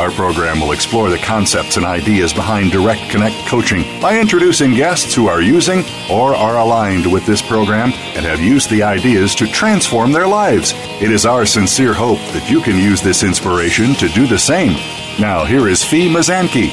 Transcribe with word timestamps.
Our 0.00 0.10
program 0.10 0.60
will 0.60 0.72
explore 0.72 1.10
the 1.10 1.18
concepts 1.18 1.76
and 1.76 1.84
ideas 1.84 2.32
behind 2.32 2.72
Direct 2.72 3.10
Connect 3.10 3.36
coaching 3.46 3.82
by 4.00 4.18
introducing 4.18 4.72
guests 4.72 5.14
who 5.14 5.26
are 5.26 5.42
using 5.42 5.84
or 6.10 6.34
are 6.34 6.56
aligned 6.56 7.12
with 7.12 7.26
this 7.26 7.42
program 7.42 7.92
and 8.16 8.24
have 8.24 8.40
used 8.40 8.70
the 8.70 8.82
ideas 8.82 9.34
to 9.34 9.46
transform 9.46 10.10
their 10.10 10.26
lives. 10.26 10.72
It 11.02 11.12
is 11.12 11.26
our 11.26 11.44
sincere 11.44 11.92
hope 11.92 12.16
that 12.32 12.48
you 12.50 12.62
can 12.62 12.78
use 12.78 13.02
this 13.02 13.22
inspiration 13.22 13.92
to 13.96 14.08
do 14.08 14.26
the 14.26 14.38
same. 14.38 14.72
Now, 15.20 15.44
here 15.44 15.68
is 15.68 15.84
Fi 15.84 16.08
Mazanke. 16.08 16.70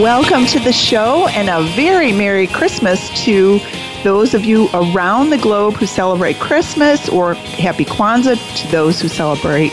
Welcome 0.00 0.44
to 0.46 0.58
the 0.58 0.72
show 0.72 1.28
and 1.28 1.48
a 1.48 1.62
very 1.76 2.10
Merry 2.10 2.48
Christmas 2.48 3.10
to 3.22 3.60
those 4.02 4.34
of 4.34 4.44
you 4.44 4.68
around 4.74 5.30
the 5.30 5.38
globe 5.38 5.74
who 5.74 5.86
celebrate 5.86 6.40
Christmas 6.40 7.08
or 7.08 7.34
Happy 7.34 7.84
Kwanzaa 7.84 8.56
to 8.56 8.72
those 8.72 9.00
who 9.00 9.06
celebrate 9.06 9.72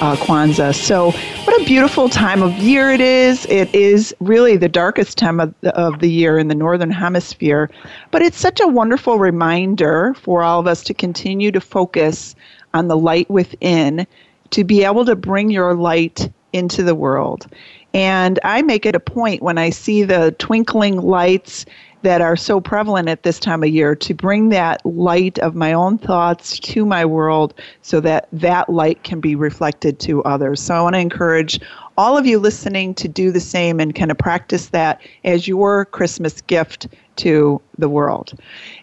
uh, 0.00 0.16
Kwanzaa. 0.16 0.74
So, 0.74 1.10
what 1.44 1.60
a 1.60 1.64
beautiful 1.64 2.08
time 2.08 2.42
of 2.42 2.52
year 2.58 2.90
it 2.90 3.00
is. 3.00 3.46
It 3.46 3.72
is 3.74 4.14
really 4.20 4.56
the 4.56 4.68
darkest 4.68 5.18
time 5.18 5.40
of 5.40 5.54
the, 5.60 5.74
of 5.76 6.00
the 6.00 6.10
year 6.10 6.38
in 6.38 6.48
the 6.48 6.54
Northern 6.54 6.90
Hemisphere, 6.90 7.70
but 8.10 8.22
it's 8.22 8.38
such 8.38 8.60
a 8.60 8.66
wonderful 8.68 9.18
reminder 9.18 10.14
for 10.14 10.42
all 10.42 10.58
of 10.58 10.66
us 10.66 10.82
to 10.84 10.94
continue 10.94 11.52
to 11.52 11.60
focus 11.60 12.34
on 12.72 12.88
the 12.88 12.96
light 12.96 13.28
within, 13.30 14.06
to 14.50 14.64
be 14.64 14.84
able 14.84 15.04
to 15.04 15.14
bring 15.14 15.50
your 15.50 15.74
light 15.74 16.30
into 16.52 16.82
the 16.82 16.94
world. 16.94 17.46
And 17.92 18.38
I 18.44 18.62
make 18.62 18.86
it 18.86 18.94
a 18.94 19.00
point 19.00 19.42
when 19.42 19.58
I 19.58 19.70
see 19.70 20.04
the 20.04 20.34
twinkling 20.38 21.00
lights 21.00 21.66
that 22.02 22.20
are 22.20 22.36
so 22.36 22.60
prevalent 22.60 23.08
at 23.08 23.22
this 23.22 23.38
time 23.38 23.62
of 23.62 23.68
year 23.68 23.94
to 23.94 24.14
bring 24.14 24.48
that 24.48 24.84
light 24.86 25.38
of 25.40 25.54
my 25.54 25.72
own 25.72 25.98
thoughts 25.98 26.58
to 26.60 26.84
my 26.86 27.04
world 27.04 27.54
so 27.82 28.00
that 28.00 28.28
that 28.32 28.68
light 28.68 29.02
can 29.02 29.20
be 29.20 29.34
reflected 29.34 29.98
to 30.00 30.22
others. 30.24 30.62
So 30.62 30.74
I 30.74 30.82
want 30.82 30.94
to 30.94 31.00
encourage 31.00 31.60
all 31.98 32.16
of 32.16 32.26
you 32.26 32.38
listening 32.38 32.94
to 32.94 33.08
do 33.08 33.30
the 33.30 33.40
same 33.40 33.78
and 33.78 33.94
kind 33.94 34.10
of 34.10 34.16
practice 34.16 34.68
that 34.68 35.00
as 35.24 35.46
your 35.46 35.84
Christmas 35.86 36.40
gift 36.40 36.88
to 37.16 37.60
the 37.76 37.88
world. 37.88 38.32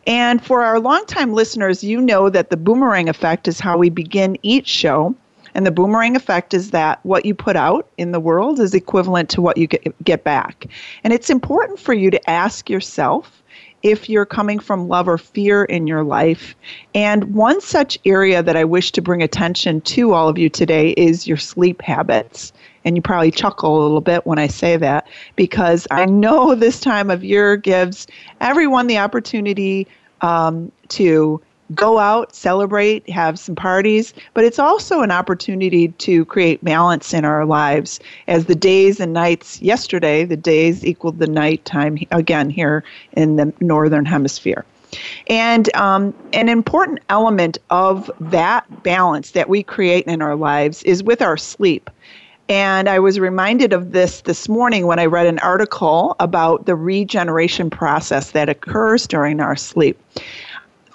And 0.05 0.45
for 0.45 0.61
our 0.61 0.79
longtime 0.79 1.33
listeners, 1.33 1.83
you 1.83 1.99
know 1.99 2.29
that 2.29 2.51
the 2.51 2.57
boomerang 2.57 3.09
effect 3.09 3.47
is 3.47 3.59
how 3.59 3.77
we 3.77 3.89
begin 3.89 4.37
each 4.43 4.67
show. 4.67 5.15
And 5.57 5.65
the 5.65 5.71
boomerang 5.71 6.15
effect 6.15 6.53
is 6.53 6.69
that 6.69 6.99
what 7.03 7.25
you 7.25 7.33
put 7.33 7.55
out 7.55 7.89
in 7.97 8.11
the 8.11 8.19
world 8.19 8.59
is 8.59 8.75
equivalent 8.75 9.27
to 9.31 9.41
what 9.41 9.57
you 9.57 9.65
get 9.65 10.03
get 10.03 10.23
back. 10.23 10.67
And 11.03 11.11
it's 11.11 11.31
important 11.31 11.79
for 11.79 11.93
you 11.93 12.11
to 12.11 12.29
ask 12.29 12.69
yourself 12.69 13.41
if 13.81 14.07
you're 14.07 14.25
coming 14.25 14.59
from 14.59 14.87
love 14.87 15.07
or 15.07 15.17
fear 15.17 15.65
in 15.65 15.87
your 15.87 16.03
life. 16.03 16.55
And 16.93 17.33
one 17.33 17.59
such 17.59 17.97
area 18.05 18.43
that 18.43 18.55
I 18.55 18.65
wish 18.65 18.91
to 18.91 19.01
bring 19.01 19.23
attention 19.23 19.81
to 19.81 20.13
all 20.13 20.29
of 20.29 20.37
you 20.37 20.47
today 20.47 20.91
is 20.91 21.27
your 21.27 21.37
sleep 21.37 21.81
habits. 21.81 22.53
And 22.85 22.95
you 22.95 23.01
probably 23.01 23.31
chuckle 23.31 23.81
a 23.81 23.81
little 23.81 24.01
bit 24.01 24.27
when 24.27 24.37
I 24.37 24.47
say 24.47 24.77
that 24.77 25.07
because 25.35 25.87
I 25.89 26.05
know 26.05 26.53
this 26.53 26.79
time 26.79 27.09
of 27.09 27.23
year 27.23 27.57
gives 27.57 28.05
everyone 28.41 28.85
the 28.85 28.99
opportunity 28.99 29.87
um, 30.21 30.71
to 30.89 31.41
go 31.75 31.99
out, 31.99 32.35
celebrate, 32.35 33.09
have 33.09 33.39
some 33.39 33.55
parties, 33.55 34.13
but 34.33 34.43
it's 34.43 34.59
also 34.59 35.01
an 35.01 35.11
opportunity 35.11 35.89
to 35.89 36.25
create 36.25 36.63
balance 36.63 37.13
in 37.13 37.25
our 37.25 37.45
lives 37.45 37.99
as 38.27 38.45
the 38.45 38.55
days 38.55 38.99
and 38.99 39.13
nights 39.13 39.61
yesterday, 39.61 40.23
the 40.23 40.37
days 40.37 40.85
equaled 40.85 41.19
the 41.19 41.27
night 41.27 41.63
time 41.65 41.97
again 42.11 42.49
here 42.49 42.83
in 43.13 43.35
the 43.35 43.53
northern 43.59 44.05
hemisphere. 44.05 44.65
And 45.27 45.73
um, 45.75 46.13
an 46.31 46.47
important 46.47 46.99
element 47.09 47.57
of 47.69 48.09
that 48.19 48.65
balance 48.83 49.31
that 49.31 49.49
we 49.49 49.63
create 49.63 50.05
in 50.05 50.21
our 50.21 50.35
lives 50.35 50.81
is 50.83 51.03
with 51.03 51.21
our 51.21 51.35
sleep. 51.37 51.89
And 52.49 52.87
I 52.87 52.99
was 52.99 53.19
reminded 53.19 53.73
of 53.73 53.91
this 53.91 54.21
this 54.21 54.47
morning 54.47 54.87
when 54.87 54.99
I 54.99 55.05
read 55.05 55.27
an 55.27 55.39
article 55.39 56.15
about 56.21 56.65
the 56.65 56.75
regeneration 56.75 57.69
process 57.69 58.31
that 58.31 58.47
occurs 58.47 59.05
during 59.05 59.41
our 59.41 59.57
sleep 59.57 59.99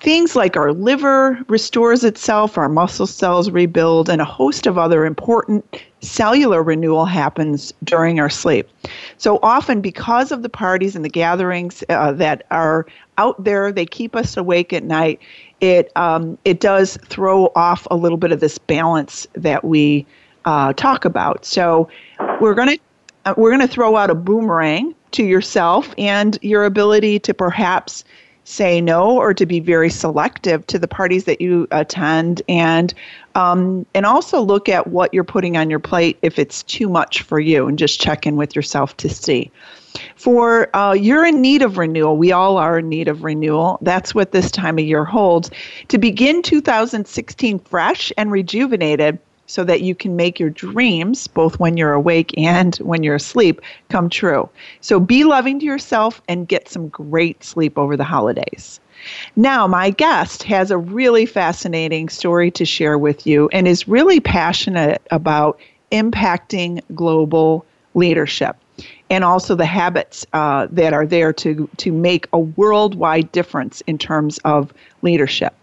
things 0.02 0.34
like 0.34 0.56
our 0.56 0.72
liver 0.72 1.38
restores 1.46 2.02
itself, 2.02 2.58
our 2.58 2.68
muscle 2.68 3.06
cells 3.06 3.50
rebuild, 3.50 4.08
and 4.08 4.20
a 4.20 4.24
host 4.24 4.66
of 4.66 4.76
other 4.76 5.06
important 5.06 5.64
cellular 6.00 6.60
renewal 6.60 7.04
happens 7.04 7.72
during 7.84 8.18
our 8.18 8.28
sleep. 8.28 8.68
So 9.16 9.38
often, 9.42 9.80
because 9.80 10.32
of 10.32 10.42
the 10.42 10.48
parties 10.48 10.96
and 10.96 11.04
the 11.04 11.08
gatherings 11.08 11.84
uh, 11.88 12.12
that 12.12 12.44
are 12.50 12.84
out 13.16 13.42
there, 13.42 13.70
they 13.70 13.86
keep 13.86 14.16
us 14.16 14.36
awake 14.36 14.72
at 14.72 14.82
night. 14.82 15.20
It 15.60 15.96
um, 15.96 16.36
it 16.44 16.58
does 16.58 16.98
throw 17.06 17.52
off 17.54 17.86
a 17.90 17.96
little 17.96 18.18
bit 18.18 18.32
of 18.32 18.40
this 18.40 18.58
balance 18.58 19.26
that 19.34 19.64
we 19.64 20.04
uh, 20.44 20.72
talk 20.72 21.04
about. 21.04 21.44
So 21.44 21.88
we're 22.40 22.54
gonna 22.54 22.76
uh, 23.24 23.34
we're 23.36 23.52
gonna 23.52 23.68
throw 23.68 23.96
out 23.96 24.10
a 24.10 24.16
boomerang 24.16 24.96
to 25.12 25.24
yourself 25.24 25.94
and 25.96 26.38
your 26.42 26.64
ability 26.64 27.20
to 27.20 27.34
perhaps 27.34 28.02
say 28.44 28.80
no 28.80 29.16
or 29.16 29.32
to 29.34 29.46
be 29.46 29.60
very 29.60 29.90
selective 29.90 30.66
to 30.66 30.78
the 30.78 30.88
parties 30.88 31.24
that 31.24 31.40
you 31.40 31.68
attend. 31.70 32.42
And 32.48 32.92
um, 33.34 33.86
and 33.94 34.04
also 34.04 34.40
look 34.42 34.68
at 34.68 34.88
what 34.88 35.14
you're 35.14 35.24
putting 35.24 35.56
on 35.56 35.70
your 35.70 35.78
plate 35.78 36.18
if 36.22 36.38
it's 36.38 36.62
too 36.64 36.88
much 36.88 37.22
for 37.22 37.40
you 37.40 37.66
and 37.66 37.78
just 37.78 38.00
check 38.00 38.26
in 38.26 38.36
with 38.36 38.54
yourself 38.54 38.96
to 38.98 39.08
see. 39.08 39.50
For 40.16 40.74
uh, 40.76 40.92
you're 40.92 41.24
in 41.24 41.40
need 41.40 41.62
of 41.62 41.78
renewal. 41.78 42.16
We 42.16 42.32
all 42.32 42.58
are 42.58 42.78
in 42.78 42.88
need 42.88 43.08
of 43.08 43.24
renewal. 43.24 43.78
That's 43.82 44.14
what 44.14 44.32
this 44.32 44.50
time 44.50 44.78
of 44.78 44.84
year 44.84 45.04
holds. 45.04 45.50
To 45.88 45.98
begin 45.98 46.42
2016 46.42 47.58
fresh 47.60 48.12
and 48.16 48.30
rejuvenated 48.30 49.18
so 49.52 49.64
that 49.64 49.82
you 49.82 49.94
can 49.94 50.16
make 50.16 50.40
your 50.40 50.48
dreams, 50.48 51.26
both 51.26 51.60
when 51.60 51.76
you're 51.76 51.92
awake 51.92 52.32
and 52.38 52.76
when 52.76 53.02
you're 53.02 53.16
asleep, 53.16 53.60
come 53.90 54.08
true. 54.08 54.48
So 54.80 54.98
be 54.98 55.24
loving 55.24 55.58
to 55.58 55.66
yourself 55.66 56.22
and 56.26 56.48
get 56.48 56.70
some 56.70 56.88
great 56.88 57.44
sleep 57.44 57.76
over 57.76 57.94
the 57.94 58.02
holidays. 58.02 58.80
Now, 59.36 59.66
my 59.66 59.90
guest 59.90 60.42
has 60.44 60.70
a 60.70 60.78
really 60.78 61.26
fascinating 61.26 62.08
story 62.08 62.50
to 62.52 62.64
share 62.64 62.96
with 62.96 63.26
you 63.26 63.50
and 63.52 63.68
is 63.68 63.86
really 63.86 64.20
passionate 64.20 65.02
about 65.10 65.60
impacting 65.90 66.80
global 66.94 67.66
leadership 67.92 68.56
and 69.10 69.22
also 69.22 69.54
the 69.54 69.66
habits 69.66 70.24
uh, 70.32 70.66
that 70.70 70.94
are 70.94 71.04
there 71.04 71.34
to, 71.34 71.68
to 71.76 71.92
make 71.92 72.26
a 72.32 72.38
worldwide 72.38 73.30
difference 73.32 73.82
in 73.82 73.98
terms 73.98 74.38
of 74.46 74.72
leadership. 75.02 75.54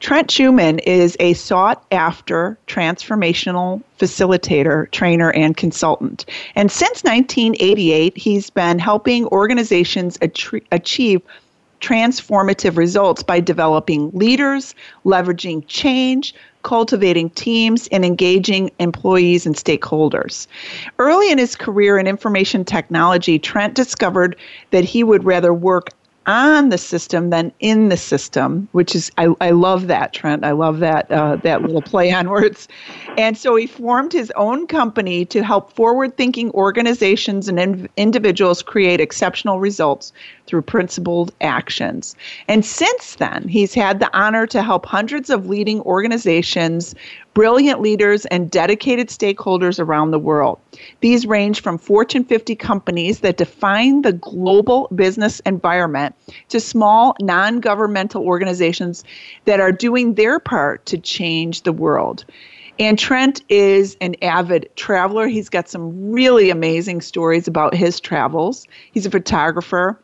Trent 0.00 0.28
Schuman 0.28 0.80
is 0.84 1.16
a 1.18 1.32
sought 1.32 1.84
after 1.90 2.58
transformational 2.66 3.82
facilitator, 3.98 4.90
trainer, 4.90 5.30
and 5.32 5.56
consultant. 5.56 6.26
And 6.56 6.70
since 6.70 7.02
1988, 7.04 8.16
he's 8.16 8.50
been 8.50 8.78
helping 8.78 9.26
organizations 9.28 10.18
achieve 10.20 11.22
transformative 11.80 12.76
results 12.76 13.22
by 13.22 13.40
developing 13.40 14.10
leaders, 14.12 14.74
leveraging 15.04 15.64
change, 15.68 16.34
cultivating 16.62 17.28
teams, 17.30 17.88
and 17.88 18.04
engaging 18.04 18.70
employees 18.78 19.44
and 19.44 19.54
stakeholders. 19.54 20.46
Early 20.98 21.30
in 21.30 21.38
his 21.38 21.56
career 21.56 21.98
in 21.98 22.06
information 22.06 22.64
technology, 22.64 23.38
Trent 23.38 23.74
discovered 23.74 24.36
that 24.70 24.84
he 24.84 25.04
would 25.04 25.24
rather 25.24 25.52
work 25.52 25.90
on 26.26 26.70
the 26.70 26.78
system 26.78 27.30
than 27.30 27.52
in 27.60 27.88
the 27.88 27.96
system, 27.96 28.68
which 28.72 28.94
is 28.94 29.10
I, 29.18 29.28
I 29.40 29.50
love 29.50 29.86
that 29.88 30.12
Trent. 30.12 30.44
I 30.44 30.52
love 30.52 30.80
that 30.80 31.10
uh, 31.10 31.36
that 31.36 31.62
little 31.62 31.82
play 31.82 32.12
on 32.12 32.28
words. 32.28 32.68
And 33.16 33.36
so 33.36 33.54
he 33.56 33.66
formed 33.66 34.12
his 34.12 34.32
own 34.36 34.66
company 34.66 35.24
to 35.26 35.44
help 35.44 35.72
forward-thinking 35.72 36.50
organizations 36.52 37.48
and 37.48 37.60
in- 37.60 37.88
individuals 37.96 38.62
create 38.62 39.00
exceptional 39.00 39.60
results 39.60 40.12
through 40.46 40.62
principled 40.62 41.32
actions. 41.40 42.16
And 42.48 42.64
since 42.64 43.16
then, 43.16 43.46
he's 43.48 43.74
had 43.74 44.00
the 44.00 44.10
honor 44.16 44.46
to 44.48 44.62
help 44.62 44.86
hundreds 44.86 45.30
of 45.30 45.46
leading 45.46 45.80
organizations, 45.82 46.94
brilliant 47.34 47.80
leaders, 47.80 48.24
and 48.26 48.50
dedicated 48.50 49.08
stakeholders 49.08 49.78
around 49.78 50.12
the 50.12 50.18
world. 50.18 50.58
These 51.00 51.26
range 51.26 51.60
from 51.60 51.78
Fortune 51.78 52.24
50 52.24 52.54
companies 52.54 53.20
that 53.20 53.36
define 53.36 54.02
the 54.02 54.12
global 54.12 54.88
business 54.94 55.40
environment 55.40 56.14
to 56.48 56.60
small 56.60 57.16
non 57.20 57.60
governmental 57.60 58.24
organizations 58.24 59.04
that 59.44 59.60
are 59.60 59.72
doing 59.72 60.14
their 60.14 60.38
part 60.38 60.86
to 60.86 60.96
change 60.96 61.62
the 61.62 61.72
world. 61.72 62.24
And 62.78 62.98
Trent 62.98 63.42
is 63.48 63.96
an 64.00 64.16
avid 64.20 64.68
traveler. 64.74 65.28
He's 65.28 65.48
got 65.48 65.68
some 65.68 66.10
really 66.10 66.50
amazing 66.50 67.02
stories 67.02 67.46
about 67.46 67.74
his 67.74 68.00
travels. 68.00 68.66
He's 68.92 69.06
a 69.06 69.10
photographer, 69.10 69.98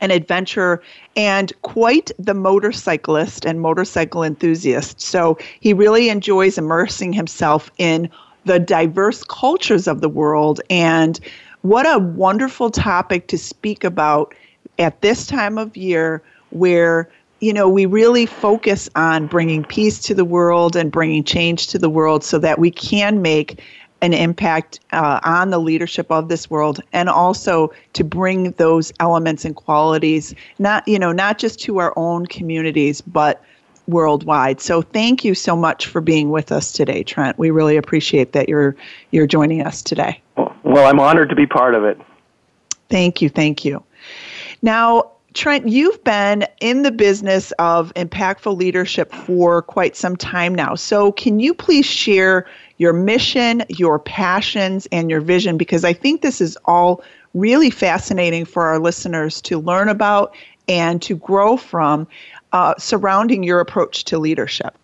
an 0.00 0.10
adventurer, 0.10 0.82
and 1.16 1.52
quite 1.62 2.10
the 2.18 2.34
motorcyclist 2.34 3.44
and 3.44 3.60
motorcycle 3.60 4.22
enthusiast. 4.22 5.00
So 5.00 5.38
he 5.60 5.72
really 5.72 6.08
enjoys 6.08 6.58
immersing 6.58 7.12
himself 7.12 7.70
in 7.78 8.10
the 8.44 8.58
diverse 8.58 9.22
cultures 9.24 9.86
of 9.86 10.00
the 10.00 10.08
world. 10.08 10.60
And 10.70 11.20
what 11.62 11.86
a 11.86 11.98
wonderful 11.98 12.70
topic 12.70 13.26
to 13.28 13.38
speak 13.38 13.84
about 13.84 14.34
at 14.78 15.00
this 15.02 15.26
time 15.26 15.58
of 15.58 15.76
year 15.76 16.22
where 16.50 17.08
you 17.40 17.54
know, 17.54 17.68
we 17.68 17.86
really 17.86 18.26
focus 18.26 18.88
on 18.94 19.26
bringing 19.26 19.64
peace 19.64 19.98
to 20.00 20.14
the 20.14 20.24
world 20.24 20.76
and 20.76 20.92
bringing 20.92 21.24
change 21.24 21.68
to 21.68 21.78
the 21.78 21.88
world 21.88 22.22
so 22.22 22.38
that 22.38 22.58
we 22.58 22.70
can 22.70 23.22
make 23.22 23.62
an 24.02 24.12
impact 24.12 24.80
uh, 24.92 25.20
on 25.24 25.50
the 25.50 25.58
leadership 25.58 26.10
of 26.10 26.28
this 26.28 26.50
world 26.50 26.80
and 26.92 27.08
also 27.08 27.72
to 27.92 28.04
bring 28.04 28.52
those 28.52 28.92
elements 29.00 29.44
and 29.44 29.56
qualities 29.56 30.34
not 30.58 30.86
you 30.88 30.98
know 30.98 31.12
not 31.12 31.38
just 31.38 31.60
to 31.60 31.78
our 31.78 31.92
own 31.96 32.26
communities 32.26 33.00
but 33.00 33.42
worldwide. 33.86 34.60
So 34.60 34.82
thank 34.82 35.24
you 35.24 35.34
so 35.34 35.56
much 35.56 35.86
for 35.86 36.00
being 36.00 36.30
with 36.30 36.52
us 36.52 36.70
today 36.72 37.02
trent. 37.02 37.38
We 37.38 37.50
really 37.50 37.76
appreciate 37.76 38.32
that 38.32 38.48
you're 38.48 38.76
you're 39.10 39.26
joining 39.26 39.62
us 39.62 39.82
today. 39.82 40.20
Well 40.62 40.86
i'm 40.86 41.00
honored 41.00 41.28
to 41.30 41.34
be 41.34 41.46
part 41.46 41.74
of 41.74 41.84
it. 41.84 42.00
Thank 42.88 43.22
you. 43.22 43.28
Thank 43.28 43.64
you. 43.64 43.82
Now 44.62 45.12
Trent, 45.32 45.68
you've 45.68 46.02
been 46.02 46.44
in 46.60 46.82
the 46.82 46.90
business 46.90 47.52
of 47.60 47.94
impactful 47.94 48.56
leadership 48.56 49.12
for 49.12 49.62
quite 49.62 49.94
some 49.94 50.16
time 50.16 50.56
now. 50.56 50.74
So, 50.74 51.12
can 51.12 51.38
you 51.38 51.54
please 51.54 51.86
share 51.86 52.46
your 52.80 52.94
mission, 52.94 53.62
your 53.68 53.98
passions, 53.98 54.88
and 54.90 55.10
your 55.10 55.20
vision? 55.20 55.58
Because 55.58 55.84
I 55.84 55.92
think 55.92 56.22
this 56.22 56.40
is 56.40 56.56
all 56.64 57.02
really 57.34 57.68
fascinating 57.68 58.46
for 58.46 58.64
our 58.64 58.78
listeners 58.78 59.42
to 59.42 59.58
learn 59.58 59.90
about 59.90 60.34
and 60.66 61.02
to 61.02 61.14
grow 61.14 61.58
from 61.58 62.08
uh, 62.52 62.74
surrounding 62.78 63.42
your 63.42 63.60
approach 63.60 64.04
to 64.04 64.18
leadership. 64.18 64.74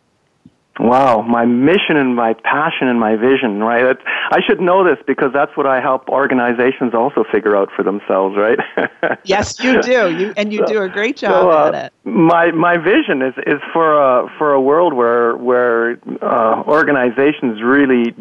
Wow, 0.78 1.22
my 1.22 1.46
mission 1.46 1.96
and 1.96 2.14
my 2.14 2.34
passion 2.34 2.88
and 2.88 3.00
my 3.00 3.16
vision, 3.16 3.60
right? 3.60 3.96
I 4.30 4.40
should 4.46 4.60
know 4.60 4.84
this 4.84 5.02
because 5.06 5.32
that's 5.32 5.56
what 5.56 5.66
I 5.66 5.80
help 5.80 6.08
organizations 6.10 6.92
also 6.92 7.24
figure 7.32 7.56
out 7.56 7.70
for 7.74 7.82
themselves, 7.82 8.36
right? 8.36 8.58
yes, 9.24 9.58
you 9.58 9.80
do. 9.80 10.14
You 10.14 10.34
and 10.36 10.52
you 10.52 10.58
so, 10.60 10.66
do 10.66 10.82
a 10.82 10.88
great 10.88 11.16
job 11.16 11.30
so, 11.30 11.50
uh, 11.50 11.68
at 11.68 11.86
it. 11.86 11.92
My 12.04 12.50
my 12.50 12.76
vision 12.76 13.22
is 13.22 13.32
is 13.46 13.60
for 13.72 13.98
a 13.98 14.28
for 14.36 14.52
a 14.52 14.60
world 14.60 14.92
where 14.92 15.34
where 15.36 15.98
uh, 16.20 16.62
organizations 16.66 17.62
really 17.62 18.14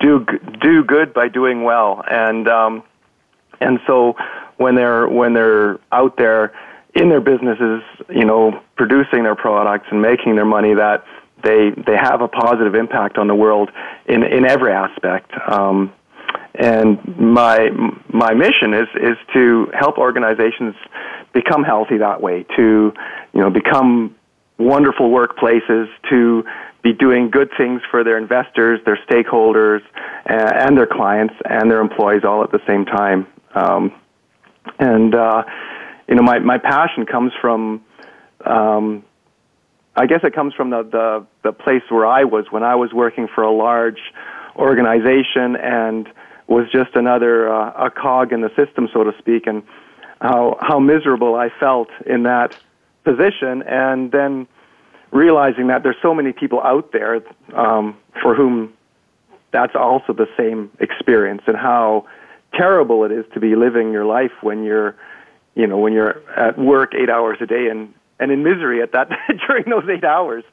do 0.00 0.26
do 0.60 0.82
good 0.82 1.14
by 1.14 1.28
doing 1.28 1.62
well, 1.62 2.02
and 2.10 2.48
um, 2.48 2.82
and 3.60 3.78
so 3.86 4.16
when 4.56 4.74
they're 4.74 5.08
when 5.08 5.34
they're 5.34 5.78
out 5.92 6.16
there 6.16 6.52
in 6.94 7.08
their 7.08 7.20
businesses, 7.20 7.82
you 8.08 8.24
know, 8.24 8.60
producing 8.76 9.22
their 9.22 9.36
products 9.36 9.86
and 9.92 10.02
making 10.02 10.34
their 10.34 10.44
money, 10.44 10.74
that 10.74 11.04
they 11.42 11.70
they 11.70 11.96
have 11.96 12.20
a 12.20 12.28
positive 12.28 12.74
impact 12.74 13.18
on 13.18 13.26
the 13.26 13.34
world 13.34 13.70
in 14.06 14.22
in 14.22 14.44
every 14.44 14.72
aspect. 14.72 15.32
Um, 15.46 15.92
and 16.54 16.98
my 17.18 17.68
my 18.12 18.34
mission 18.34 18.74
is 18.74 18.88
is 18.96 19.16
to 19.34 19.70
help 19.78 19.98
organizations 19.98 20.74
become 21.32 21.62
healthy 21.62 21.98
that 21.98 22.20
way, 22.20 22.44
to 22.56 22.92
you 23.32 23.40
know 23.40 23.50
become 23.50 24.14
wonderful 24.58 25.10
workplaces, 25.10 25.86
to 26.10 26.44
be 26.82 26.92
doing 26.92 27.30
good 27.30 27.50
things 27.56 27.82
for 27.90 28.04
their 28.04 28.18
investors, 28.18 28.80
their 28.84 28.98
stakeholders, 29.08 29.80
and 30.26 30.76
their 30.76 30.86
clients 30.86 31.34
and 31.44 31.70
their 31.70 31.80
employees 31.80 32.22
all 32.24 32.42
at 32.42 32.50
the 32.50 32.60
same 32.66 32.84
time. 32.84 33.26
Um, 33.54 33.92
and 34.78 35.14
uh, 35.14 35.42
you 36.08 36.14
know, 36.16 36.22
my 36.22 36.38
my 36.38 36.58
passion 36.58 37.06
comes 37.06 37.32
from 37.40 37.84
um, 38.44 39.04
I 40.00 40.06
guess 40.06 40.20
it 40.24 40.34
comes 40.34 40.54
from 40.54 40.70
the, 40.70 40.82
the, 40.82 41.26
the 41.42 41.52
place 41.52 41.82
where 41.90 42.06
I 42.06 42.24
was 42.24 42.46
when 42.50 42.62
I 42.62 42.74
was 42.74 42.90
working 42.90 43.28
for 43.28 43.44
a 43.44 43.52
large 43.52 44.00
organization 44.56 45.56
and 45.56 46.08
was 46.46 46.64
just 46.72 46.96
another 46.96 47.52
uh, 47.52 47.86
a 47.86 47.90
cog 47.90 48.32
in 48.32 48.40
the 48.40 48.48
system, 48.56 48.88
so 48.94 49.04
to 49.04 49.12
speak, 49.18 49.46
and 49.46 49.62
how 50.22 50.56
how 50.62 50.78
miserable 50.80 51.34
I 51.34 51.50
felt 51.50 51.90
in 52.06 52.22
that 52.22 52.56
position, 53.04 53.62
and 53.62 54.10
then 54.10 54.48
realizing 55.10 55.66
that 55.66 55.82
there's 55.82 56.00
so 56.00 56.14
many 56.14 56.32
people 56.32 56.62
out 56.62 56.92
there 56.92 57.20
um, 57.54 57.94
for 58.22 58.34
whom 58.34 58.72
that's 59.52 59.76
also 59.76 60.14
the 60.14 60.28
same 60.34 60.70
experience, 60.80 61.42
and 61.46 61.58
how 61.58 62.06
terrible 62.54 63.04
it 63.04 63.12
is 63.12 63.26
to 63.34 63.40
be 63.40 63.54
living 63.54 63.92
your 63.92 64.06
life 64.06 64.32
when 64.40 64.64
you're 64.64 64.96
you 65.54 65.66
know 65.66 65.76
when 65.76 65.92
you're 65.92 66.22
at 66.30 66.58
work 66.58 66.94
eight 66.94 67.10
hours 67.10 67.36
a 67.42 67.46
day 67.46 67.68
and 67.68 67.92
and 68.20 68.30
in 68.30 68.44
misery 68.44 68.82
at 68.82 68.92
that 68.92 69.08
during 69.48 69.64
those 69.68 69.88
eight 69.88 70.04
hours. 70.04 70.44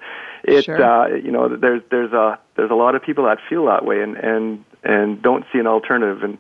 It 0.44 0.66
sure. 0.66 0.82
uh, 0.82 1.08
you 1.16 1.32
know 1.32 1.56
there's 1.56 1.82
there's 1.92 2.14
a 2.14 2.40
there's 2.56 2.72
a 2.72 2.76
lot 2.76 2.96
of 2.96 3.04
people 3.04 3.26
that 3.26 3.40
feel 3.50 3.66
that 3.66 3.86
way 3.86 4.02
and 4.02 4.16
and 4.16 4.66
and 4.84 5.22
don't 5.22 5.46
see 5.52 5.60
an 5.60 5.68
alternative 5.68 6.24
and 6.24 6.38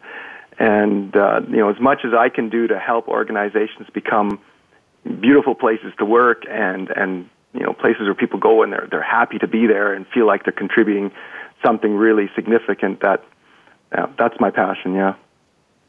and 0.57 1.15
uh, 1.15 1.41
you 1.49 1.57
know 1.57 1.69
as 1.69 1.79
much 1.79 1.99
as 2.05 2.13
I 2.13 2.29
can 2.29 2.49
do 2.49 2.67
to 2.67 2.79
help 2.79 3.07
organizations 3.07 3.87
become 3.93 4.39
beautiful 5.19 5.55
places 5.55 5.93
to 5.99 6.05
work 6.05 6.43
and 6.49 6.89
and 6.89 7.29
you 7.53 7.61
know 7.61 7.73
places 7.73 8.03
where 8.03 8.15
people 8.15 8.39
go 8.39 8.63
and 8.63 8.71
they're 8.71 8.87
they're 8.89 9.01
happy 9.01 9.37
to 9.39 9.47
be 9.47 9.67
there 9.67 9.93
and 9.93 10.05
feel 10.13 10.25
like 10.25 10.43
they're 10.43 10.53
contributing 10.53 11.11
something 11.65 11.95
really 11.95 12.29
significant 12.35 13.01
that 13.01 13.23
uh, 13.91 14.07
that's 14.17 14.39
my 14.39 14.51
passion 14.51 14.93
yeah 14.93 15.15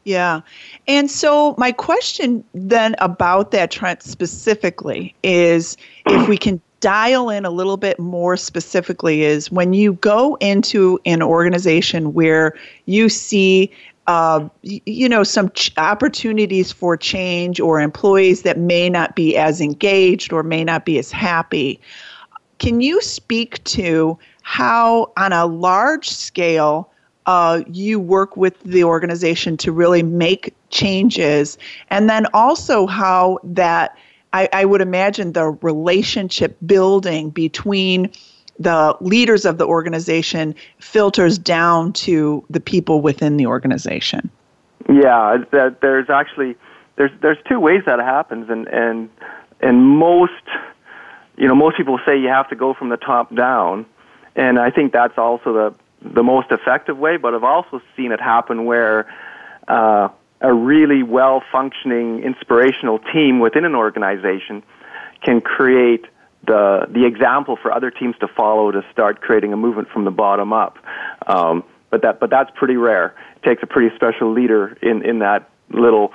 yeah. 0.09 0.41
And 0.87 1.11
so, 1.11 1.53
my 1.59 1.71
question 1.71 2.43
then 2.55 2.95
about 2.97 3.51
that 3.51 3.69
Trent 3.69 4.01
specifically 4.01 5.13
is 5.21 5.77
if 6.07 6.27
we 6.27 6.35
can 6.35 6.59
dial 6.79 7.29
in 7.29 7.45
a 7.45 7.51
little 7.51 7.77
bit 7.77 7.99
more 7.99 8.35
specifically, 8.35 9.21
is 9.21 9.51
when 9.51 9.73
you 9.73 9.93
go 9.93 10.35
into 10.39 10.99
an 11.05 11.21
organization 11.21 12.15
where 12.15 12.57
you 12.85 13.07
see 13.07 13.71
uh, 14.07 14.49
you 14.63 15.07
know, 15.07 15.21
some 15.21 15.51
ch- 15.51 15.71
opportunities 15.77 16.71
for 16.71 16.97
change 16.97 17.59
or 17.59 17.79
employees 17.79 18.41
that 18.41 18.57
may 18.57 18.89
not 18.89 19.15
be 19.15 19.37
as 19.37 19.61
engaged 19.61 20.33
or 20.33 20.41
may 20.41 20.63
not 20.63 20.83
be 20.83 20.97
as 20.97 21.11
happy. 21.11 21.79
Can 22.57 22.81
you 22.81 22.99
speak 23.03 23.63
to 23.65 24.17
how, 24.41 25.11
on 25.15 25.31
a 25.31 25.45
large 25.45 26.09
scale, 26.09 26.89
uh, 27.29 27.61
you 27.67 27.99
work 27.99 28.35
with 28.35 28.59
the 28.61 28.83
organization 28.83 29.55
to 29.55 29.71
really 29.71 30.01
make 30.01 30.51
changes, 30.71 31.59
and 31.91 32.09
then 32.09 32.25
also 32.33 32.87
how 32.87 33.37
that 33.43 33.95
I, 34.33 34.49
I 34.51 34.65
would 34.65 34.81
imagine 34.81 35.33
the 35.33 35.45
relationship 35.61 36.57
building 36.65 37.29
between 37.29 38.09
the 38.57 38.97
leaders 38.99 39.45
of 39.45 39.59
the 39.59 39.67
organization 39.67 40.55
filters 40.79 41.37
down 41.37 41.93
to 41.93 42.43
the 42.49 42.59
people 42.59 42.99
within 42.99 43.37
the 43.37 43.45
organization. 43.45 44.31
Yeah, 44.91 45.37
that 45.51 45.81
there's 45.81 46.09
actually 46.09 46.55
there's 46.95 47.11
there's 47.21 47.37
two 47.47 47.59
ways 47.59 47.83
that 47.85 47.99
happens, 47.99 48.49
and 48.49 48.67
and 48.69 49.07
and 49.61 49.85
most 49.85 50.33
you 51.37 51.47
know 51.47 51.53
most 51.53 51.77
people 51.77 51.99
say 52.07 52.19
you 52.19 52.29
have 52.29 52.49
to 52.49 52.55
go 52.55 52.73
from 52.73 52.89
the 52.89 52.97
top 52.97 53.35
down, 53.35 53.85
and 54.35 54.57
I 54.57 54.71
think 54.71 54.93
that's 54.93 55.19
also 55.19 55.53
the 55.53 55.75
the 56.01 56.23
most 56.23 56.47
effective 56.51 56.97
way, 56.97 57.17
but 57.17 57.33
I've 57.33 57.43
also 57.43 57.81
seen 57.95 58.11
it 58.11 58.21
happen 58.21 58.65
where 58.65 59.11
uh, 59.67 60.09
a 60.41 60.53
really 60.53 61.03
well 61.03 61.43
functioning 61.51 62.23
inspirational 62.23 62.99
team 63.13 63.39
within 63.39 63.65
an 63.65 63.75
organization 63.75 64.63
can 65.23 65.41
create 65.41 66.05
the 66.47 66.87
the 66.89 67.05
example 67.05 67.57
for 67.61 67.71
other 67.71 67.91
teams 67.91 68.15
to 68.21 68.27
follow 68.27 68.71
to 68.71 68.81
start 68.91 69.19
creating 69.19 69.51
a 69.51 69.57
movement 69.57 69.89
from 69.89 70.05
the 70.05 70.11
bottom 70.11 70.53
up. 70.53 70.77
Um, 71.27 71.63
but 71.89 72.01
that 72.03 72.19
but 72.19 72.29
that's 72.29 72.49
pretty 72.55 72.77
rare. 72.77 73.15
It 73.37 73.43
takes 73.47 73.61
a 73.63 73.67
pretty 73.67 73.93
special 73.95 74.31
leader 74.31 74.77
in 74.81 75.03
in 75.03 75.19
that 75.19 75.49
little 75.69 76.13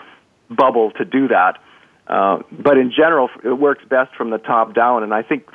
bubble 0.48 0.92
to 0.92 1.04
do 1.04 1.28
that. 1.28 1.58
Uh, 2.06 2.42
but 2.52 2.76
in 2.76 2.92
general, 2.94 3.30
it 3.42 3.52
works 3.52 3.84
best 3.88 4.14
from 4.14 4.30
the 4.30 4.38
top 4.38 4.74
down. 4.74 5.02
And 5.02 5.14
I 5.14 5.22
think 5.22 5.48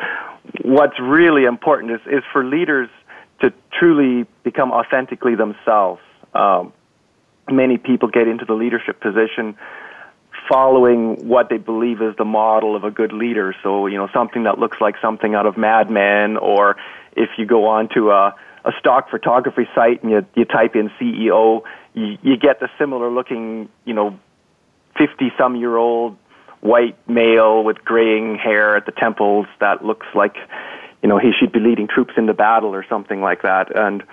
what's 0.63 0.99
really 0.99 1.45
important 1.45 1.91
is, 1.91 2.01
is 2.07 2.23
for 2.31 2.43
leaders 2.43 2.89
to 3.41 3.53
truly 3.77 4.25
become 4.43 4.71
authentically 4.71 5.35
themselves. 5.35 6.01
Um, 6.33 6.73
many 7.49 7.77
people 7.77 8.09
get 8.09 8.27
into 8.27 8.45
the 8.45 8.53
leadership 8.53 9.01
position 9.01 9.57
following 10.47 11.27
what 11.27 11.49
they 11.49 11.57
believe 11.57 12.01
is 12.01 12.15
the 12.17 12.25
model 12.25 12.75
of 12.75 12.83
a 12.83 12.91
good 12.91 13.13
leader. 13.13 13.55
So, 13.61 13.87
you 13.87 13.97
know, 13.97 14.09
something 14.13 14.43
that 14.43 14.57
looks 14.57 14.81
like 14.81 14.95
something 15.01 15.35
out 15.35 15.45
of 15.45 15.57
Mad 15.57 15.89
Men, 15.89 16.37
or 16.37 16.77
if 17.15 17.29
you 17.37 17.45
go 17.45 17.67
on 17.67 17.89
to 17.89 18.11
a, 18.11 18.35
a 18.65 18.71
stock 18.79 19.09
photography 19.09 19.67
site 19.75 20.01
and 20.03 20.11
you, 20.11 20.25
you 20.35 20.45
type 20.45 20.75
in 20.75 20.89
CEO, 20.99 21.63
you, 21.93 22.17
you 22.21 22.37
get 22.37 22.59
the 22.59 22.69
similar 22.77 23.09
looking, 23.09 23.69
you 23.85 23.93
know, 23.93 24.19
50 24.97 25.31
some 25.37 25.55
year 25.55 25.77
old 25.77 26.17
white 26.61 26.97
male 27.07 27.63
with 27.63 27.85
graying 27.85 28.35
hair 28.35 28.75
at 28.75 28.85
the 28.85 28.91
temples 28.91 29.45
that 29.59 29.85
looks 29.85 30.07
like, 30.13 30.35
you 31.01 31.09
know, 31.09 31.17
he 31.17 31.31
should 31.39 31.51
be 31.51 31.59
leading 31.59 31.87
troops 31.87 32.13
into 32.17 32.33
battle 32.33 32.75
or 32.75 32.85
something 32.87 33.21
like 33.21 33.43
that. 33.43 33.75
And, 33.75 34.03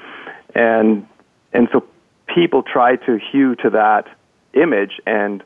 and, 0.54 1.06
and 1.52 1.68
so 1.72 1.84
people 2.32 2.62
try 2.62 2.96
to 2.96 3.18
hew 3.32 3.56
to 3.56 3.70
that 3.70 4.08
image 4.54 5.00
and, 5.06 5.42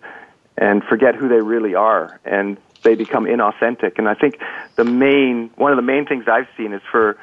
and 0.57 0.83
forget 0.85 1.15
who 1.15 1.29
they 1.29 1.41
really 1.41 1.75
are. 1.75 2.21
And 2.25 2.59
they 2.83 2.95
become 2.95 3.25
inauthentic. 3.25 3.99
And 3.99 4.09
I 4.09 4.15
think 4.15 4.39
the 4.77 4.85
main, 4.85 5.51
one 5.57 5.73
of 5.73 5.77
the 5.77 5.83
main 5.83 6.07
things 6.07 6.25
I've 6.29 6.49
seen 6.57 6.73
is 6.73 6.83
for 6.91 7.19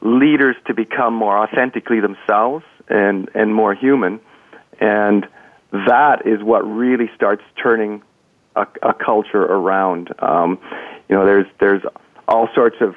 leaders 0.00 0.56
to 0.66 0.74
become 0.74 1.14
more 1.14 1.38
authentically 1.38 2.00
themselves 2.00 2.64
and, 2.88 3.28
and 3.34 3.54
more 3.54 3.74
human. 3.74 4.20
And 4.80 5.28
that 5.72 6.26
is 6.26 6.42
what 6.42 6.60
really 6.60 7.10
starts 7.14 7.42
turning 7.62 8.02
a, 8.56 8.66
a 8.82 8.94
culture 8.94 9.42
around. 9.42 10.12
Um, 10.18 10.58
you 11.08 11.16
know, 11.16 11.24
there's 11.24 11.46
there's 11.58 11.82
all 12.26 12.48
sorts 12.54 12.76
of 12.80 12.94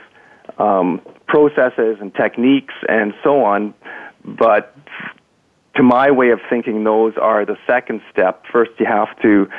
um, 0.57 1.01
processes 1.27 1.97
and 1.99 2.13
techniques 2.13 2.73
and 2.87 3.13
so 3.23 3.43
on, 3.43 3.73
but 4.23 4.75
to 5.75 5.83
my 5.83 6.11
way 6.11 6.29
of 6.29 6.39
thinking, 6.49 6.83
those 6.83 7.13
are 7.19 7.45
the 7.45 7.57
second 7.65 8.01
step. 8.11 8.43
First, 8.51 8.71
you 8.79 8.85
have 8.85 9.19
to 9.21 9.49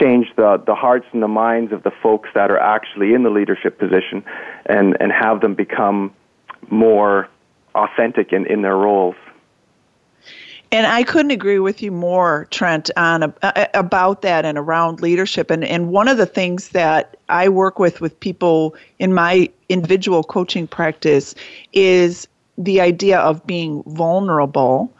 change 0.00 0.26
the, 0.36 0.62
the 0.66 0.74
hearts 0.74 1.06
and 1.12 1.22
the 1.22 1.28
minds 1.28 1.72
of 1.72 1.82
the 1.82 1.92
folks 2.02 2.28
that 2.34 2.50
are 2.50 2.58
actually 2.58 3.14
in 3.14 3.22
the 3.22 3.30
leadership 3.30 3.78
position 3.78 4.24
and, 4.66 4.96
and 5.00 5.12
have 5.12 5.40
them 5.40 5.54
become 5.54 6.12
more 6.68 7.28
authentic 7.74 8.32
in, 8.32 8.46
in 8.46 8.62
their 8.62 8.76
roles. 8.76 9.14
And 10.72 10.86
I 10.86 11.04
couldn't 11.04 11.30
agree 11.30 11.60
with 11.60 11.80
you 11.80 11.92
more, 11.92 12.48
Trent, 12.50 12.90
on 12.96 13.22
uh, 13.42 13.66
about 13.74 14.22
that 14.22 14.44
and 14.44 14.58
around 14.58 15.00
leadership. 15.00 15.50
And 15.50 15.64
and 15.64 15.88
one 15.88 16.08
of 16.08 16.16
the 16.16 16.26
things 16.26 16.70
that 16.70 17.16
I 17.28 17.48
work 17.48 17.78
with 17.78 18.00
with 18.00 18.18
people 18.18 18.74
in 18.98 19.14
my 19.14 19.48
individual 19.68 20.24
coaching 20.24 20.66
practice 20.66 21.34
is 21.72 22.26
the 22.58 22.80
idea 22.80 23.18
of 23.20 23.46
being 23.46 23.82
vulnerable. 23.86 24.92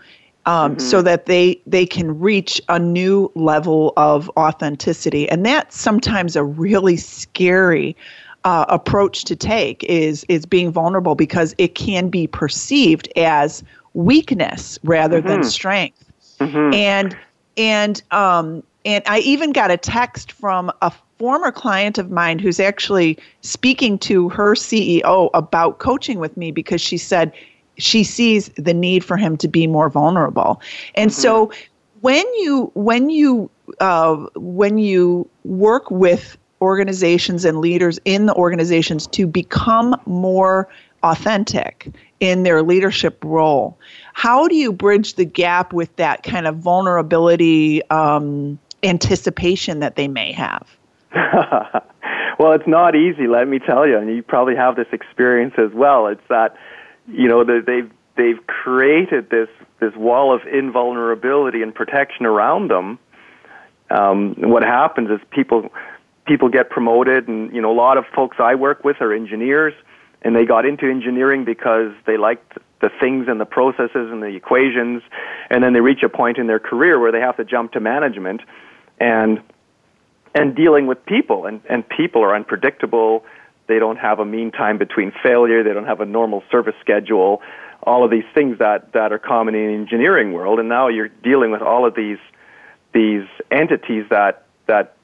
Um, 0.45 0.77
mm-hmm. 0.77 0.81
So 0.81 1.03
that 1.03 1.27
they 1.27 1.61
they 1.67 1.85
can 1.85 2.21
reach 2.21 2.63
a 2.69 2.79
new 2.79 3.33
level 3.35 3.93
of 3.97 4.31
authenticity, 4.37 5.29
and 5.29 5.45
that's 5.45 5.77
sometimes 5.77 6.37
a 6.37 6.45
really 6.45 6.97
scary 6.97 7.97
uh, 8.45 8.65
approach 8.69 9.25
to 9.25 9.35
take. 9.35 9.83
Is 9.83 10.25
is 10.29 10.47
being 10.47 10.71
vulnerable 10.71 11.17
because 11.17 11.53
it 11.59 11.75
can 11.75 12.09
be 12.11 12.29
perceived 12.29 13.13
as 13.17 13.65
weakness 13.97 14.79
rather 14.85 15.19
mm-hmm. 15.19 15.29
than 15.29 15.45
strength. 15.45 16.05
Mm-hmm. 16.39 16.75
And 16.75 17.17
and 17.57 18.03
um 18.11 18.63
and 18.85 19.03
I 19.07 19.19
even 19.21 19.53
got 19.53 19.71
a 19.71 19.77
text 19.77 20.31
from 20.31 20.71
a 20.83 20.93
former 21.19 21.51
client 21.51 21.99
of 21.99 22.11
mine 22.11 22.39
who's 22.39 22.61
actually 22.61 23.19
speaking 23.41 23.99
to 24.01 24.29
her 24.29 24.55
CEO 24.55 25.31
about 25.35 25.79
coaching 25.79 26.19
with 26.19 26.37
me 26.37 26.51
because 26.53 26.81
she 26.81 26.99
said 26.99 27.33
she 27.79 28.05
sees 28.05 28.49
the 28.57 28.75
need 28.75 29.03
for 29.03 29.17
him 29.17 29.37
to 29.39 29.49
be 29.49 29.67
more 29.67 29.89
vulnerable. 29.89 30.61
And 30.95 31.11
mm-hmm. 31.11 31.21
so 31.21 31.53
when 32.03 32.25
you 32.35 32.71
when 32.75 33.09
you 33.09 33.51
uh, 33.81 34.17
when 34.37 34.79
you 34.79 35.29
work 35.45 35.91
with 35.91 36.37
organizations 36.61 37.45
and 37.45 37.59
leaders 37.59 37.99
in 38.05 38.27
the 38.27 38.35
organizations 38.35 39.07
to 39.09 39.27
become 39.27 39.99
more 40.07 40.69
authentic 41.03 41.89
in 42.21 42.43
their 42.43 42.63
leadership 42.63 43.23
role. 43.25 43.79
How 44.13 44.49
do 44.49 44.57
you 44.57 44.73
bridge 44.73 45.15
the 45.15 45.25
gap 45.25 45.73
with 45.73 45.95
that 45.97 46.23
kind 46.23 46.47
of 46.47 46.57
vulnerability 46.57 47.89
um, 47.91 48.59
anticipation 48.83 49.81
that 49.81 49.97
they 49.97 50.09
may 50.09 50.33
have? 50.33 50.67
well, 52.39 52.53
it's 52.53 52.67
not 52.67 52.95
easy, 52.95 53.27
let 53.27 53.49
me 53.49 53.59
tell 53.59 53.87
you, 53.87 53.99
and 53.99 54.15
you 54.15 54.23
probably 54.23 54.57
have 54.57 54.77
this 54.77 54.89
experience 54.93 55.55
as 55.59 55.73
well. 55.73 56.07
It's 56.07 56.27
that 56.29 56.57
you 57.09 57.29
know 57.29 57.45
they've 57.45 57.91
they've 58.17 58.47
created 58.47 59.31
this 59.31 59.49
this 59.81 59.95
wall 59.95 60.35
of 60.35 60.43
invulnerability 60.47 61.63
and 61.63 61.75
protection 61.75 62.27
around 62.27 62.71
them. 62.71 62.99
Um, 63.91 64.35
what 64.39 64.63
happens 64.63 65.11
is 65.11 65.21
people 65.31 65.71
people 66.27 66.49
get 66.49 66.71
promoted, 66.71 67.29
and 67.29 67.55
you 67.55 67.63
know 67.63 67.71
a 67.71 67.75
lot 67.77 67.99
of 67.99 68.05
folks 68.15 68.39
I 68.41 68.55
work 68.55 68.85
with 68.85 69.01
are 69.01 69.13
engineers 69.13 69.75
and 70.23 70.35
they 70.35 70.45
got 70.45 70.67
into 70.67 70.91
engineering 70.91 71.45
because 71.45 71.93
they 72.07 72.17
liked 72.17 72.59
the 72.81 72.91
things 73.01 73.27
and 73.29 73.41
the 73.41 73.47
processes 73.47 74.11
and 74.11 74.23
the 74.23 74.35
equations. 74.35 75.03
And 75.51 75.63
then 75.63 75.73
they 75.73 75.81
reach 75.81 76.03
a 76.03 76.09
point 76.09 76.39
in 76.39 76.47
their 76.47 76.59
career 76.59 76.99
where 76.99 77.13
they 77.13 77.21
have 77.21 77.37
to 77.37 77.45
jump 77.45 77.73
to 77.73 77.81
management 77.81 78.43
and 78.99 79.41
and 80.35 80.55
dealing 80.55 80.87
with 80.87 81.05
people. 81.07 81.47
And 81.47 81.61
and 81.69 81.89
people 81.89 82.23
are 82.23 82.35
unpredictable. 82.35 83.25
They 83.67 83.79
don't 83.79 83.97
have 83.99 84.21
a 84.21 84.25
mean 84.25 84.53
time 84.53 84.79
between 84.79 85.13
failure. 85.23 85.63
They 85.63 85.73
don't 85.73 85.87
have 85.87 86.01
a 86.01 86.07
normal 86.07 86.43
service 86.51 86.75
schedule. 86.81 87.43
All 87.83 88.05
of 88.05 88.11
these 88.11 88.25
things 88.35 88.59
that 88.59 88.93
that 88.93 89.13
are 89.13 89.19
common 89.19 89.55
in 89.55 89.67
the 89.69 89.75
engineering 89.75 90.33
world. 90.33 90.59
And 90.59 90.69
now 90.69 90.89
you're 90.89 91.09
dealing 91.09 91.51
with 91.51 91.63
all 91.63 91.87
of 91.87 91.95
these 91.95 92.19
these 92.93 93.27
entities 93.51 94.07
that 94.11 94.47
that 94.67 94.97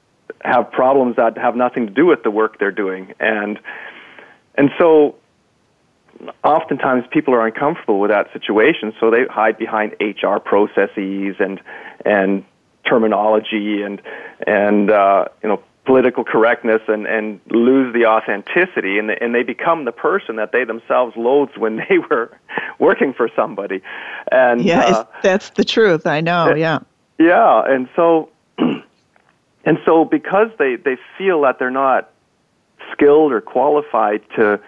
have 0.45 0.71
problems 0.73 1.16
that 1.16 1.37
have 1.38 1.57
nothing 1.57 1.87
to 1.87 1.92
do 1.92 2.07
with 2.07 2.23
the 2.23 2.31
work 2.31 2.59
they're 2.59 2.71
doing. 2.71 3.14
And 3.21 3.59
and 4.54 4.71
so 4.78 5.16
oftentimes 6.44 7.04
people 7.11 7.35
are 7.35 7.47
uncomfortable 7.47 7.99
with 8.00 8.11
that 8.11 8.32
situation, 8.32 8.92
so 9.00 9.11
they 9.11 9.25
hide 9.28 9.59
behind 9.59 9.97
HR 10.00 10.38
processes 10.38 11.37
and 11.38 11.61
and 12.04 12.44
terminology 12.88 13.82
and 13.82 14.02
and 14.47 14.90
uh, 14.90 15.26
you 15.42 15.49
know 15.49 15.62
political 15.85 16.25
correctness 16.25 16.82
and 16.87 17.06
and 17.06 17.40
lose 17.50 17.92
the 17.92 18.06
authenticity 18.06 18.99
and 18.99 19.11
and 19.11 19.35
they 19.35 19.42
become 19.42 19.85
the 19.85 19.92
person 19.92 20.37
that 20.37 20.52
they 20.52 20.64
themselves 20.64 21.16
loathed 21.16 21.56
when 21.59 21.76
they 21.88 21.99
were 21.99 22.30
working 22.78 23.12
for 23.12 23.28
somebody. 23.35 23.82
And 24.30 24.62
yeah, 24.62 24.80
uh, 24.80 25.04
that's 25.23 25.50
the 25.50 25.64
truth. 25.64 26.06
I 26.06 26.21
know. 26.21 26.54
Yeah. 26.54 26.80
Yeah, 27.18 27.62
and 27.66 27.88
so 27.94 28.30
and 28.59 29.78
so 29.85 30.04
because 30.04 30.49
they 30.59 30.76
they 30.76 30.97
feel 31.18 31.42
that 31.42 31.59
they're 31.59 31.71
not 31.71 32.12
skilled 32.92 33.32
or 33.32 33.40
qualified 33.40 34.22
to 34.36 34.60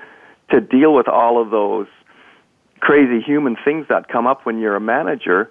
to 0.50 0.61
deal 0.61 0.94
with 0.94 1.09
all 1.09 1.40
of 1.40 1.50
those 1.50 1.87
crazy 2.80 3.21
human 3.21 3.56
things 3.64 3.87
that 3.88 4.09
come 4.09 4.26
up 4.26 4.44
when 4.44 4.59
you're 4.59 4.76
a 4.76 4.80
manager, 4.80 5.50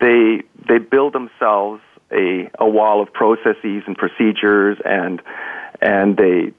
they 0.00 0.42
they 0.68 0.78
build 0.78 1.12
themselves 1.12 1.82
a 2.12 2.50
a 2.58 2.68
wall 2.68 3.02
of 3.02 3.12
processes 3.12 3.82
and 3.86 3.96
procedures 3.96 4.78
and 4.84 5.20
and 5.80 6.16
they 6.16 6.52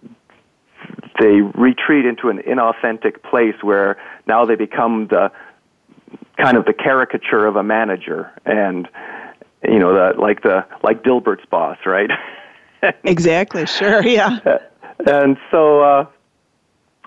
they 1.20 1.42
retreat 1.42 2.06
into 2.06 2.30
an 2.30 2.40
inauthentic 2.40 3.22
place 3.24 3.56
where 3.62 3.98
now 4.28 4.46
they 4.46 4.56
become 4.56 5.08
the 5.08 5.32
kind 6.38 6.58
of 6.58 6.66
the 6.66 6.74
caricature 6.74 7.46
of 7.46 7.56
a 7.56 7.64
manager 7.64 8.32
and 8.46 8.88
you 9.68 9.80
know 9.80 9.94
the 9.94 10.20
like 10.20 10.42
the 10.42 10.66
like 10.84 11.04
Dilbert's 11.04 11.46
boss, 11.50 11.78
right? 11.86 12.10
exactly. 13.04 13.66
Sure. 13.66 14.06
Yeah. 14.06 14.40
Uh, 14.46 14.58
and 15.06 15.38
so 15.52 15.82
uh, 15.82 16.06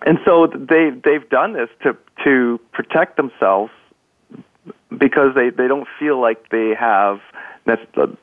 and 0.04 0.18
so 0.25 0.46
they 0.46 0.90
they've 0.90 1.28
done 1.28 1.52
this 1.52 1.68
to 1.82 1.96
to 2.25 2.61
protect 2.72 3.16
themselves 3.16 3.72
because 4.96 5.34
they 5.34 5.50
they 5.50 5.68
don't 5.68 5.88
feel 5.99 6.20
like 6.20 6.49
they 6.50 6.75
have 6.78 7.20
the 7.66 7.76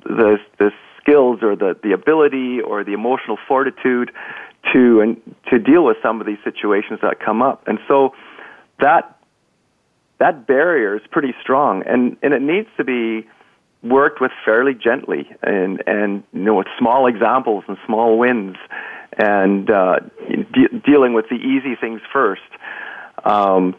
the, 0.04 0.72
skills 1.02 1.40
or 1.42 1.56
the 1.56 1.78
the 1.82 1.92
ability 1.94 2.62
or 2.62 2.84
the 2.84 2.94
emotional 2.94 3.38
fortitude 3.48 4.12
to 4.74 5.02
and 5.02 5.36
to 5.50 5.60
deal 5.60 5.86
with 5.86 5.98
some 6.04 6.20
of 6.20 6.28
these 6.28 6.38
situations 6.44 7.00
that 7.02 7.20
come 7.20 7.42
up. 7.42 7.68
And 7.68 7.80
so 7.88 8.14
that 8.80 9.18
that 10.20 10.46
barrier 10.46 10.96
is 10.96 11.02
pretty 11.12 11.34
strong. 11.42 11.84
And 11.86 12.18
and 12.22 12.34
it 12.34 12.42
needs 12.42 12.68
to 12.78 12.84
be 12.84 13.28
worked 13.82 14.20
with 14.20 14.32
fairly 14.44 14.74
gently 14.74 15.30
and 15.42 15.82
and 15.88 16.24
you 16.34 16.42
know 16.42 16.56
with 16.56 16.68
small 16.78 17.08
examples 17.08 17.64
and 17.68 17.78
small 17.86 18.18
wins 18.18 18.58
and 19.20 19.70
uh, 19.70 20.00
de- 20.30 20.80
dealing 20.80 21.14
with 21.14 21.26
the 21.30 21.36
easy 21.36 21.76
things 21.76 22.02
first. 22.12 22.42
Um, 23.26 23.76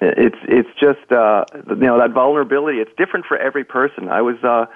it's 0.00 0.38
it's 0.48 0.68
just 0.80 1.12
uh, 1.12 1.44
you 1.68 1.76
know 1.76 1.98
that 1.98 2.10
vulnerability. 2.12 2.78
It's 2.78 2.90
different 2.96 3.26
for 3.26 3.36
every 3.36 3.64
person. 3.64 4.08
I 4.08 4.22
was 4.22 4.42
uh, 4.42 4.66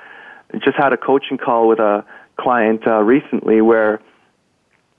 just 0.63 0.77
had 0.77 0.93
a 0.93 0.97
coaching 0.97 1.39
call 1.39 1.67
with 1.67 1.81
a 1.81 2.05
client 2.37 2.87
uh, 2.87 3.01
recently 3.01 3.61
where 3.61 4.01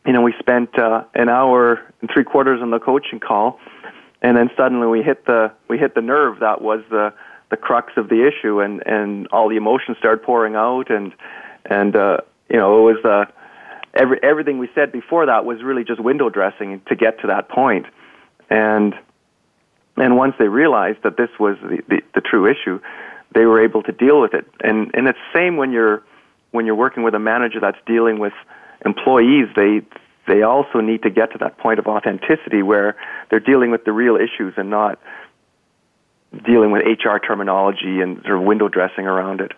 you 0.06 0.12
know 0.12 0.22
we 0.22 0.34
spent 0.40 0.78
uh, 0.78 1.04
an 1.14 1.30
hour 1.30 1.82
and 2.02 2.10
three 2.12 2.26
quarters 2.26 2.60
on 2.62 2.72
the 2.72 2.80
coaching 2.80 3.20
call, 3.20 3.60
and 4.22 4.36
then 4.36 4.50
suddenly 4.58 4.88
we 4.88 5.04
hit 5.04 5.26
the 5.26 5.52
we 5.70 5.78
hit 5.78 5.96
the 5.96 6.02
nerve 6.02 6.40
that 6.40 6.62
was 6.62 6.84
the 6.90 7.14
the 7.50 7.58
crux 7.58 7.94
of 7.98 8.10
the 8.10 8.28
issue, 8.28 8.60
and 8.60 8.84
and 8.86 9.28
all 9.28 9.48
the 9.48 9.58
emotions 9.58 9.98
started 10.00 10.24
pouring 10.24 10.56
out, 10.56 10.90
and 10.90 11.14
and 11.66 11.96
uh, 11.96 12.18
you 12.50 12.58
know, 12.58 12.88
it 12.88 12.94
was 12.94 13.04
the 13.04 13.39
every 13.94 14.20
everything 14.24 14.58
we 14.58 14.70
said 14.76 14.92
before 14.92 15.26
that 15.26 15.46
was 15.46 15.62
really 15.64 15.84
just 15.84 16.00
window 16.00 16.30
dressing 16.30 16.82
to 16.88 16.96
get 16.96 17.22
to 17.22 17.28
that 17.28 17.50
point, 17.50 17.86
and 18.50 18.94
and 19.98 20.18
once 20.18 20.36
they 20.40 20.48
realized 20.48 21.00
that 21.04 21.18
this 21.18 21.30
was 21.40 21.58
the, 21.62 21.84
the, 21.88 22.02
the 22.16 22.22
true 22.22 22.50
issue, 22.50 22.80
they 23.34 23.46
were 23.46 23.64
able 23.64 23.84
to 23.84 23.92
deal 23.92 24.22
with 24.22 24.34
it. 24.34 24.46
And 24.62 24.92
and 24.94 25.08
it's 25.08 25.20
the 25.34 25.40
same 25.40 25.58
when 25.58 25.72
you're 25.72 26.04
when 26.52 26.66
you're 26.66 26.76
working 26.76 27.04
with 27.04 27.14
a 27.14 27.20
manager 27.20 27.60
that's 27.60 27.78
dealing 27.86 28.20
with 28.20 28.34
employees. 28.86 29.48
They 29.56 29.82
they 30.28 30.44
also 30.44 30.80
need 30.80 31.04
to 31.04 31.10
get 31.10 31.32
to 31.34 31.38
that 31.40 31.58
point 31.58 31.80
of 31.80 31.88
authenticity 31.88 32.62
where 32.62 32.96
they're 33.30 33.40
dealing 33.40 33.72
with 33.72 33.84
the 33.84 33.92
real 33.92 34.16
issues 34.16 34.54
and 34.58 34.70
not 34.70 35.00
dealing 36.46 36.72
with 36.72 36.84
HR 36.84 37.18
terminology 37.18 38.02
and 38.02 38.22
sort 38.24 38.38
of 38.38 38.44
window 38.44 38.68
dressing 38.68 39.06
around 39.06 39.42
it. 39.42 39.52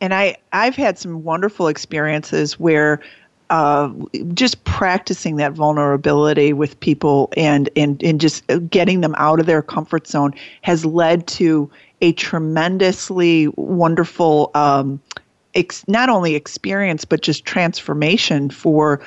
And 0.00 0.14
I, 0.14 0.36
I've 0.52 0.76
had 0.76 0.98
some 0.98 1.24
wonderful 1.24 1.68
experiences 1.68 2.58
where 2.58 3.00
uh, 3.50 3.90
just 4.34 4.62
practicing 4.64 5.36
that 5.36 5.52
vulnerability 5.52 6.52
with 6.52 6.78
people 6.80 7.32
and, 7.36 7.70
and, 7.76 8.02
and 8.02 8.20
just 8.20 8.44
getting 8.68 9.00
them 9.00 9.14
out 9.16 9.40
of 9.40 9.46
their 9.46 9.62
comfort 9.62 10.06
zone 10.06 10.34
has 10.62 10.84
led 10.84 11.26
to 11.26 11.70
a 12.00 12.12
tremendously 12.12 13.48
wonderful 13.56 14.50
um, 14.54 15.00
ex- 15.54 15.86
not 15.88 16.08
only 16.08 16.34
experience 16.34 17.04
but 17.04 17.22
just 17.22 17.44
transformation 17.44 18.50
for 18.50 19.00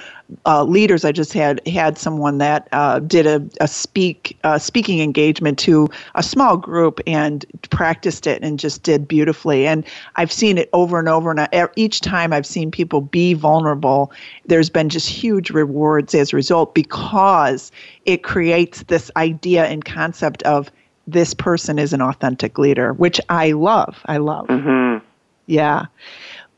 uh, 0.45 0.63
leaders. 0.63 1.05
I 1.05 1.11
just 1.11 1.33
had 1.33 1.65
had 1.67 1.97
someone 1.97 2.37
that 2.39 2.67
uh, 2.71 2.99
did 2.99 3.25
a, 3.25 3.43
a 3.59 3.67
speak 3.67 4.37
uh, 4.43 4.57
speaking 4.57 4.99
engagement 5.01 5.59
to 5.59 5.89
a 6.15 6.23
small 6.23 6.57
group 6.57 6.99
and 7.07 7.45
practiced 7.69 8.27
it 8.27 8.41
and 8.41 8.59
just 8.59 8.83
did 8.83 9.07
beautifully. 9.07 9.67
And 9.67 9.85
I've 10.15 10.31
seen 10.31 10.57
it 10.57 10.69
over 10.73 10.99
and 10.99 11.09
over. 11.09 11.31
And 11.31 11.69
each 11.75 12.01
time 12.01 12.33
I've 12.33 12.45
seen 12.45 12.71
people 12.71 13.01
be 13.01 13.33
vulnerable, 13.33 14.11
there's 14.45 14.69
been 14.69 14.89
just 14.89 15.09
huge 15.09 15.49
rewards 15.49 16.13
as 16.15 16.33
a 16.33 16.35
result 16.35 16.73
because 16.73 17.71
it 18.05 18.23
creates 18.23 18.83
this 18.83 19.11
idea 19.15 19.65
and 19.65 19.85
concept 19.85 20.43
of 20.43 20.71
this 21.07 21.33
person 21.33 21.79
is 21.79 21.93
an 21.93 22.01
authentic 22.01 22.57
leader, 22.57 22.93
which 22.93 23.19
I 23.29 23.51
love. 23.51 23.99
I 24.05 24.17
love. 24.17 24.47
Mm-hmm. 24.47 25.05
Yeah. 25.47 25.85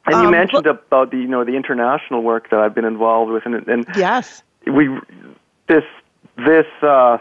And 0.06 0.16
you 0.16 0.26
um, 0.26 0.32
mentioned 0.32 0.64
but, 0.64 0.86
about 0.88 1.12
the 1.12 1.18
you 1.18 1.28
know 1.28 1.46
the 1.46 1.56
international 1.56 2.24
work 2.24 2.50
that 2.50 2.60
I've 2.60 2.76
been 2.76 2.86
involved 2.86 3.32
with, 3.32 3.46
and, 3.46 3.56
and 3.68 3.86
yes, 3.96 4.44
we 4.68 4.90
this 5.68 5.84
this 6.38 6.66
uh, 6.82 7.20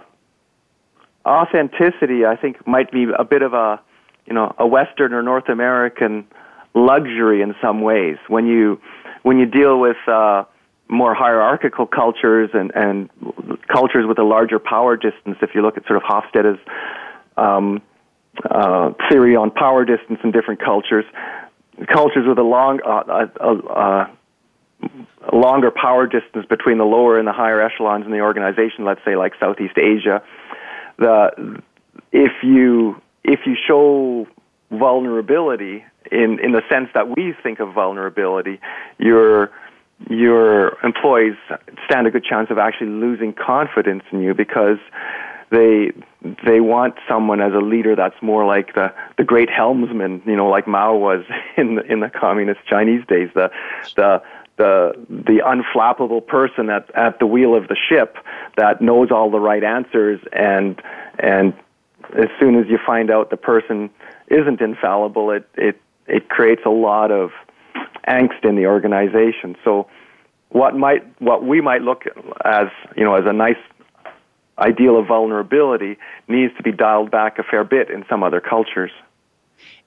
authenticity 1.24 2.24
I 2.26 2.36
think 2.36 2.66
might 2.66 2.90
be 2.90 3.06
a 3.16 3.24
bit 3.24 3.42
of 3.42 3.54
a 3.54 3.80
you 4.26 4.34
know 4.34 4.54
a 4.58 4.66
Western 4.66 5.12
or 5.12 5.22
North 5.22 5.48
American 5.48 6.26
luxury 6.74 7.42
in 7.42 7.54
some 7.60 7.82
ways 7.82 8.16
when 8.28 8.46
you 8.46 8.80
when 9.22 9.38
you 9.38 9.46
deal 9.46 9.78
with 9.78 9.96
uh, 10.08 10.44
more 10.88 11.14
hierarchical 11.14 11.86
cultures 11.86 12.50
and 12.52 12.72
and 12.74 13.10
cultures 13.68 14.06
with 14.06 14.18
a 14.18 14.24
larger 14.24 14.58
power 14.58 14.96
distance. 14.96 15.38
If 15.40 15.54
you 15.54 15.62
look 15.62 15.76
at 15.76 15.86
sort 15.86 15.98
of 15.98 16.02
Hofstede's 16.02 16.58
um, 17.36 17.80
uh, 18.50 18.92
theory 19.08 19.36
on 19.36 19.50
power 19.50 19.84
distance 19.84 20.18
in 20.24 20.32
different 20.32 20.60
cultures, 20.60 21.04
cultures 21.92 22.26
with 22.26 22.38
a 22.38 22.42
long, 22.42 22.80
uh, 22.84 23.26
uh, 23.40 23.44
uh, 23.44 24.06
a 25.32 25.36
longer 25.36 25.70
power 25.70 26.06
distance 26.06 26.46
between 26.48 26.78
the 26.78 26.84
lower 26.84 27.18
and 27.18 27.26
the 27.26 27.32
higher 27.32 27.60
echelons 27.60 28.04
in 28.04 28.12
the 28.12 28.20
organization, 28.20 28.84
let's 28.84 29.00
say 29.04 29.16
like 29.16 29.32
Southeast 29.38 29.78
Asia, 29.78 30.22
the 30.98 31.62
if 32.10 32.32
you 32.42 33.00
if 33.24 33.40
you 33.46 33.56
show 33.66 34.26
vulnerability 34.70 35.84
in 36.10 36.38
in 36.40 36.52
the 36.52 36.62
sense 36.68 36.88
that 36.94 37.08
we 37.16 37.34
think 37.42 37.60
of 37.60 37.72
vulnerability, 37.72 38.60
your 38.98 39.50
your 40.10 40.78
employees 40.84 41.36
stand 41.84 42.06
a 42.06 42.10
good 42.10 42.24
chance 42.24 42.50
of 42.50 42.58
actually 42.58 42.88
losing 42.88 43.32
confidence 43.32 44.02
in 44.10 44.20
you 44.20 44.34
because 44.34 44.78
they 45.52 45.92
they 46.44 46.60
want 46.60 46.94
someone 47.06 47.40
as 47.40 47.52
a 47.52 47.60
leader 47.60 47.94
that's 47.94 48.20
more 48.22 48.44
like 48.44 48.74
the 48.74 48.92
the 49.18 49.24
great 49.24 49.50
helmsman, 49.50 50.22
you 50.24 50.34
know, 50.34 50.48
like 50.48 50.66
Mao 50.66 50.96
was 50.96 51.24
in 51.56 51.76
the, 51.76 51.92
in 51.92 52.00
the 52.00 52.08
communist 52.08 52.60
Chinese 52.66 53.06
days, 53.06 53.28
the 53.34 53.50
the 53.94 54.22
the 54.56 54.92
the 55.08 55.42
unflappable 55.44 56.26
person 56.26 56.70
at 56.70 56.90
at 56.96 57.18
the 57.18 57.26
wheel 57.26 57.54
of 57.54 57.68
the 57.68 57.76
ship 57.88 58.16
that 58.56 58.80
knows 58.80 59.10
all 59.10 59.30
the 59.30 59.40
right 59.40 59.62
answers 59.62 60.20
and 60.32 60.80
and 61.18 61.52
as 62.18 62.28
soon 62.40 62.58
as 62.58 62.66
you 62.68 62.78
find 62.84 63.10
out 63.10 63.30
the 63.30 63.36
person 63.36 63.90
isn't 64.28 64.60
infallible, 64.60 65.30
it 65.30 65.48
it 65.54 65.80
it 66.06 66.28
creates 66.30 66.62
a 66.64 66.70
lot 66.70 67.10
of 67.10 67.30
angst 68.08 68.44
in 68.44 68.56
the 68.56 68.66
organization. 68.66 69.56
So 69.64 69.86
what 70.48 70.76
might 70.76 71.04
what 71.20 71.44
we 71.44 71.60
might 71.60 71.82
look 71.82 72.04
as 72.44 72.68
you 72.96 73.04
know 73.04 73.14
as 73.14 73.24
a 73.26 73.32
nice 73.32 73.56
ideal 74.58 74.98
of 74.98 75.06
vulnerability 75.06 75.96
needs 76.28 76.54
to 76.56 76.62
be 76.62 76.72
dialed 76.72 77.10
back 77.10 77.38
a 77.38 77.42
fair 77.42 77.64
bit 77.64 77.90
in 77.90 78.04
some 78.08 78.22
other 78.22 78.40
cultures. 78.40 78.90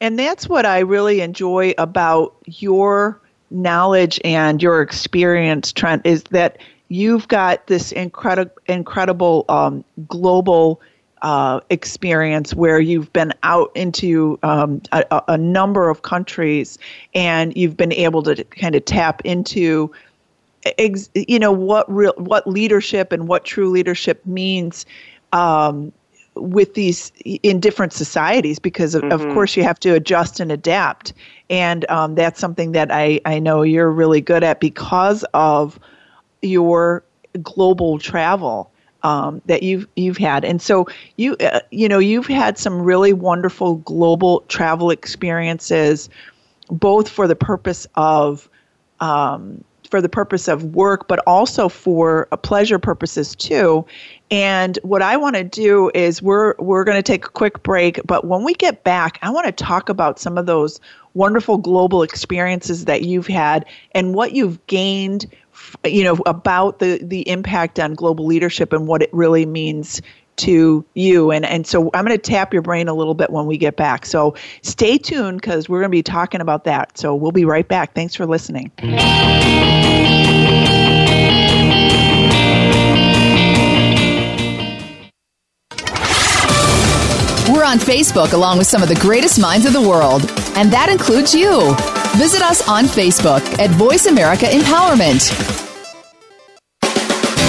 And 0.02 0.18
that's 0.18 0.50
what 0.50 0.66
I 0.66 0.80
really 0.80 1.22
enjoy 1.22 1.74
about 1.78 2.36
your 2.46 3.20
knowledge 3.52 4.20
and 4.24 4.62
your 4.62 4.82
experience, 4.82 5.72
Trent, 5.72 6.06
is 6.06 6.24
that 6.32 6.58
you've 6.90 7.28
got 7.28 7.68
this 7.68 7.92
incredible, 7.92 8.52
incredible 8.68 9.46
um, 9.50 9.84
global 10.08 10.82
uh, 11.22 11.60
experience 11.70 12.54
where 12.54 12.80
you've 12.80 13.12
been 13.14 13.34
out 13.42 13.72
into 13.74 14.38
um, 14.44 14.82
a, 14.92 15.24
a, 15.30 15.38
number 15.38 15.90
of 15.90 16.04
countries 16.04 16.78
and 17.16 17.56
you've 17.58 17.76
been 17.76 17.94
able 17.94 18.22
to 18.22 18.44
kind 18.44 18.76
of 18.76 18.86
tap 18.86 19.22
into 19.24 19.92
ex, 20.66 21.10
you 21.14 21.40
know 21.40 21.52
what 21.52 21.92
real 21.94 22.14
what 22.18 22.48
leadership 22.48 23.12
and 23.12 23.28
what 23.28 23.46
true 23.46 23.70
leadership 23.70 24.26
means 24.26 24.86
um, 25.34 25.92
with 26.36 26.74
these 26.74 27.12
in 27.24 27.60
different 27.60 27.94
societies 27.94 28.60
because 28.60 28.96
of, 28.96 29.04
mm-hmm. 29.04 29.12
of, 29.12 29.34
course 29.34 29.56
you 29.56 29.64
have 29.64 29.80
to 29.80 29.94
adjust 29.94 30.40
and 30.40 30.52
adapt 30.52 31.14
and 31.50 31.90
um, 31.90 32.16
that's 32.16 32.40
something 32.40 32.74
that 32.74 32.92
I, 32.92 33.22
I 33.26 33.40
know 33.40 33.62
you're 33.62 33.92
really 33.92 34.22
good 34.22 34.44
at 34.44 34.60
because 34.60 35.24
of 35.34 35.80
your 36.42 37.04
global 37.42 38.00
travel 38.00 38.72
um, 39.04 39.42
that 39.46 39.64
you've 39.64 39.88
you've 39.96 40.18
had 40.18 40.44
and 40.44 40.62
so 40.62 40.88
you 41.18 41.36
uh, 41.38 41.60
you 41.72 41.88
know 41.88 42.00
you've 42.00 42.28
had 42.28 42.58
some 42.58 42.82
really 42.82 43.14
wonderful 43.14 43.76
global 43.76 44.42
travel 44.48 44.90
experiences 44.90 46.10
both 46.70 47.08
for 47.08 47.28
the 47.28 47.36
purpose 47.36 47.86
of 47.96 48.50
um, 49.00 49.64
for 49.90 50.02
the 50.02 50.10
purpose 50.10 50.48
of 50.48 50.76
work, 50.76 51.08
but 51.08 51.20
also 51.28 51.70
for 51.70 52.28
uh, 52.32 52.38
pleasure 52.38 52.80
purposes 52.80 53.36
too. 53.36 53.86
And 54.32 54.78
what 54.84 55.02
I 55.02 55.18
want 55.18 55.36
to 55.36 55.44
do 55.44 55.92
is 55.94 56.22
we're 56.22 56.56
we're 56.58 56.84
going 56.84 56.98
to 56.98 57.04
take 57.04 57.26
a 57.26 57.30
quick 57.30 57.64
break, 57.64 58.00
but 58.06 58.26
when 58.26 58.44
we 58.44 58.54
get 58.54 58.84
back, 58.84 59.20
I 59.22 59.30
want 59.30 59.46
to 59.46 59.52
talk 59.52 59.90
about 59.90 60.20
some 60.20 60.38
of 60.38 60.46
those 60.46 60.80
wonderful 61.14 61.58
global 61.58 62.04
experiences 62.04 62.86
that 62.86 63.04
you've 63.04 63.28
had 63.28 63.66
and 63.94 64.14
what 64.14 64.34
you've 64.34 64.66
gained 64.68 65.26
you 65.86 66.04
know 66.04 66.18
about 66.26 66.80
the 66.80 67.00
the 67.02 67.28
impact 67.30 67.80
on 67.80 67.94
global 67.94 68.26
leadership 68.26 68.74
and 68.74 68.88
what 68.88 69.02
it 69.02 69.10
really 69.14 69.46
means 69.46 70.02
to 70.38 70.86
you. 70.94 71.32
And, 71.32 71.46
and 71.46 71.66
so 71.66 71.90
I'm 71.94 72.06
going 72.06 72.18
to 72.18 72.22
tap 72.22 72.54
your 72.54 72.62
brain 72.62 72.88
a 72.88 72.94
little 72.94 73.14
bit 73.14 73.30
when 73.30 73.46
we 73.46 73.58
get 73.58 73.76
back. 73.76 74.06
So 74.06 74.36
stay 74.62 74.98
tuned 74.98 75.42
because 75.42 75.70
we're 75.70 75.80
going 75.80 75.92
to 75.92 75.98
be 75.98 76.04
talking 76.04 76.42
about 76.42 76.64
that. 76.66 76.98
So 76.98 77.16
we'll 77.16 77.32
be 77.32 77.46
right 77.46 77.68
back. 77.68 77.94
Thanks 77.94 78.16
for 78.16 78.26
listening. 78.26 78.72
We're 87.48 87.64
on 87.64 87.78
Facebook 87.78 88.34
along 88.34 88.58
with 88.58 88.68
some 88.68 88.82
of 88.82 88.90
the 88.90 88.96
greatest 88.96 89.40
minds 89.40 89.66
of 89.66 89.74
the 89.74 89.82
world, 89.82 90.22
and 90.56 90.72
that 90.74 90.90
includes 90.90 91.34
you. 91.34 91.76
Visit 92.18 92.42
us 92.42 92.68
on 92.68 92.86
Facebook 92.86 93.42
at 93.60 93.70
Voice 93.72 94.08
America 94.08 94.46
Empowerment. 94.46 95.55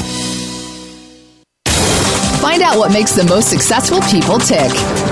Find 2.52 2.64
out 2.64 2.78
what 2.78 2.92
makes 2.92 3.14
the 3.14 3.24
most 3.24 3.50
successful 3.50 4.02
people 4.02 4.38
tick. 4.38 4.70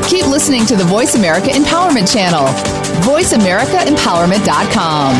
Keep 0.09 0.27
listening 0.27 0.65
to 0.65 0.75
the 0.75 0.83
Voice 0.83 1.15
America 1.15 1.47
Empowerment 1.47 2.13
Channel. 2.13 2.47
VoiceAmericaEmpowerment.com. 3.05 5.15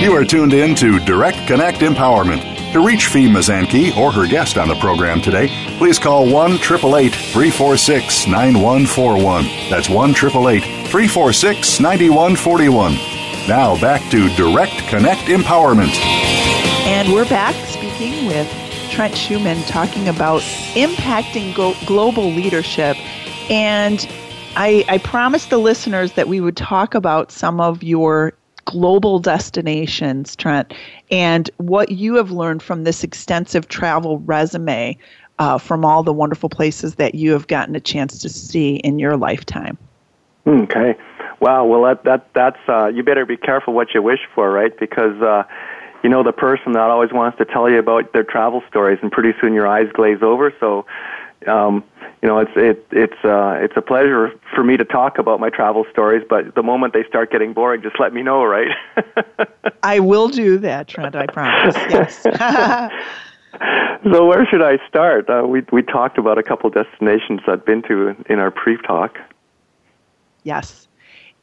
You 0.00 0.16
are 0.16 0.24
tuned 0.24 0.52
in 0.52 0.76
to 0.76 1.00
Direct 1.00 1.44
Connect 1.48 1.78
Empowerment. 1.78 2.49
To 2.72 2.86
reach 2.86 3.08
Fi 3.08 3.26
Mazanke 3.26 3.96
or 3.96 4.12
her 4.12 4.28
guest 4.28 4.56
on 4.56 4.68
the 4.68 4.76
program 4.76 5.20
today, 5.20 5.48
please 5.76 5.98
call 5.98 6.30
1 6.32 6.58
346 6.58 8.26
9141. 8.28 9.44
That's 9.68 9.88
1 9.88 10.14
346 10.14 11.80
9141. 11.80 12.94
Now 13.48 13.80
back 13.80 14.08
to 14.12 14.28
Direct 14.36 14.86
Connect 14.86 15.22
Empowerment. 15.22 15.98
And 16.86 17.12
we're 17.12 17.28
back 17.28 17.56
speaking 17.66 18.26
with 18.26 18.48
Trent 18.88 19.14
Schuman 19.14 19.66
talking 19.66 20.08
about 20.08 20.42
impacting 20.74 21.52
global 21.86 22.30
leadership. 22.30 22.96
And 23.50 24.08
I, 24.54 24.84
I 24.88 24.98
promised 24.98 25.50
the 25.50 25.58
listeners 25.58 26.12
that 26.12 26.28
we 26.28 26.40
would 26.40 26.56
talk 26.56 26.94
about 26.94 27.32
some 27.32 27.60
of 27.60 27.82
your 27.82 28.32
global 28.70 29.18
destinations, 29.18 30.36
Trent, 30.36 30.72
and 31.10 31.50
what 31.56 31.90
you 31.90 32.14
have 32.14 32.30
learned 32.30 32.62
from 32.62 32.84
this 32.84 33.02
extensive 33.02 33.66
travel 33.66 34.20
resume 34.20 34.96
uh, 35.40 35.58
from 35.58 35.84
all 35.84 36.04
the 36.04 36.12
wonderful 36.12 36.48
places 36.48 36.94
that 36.94 37.14
you 37.16 37.32
have 37.32 37.48
gotten 37.48 37.74
a 37.74 37.80
chance 37.80 38.18
to 38.18 38.28
see 38.28 38.76
in 38.76 38.98
your 38.98 39.16
lifetime. 39.16 39.76
Okay. 40.46 40.96
Wow. 41.40 41.64
Well, 41.64 41.82
that 41.82 42.04
that 42.04 42.28
that's 42.34 42.68
uh, 42.68 42.86
you 42.86 43.02
better 43.02 43.26
be 43.26 43.36
careful 43.36 43.74
what 43.74 43.88
you 43.94 44.02
wish 44.02 44.20
for, 44.34 44.52
right? 44.52 44.78
Because 44.78 45.20
uh, 45.20 45.42
you 46.04 46.10
know 46.10 46.22
the 46.22 46.32
person 46.32 46.72
that 46.72 46.90
always 46.90 47.12
wants 47.12 47.38
to 47.38 47.44
tell 47.44 47.68
you 47.68 47.78
about 47.78 48.12
their 48.12 48.24
travel 48.24 48.62
stories, 48.68 48.98
and 49.02 49.10
pretty 49.10 49.32
soon 49.40 49.52
your 49.52 49.66
eyes 49.66 49.88
glaze 49.92 50.22
over. 50.22 50.54
So, 50.60 50.86
um, 51.46 51.84
you 52.22 52.28
know, 52.28 52.38
it's 52.38 52.50
it 52.54 52.86
it's 52.90 53.24
uh, 53.24 53.58
it's 53.60 53.76
a 53.76 53.82
pleasure 53.82 54.32
for 54.54 54.62
me 54.62 54.76
to 54.76 54.84
talk 54.84 55.18
about 55.18 55.40
my 55.40 55.48
travel 55.48 55.86
stories. 55.90 56.22
But 56.28 56.54
the 56.54 56.62
moment 56.62 56.92
they 56.92 57.04
start 57.04 57.32
getting 57.32 57.54
boring, 57.54 57.80
just 57.82 57.98
let 57.98 58.12
me 58.12 58.22
know, 58.22 58.44
right? 58.44 58.68
I 59.82 60.00
will 60.00 60.28
do 60.28 60.58
that, 60.58 60.88
Trent. 60.88 61.16
I 61.16 61.26
promise. 61.26 61.76
Yes. 61.90 62.22
so 64.12 64.26
where 64.26 64.46
should 64.46 64.62
I 64.62 64.78
start? 64.86 65.30
Uh, 65.30 65.44
we 65.46 65.62
we 65.72 65.82
talked 65.82 66.18
about 66.18 66.36
a 66.36 66.42
couple 66.42 66.68
destinations 66.68 67.40
I've 67.46 67.64
been 67.64 67.82
to 67.82 68.14
in 68.28 68.38
our 68.38 68.50
pre-talk. 68.50 69.18
Yes, 70.42 70.88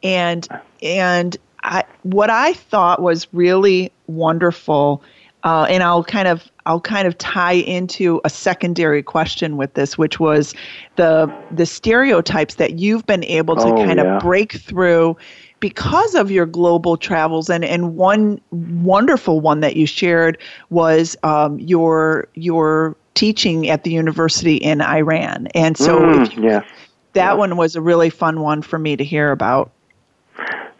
and 0.03 0.47
and 0.83 1.37
I, 1.63 1.83
what 2.03 2.29
I 2.29 2.53
thought 2.53 3.01
was 3.01 3.27
really 3.33 3.91
wonderful, 4.05 5.01
uh, 5.43 5.65
and 5.69 5.81
I'll 5.81 6.03
kind 6.03 6.27
of 6.27 6.43
I'll 6.67 6.81
kind 6.81 7.07
of 7.07 7.17
tie 7.17 7.53
into 7.53 8.19
a 8.25 8.29
secondary 8.29 9.01
question 9.01 9.55
with 9.55 9.73
this, 9.73 9.97
which 9.97 10.19
was 10.19 10.53
the 10.97 11.31
the 11.49 11.65
stereotypes 11.65 12.55
that 12.55 12.77
you've 12.77 13.05
been 13.05 13.23
able 13.23 13.55
to 13.55 13.71
Oh, 13.71 13.85
kind 13.85 13.99
yeah. 13.99 14.17
of 14.17 14.21
break 14.21 14.51
through 14.51 15.15
because 15.61 16.13
of 16.13 16.29
your 16.29 16.45
global 16.45 16.97
travels 16.97 17.49
and 17.49 17.63
and 17.63 17.95
one 17.95 18.41
wonderful 18.51 19.39
one 19.39 19.61
that 19.61 19.77
you 19.77 19.85
shared 19.85 20.37
was 20.69 21.15
um, 21.23 21.57
your 21.59 22.27
your 22.35 22.97
teaching 23.15 23.69
at 23.69 23.83
the 23.83 23.91
university 23.91 24.57
in 24.57 24.81
Iran 24.81 25.47
and 25.55 25.77
so 25.77 26.03
Mm, 26.03 26.21
if 26.21 26.35
you, 26.35 26.43
yes. 26.43 26.65
that 27.13 27.37
one 27.37 27.57
was 27.57 27.75
a 27.75 27.81
really 27.81 28.09
fun 28.11 28.41
one 28.41 28.61
for 28.61 28.77
me 28.77 28.95
to 28.97 29.03
hear 29.03 29.31
about 29.31 29.71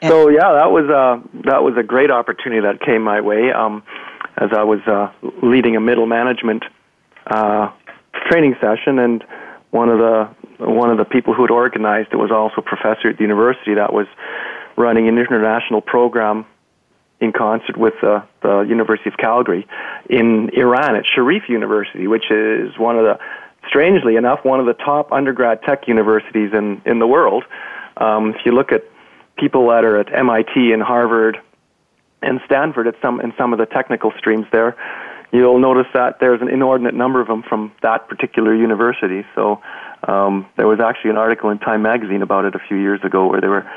So 0.08 0.30
yeah, 0.30 0.54
that 0.54 0.69
was 0.69 0.86
a 0.86 1.21
that 1.45 1.63
was 1.63 1.76
a 1.78 1.84
great 1.84 2.12
opportunity 2.12 2.62
that 2.62 2.80
came 2.82 3.02
my 3.02 3.21
way. 3.21 3.52
Um, 3.52 3.82
as 4.38 4.52
I 4.54 4.63
was 4.63 4.80
uh, 4.88 5.12
leading 5.41 5.76
a 5.76 5.80
middle 5.80 6.06
management 6.06 6.63
uh, 7.26 7.71
training 8.30 8.56
session, 8.62 9.00
and 9.00 9.23
one 9.71 9.89
of 9.89 9.97
the 9.97 10.30
one 10.60 10.89
of 10.89 10.97
the 10.97 11.06
people 11.06 11.34
who 11.34 11.43
had 11.43 11.52
organized 11.52 12.10
it 12.12 12.15
was 12.15 12.32
also 12.32 12.56
a 12.58 12.62
professor 12.62 13.10
at 13.10 13.17
the 13.17 13.23
university 13.23 13.76
that 13.76 13.93
was 13.93 14.08
running 14.76 15.08
an 15.08 15.17
international 15.17 15.82
program 15.82 16.45
in 17.19 17.32
concert 17.32 17.78
with 17.78 17.95
uh, 18.04 18.21
the 18.41 18.62
University 18.62 19.10
of 19.10 19.17
Calgary 19.17 19.67
in 20.10 20.50
Iran 20.54 20.95
at 20.95 21.06
Sharif 21.06 21.43
University, 21.50 22.08
which 22.08 22.30
is 22.30 22.78
one 22.78 22.97
of 22.97 23.04
the, 23.04 23.19
strangely 23.67 24.15
enough, 24.15 24.45
one 24.45 24.60
of 24.60 24.67
the 24.67 24.73
top 24.73 25.12
undergrad 25.12 25.63
tech 25.63 25.88
universities 25.88 26.52
in, 26.54 26.82
in 26.86 27.00
the 27.00 27.08
world. 27.08 27.43
Um, 27.97 28.36
if 28.36 28.45
you 28.45 28.52
look 28.52 28.71
at 28.71 28.84
people 29.38 29.67
that 29.69 29.84
are 29.84 30.00
at 30.00 30.13
MIT 30.13 30.71
and 30.71 30.82
Harvard 30.82 31.39
and 32.21 32.39
Stanford 32.45 32.88
at 32.88 32.95
some 33.01 33.21
in 33.21 33.34
some 33.38 33.53
of 33.53 33.60
the 33.60 33.65
technical 33.65 34.12
streams 34.17 34.45
there, 34.51 34.75
you'll 35.32 35.60
notice 35.60 35.88
that 35.93 36.19
there's 36.19 36.41
an 36.41 36.49
inordinate 36.49 36.93
number 36.93 37.21
of 37.21 37.27
them 37.27 37.43
from 37.43 37.71
that 37.82 38.08
particular 38.08 38.56
university. 38.56 39.25
So 39.36 39.62
um, 40.08 40.47
there 40.58 40.67
was 40.67 40.80
actually 40.80 41.12
an 41.12 41.17
article 41.17 41.49
in 41.49 41.60
Time 41.60 41.82
magazine 41.82 42.21
about 42.21 42.45
it 42.45 42.56
a 42.56 42.60
few 42.67 42.77
years 42.77 42.99
ago 43.03 43.27
where 43.27 43.41
they 43.41 43.47
were 43.47 43.69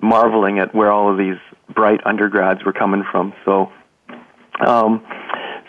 marveling 0.00 0.58
at 0.58 0.74
where 0.74 0.90
all 0.90 1.10
of 1.10 1.18
these 1.18 1.38
bright 1.74 2.00
undergrads 2.06 2.64
were 2.64 2.72
coming 2.72 3.04
from. 3.10 3.32
So, 3.44 3.70
um, 4.66 5.04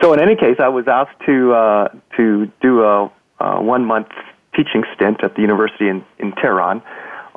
so 0.01 0.13
in 0.13 0.21
any 0.21 0.35
case, 0.35 0.57
I 0.59 0.69
was 0.69 0.87
asked 0.87 1.19
to 1.25 1.53
uh, 1.53 1.87
to 2.17 2.51
do 2.61 2.83
a, 2.83 3.11
a 3.39 3.61
one 3.61 3.85
month 3.85 4.09
teaching 4.55 4.83
stint 4.95 5.23
at 5.23 5.35
the 5.35 5.41
university 5.41 5.87
in, 5.87 6.03
in 6.19 6.33
Tehran 6.33 6.81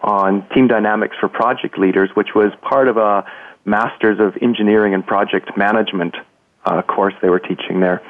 on 0.02 0.46
team 0.50 0.68
dynamics 0.68 1.16
for 1.18 1.28
project 1.28 1.78
leaders, 1.78 2.10
which 2.14 2.34
was 2.34 2.52
part 2.60 2.88
of 2.88 2.96
a 2.96 3.24
Masters 3.64 4.18
of 4.20 4.37
Engineering 4.42 4.94
and 4.94 5.07
Project 5.07 5.57
Management 5.57 6.16
uh, 6.64 6.83
course 6.83 7.14
they 7.20 7.29
were 7.29 7.40
teaching 7.40 7.81
there. 7.81 8.03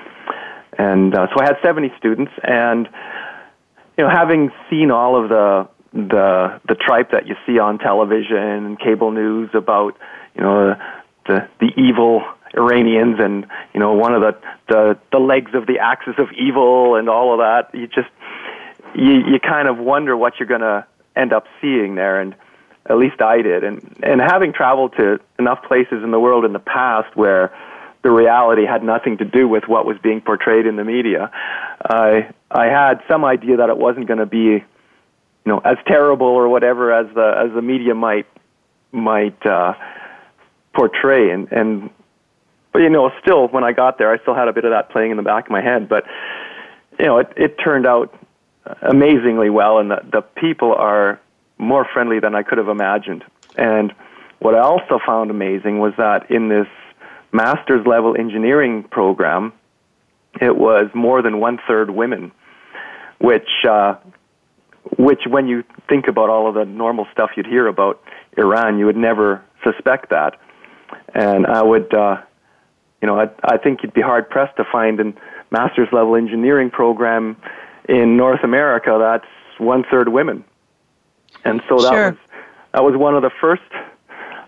And 0.76 1.14
uh, 1.14 1.28
so 1.28 1.40
I 1.40 1.44
had 1.44 1.56
70 1.62 1.92
students, 1.98 2.32
and 2.42 2.88
you 3.96 4.04
know, 4.04 4.10
having 4.10 4.50
seen 4.70 4.90
all 4.90 5.22
of 5.22 5.28
the 5.28 5.68
the 5.92 6.60
the 6.66 6.74
tripe 6.74 7.12
that 7.12 7.28
you 7.28 7.36
see 7.46 7.60
on 7.60 7.78
television 7.78 8.36
and 8.36 8.78
cable 8.78 9.12
news 9.12 9.50
about 9.54 9.96
you 10.34 10.42
know 10.42 10.76
the 11.26 11.48
the 11.60 11.70
evil 11.76 12.24
Iranians 12.54 13.20
and 13.20 13.46
you 13.72 13.78
know 13.78 13.92
one 13.92 14.14
of 14.14 14.20
the 14.20 14.36
the 14.68 14.98
the 15.12 15.18
legs 15.18 15.52
of 15.54 15.66
the 15.66 15.78
axis 15.78 16.14
of 16.18 16.32
evil 16.32 16.96
and 16.96 17.08
all 17.08 17.32
of 17.32 17.38
that, 17.38 17.72
you 17.78 17.86
just 17.86 18.10
you 18.96 19.12
you 19.12 19.38
kind 19.38 19.68
of 19.68 19.78
wonder 19.78 20.16
what 20.16 20.40
you're 20.40 20.48
going 20.48 20.60
to 20.60 20.84
end 21.14 21.32
up 21.32 21.46
seeing 21.60 21.94
there 21.94 22.20
and 22.20 22.34
at 22.86 22.98
least 22.98 23.20
I 23.20 23.42
did. 23.42 23.64
And 23.64 23.96
and 24.02 24.20
having 24.20 24.52
traveled 24.52 24.94
to 24.96 25.20
enough 25.38 25.62
places 25.64 26.02
in 26.02 26.10
the 26.10 26.20
world 26.20 26.44
in 26.44 26.52
the 26.52 26.58
past 26.58 27.16
where 27.16 27.52
the 28.02 28.10
reality 28.10 28.66
had 28.66 28.82
nothing 28.82 29.16
to 29.18 29.24
do 29.24 29.48
with 29.48 29.64
what 29.66 29.86
was 29.86 29.96
being 30.02 30.20
portrayed 30.20 30.66
in 30.66 30.76
the 30.76 30.84
media 30.84 31.30
I 31.84 32.30
I 32.50 32.66
had 32.66 33.02
some 33.08 33.24
idea 33.24 33.58
that 33.58 33.70
it 33.70 33.76
wasn't 33.76 34.06
going 34.06 34.18
to 34.18 34.26
be 34.26 34.38
you 34.38 34.62
know 35.46 35.58
as 35.58 35.76
terrible 35.86 36.26
or 36.26 36.48
whatever 36.48 36.92
as 36.92 37.12
the 37.14 37.44
as 37.46 37.54
the 37.54 37.62
media 37.62 37.94
might 37.94 38.26
might 38.92 39.44
uh 39.46 39.74
portray. 40.74 41.30
And 41.30 41.50
and 41.52 41.90
but 42.72 42.80
you 42.80 42.90
know 42.90 43.10
still 43.22 43.48
when 43.48 43.64
I 43.64 43.72
got 43.72 43.98
there 43.98 44.12
I 44.12 44.18
still 44.18 44.34
had 44.34 44.48
a 44.48 44.52
bit 44.52 44.64
of 44.64 44.70
that 44.70 44.90
playing 44.90 45.10
in 45.10 45.16
the 45.16 45.22
back 45.22 45.46
of 45.46 45.50
my 45.50 45.62
head. 45.62 45.88
But 45.88 46.04
you 46.98 47.06
know 47.06 47.18
it 47.18 47.32
it 47.36 47.56
turned 47.58 47.86
out 47.86 48.14
amazingly 48.80 49.50
well, 49.50 49.78
and 49.78 49.90
the, 49.90 50.00
the 50.10 50.22
people 50.22 50.74
are 50.74 51.20
more 51.58 51.86
friendly 51.92 52.20
than 52.20 52.34
I 52.34 52.42
could 52.42 52.58
have 52.58 52.68
imagined. 52.68 53.24
And 53.56 53.94
what 54.38 54.54
I 54.54 54.60
also 54.60 54.98
found 55.04 55.30
amazing 55.30 55.78
was 55.78 55.94
that 55.96 56.30
in 56.30 56.48
this 56.48 56.66
master's 57.32 57.86
level 57.86 58.16
engineering 58.16 58.82
program, 58.84 59.52
it 60.40 60.56
was 60.56 60.90
more 60.94 61.22
than 61.22 61.40
one 61.40 61.58
third 61.66 61.90
women, 61.90 62.32
which 63.18 63.48
uh, 63.68 63.96
which 64.98 65.22
when 65.28 65.48
you 65.48 65.64
think 65.88 66.08
about 66.08 66.28
all 66.28 66.48
of 66.48 66.54
the 66.54 66.64
normal 66.64 67.06
stuff 67.12 67.30
you'd 67.36 67.46
hear 67.46 67.66
about 67.66 68.02
Iran, 68.36 68.78
you 68.78 68.86
would 68.86 68.96
never 68.96 69.42
suspect 69.62 70.10
that. 70.10 70.38
And 71.14 71.46
I 71.46 71.62
would, 71.62 71.94
uh, 71.94 72.20
you 73.00 73.06
know, 73.06 73.18
I, 73.18 73.28
I 73.42 73.56
think 73.56 73.82
you'd 73.82 73.94
be 73.94 74.02
hard 74.02 74.28
pressed 74.28 74.56
to 74.58 74.64
find 74.70 75.00
a 75.00 75.12
master's 75.50 75.88
level 75.92 76.16
engineering 76.16 76.70
program 76.70 77.36
in 77.88 78.16
North 78.16 78.44
America 78.44 78.96
that's 79.00 79.26
one 79.58 79.84
third 79.90 80.08
women. 80.08 80.44
And 81.44 81.62
so 81.68 81.76
that 81.78 81.92
sure. 81.92 82.10
was 82.10 82.18
that 82.72 82.82
was 82.82 82.96
one 82.96 83.14
of 83.14 83.22
the 83.22 83.30
first 83.40 83.62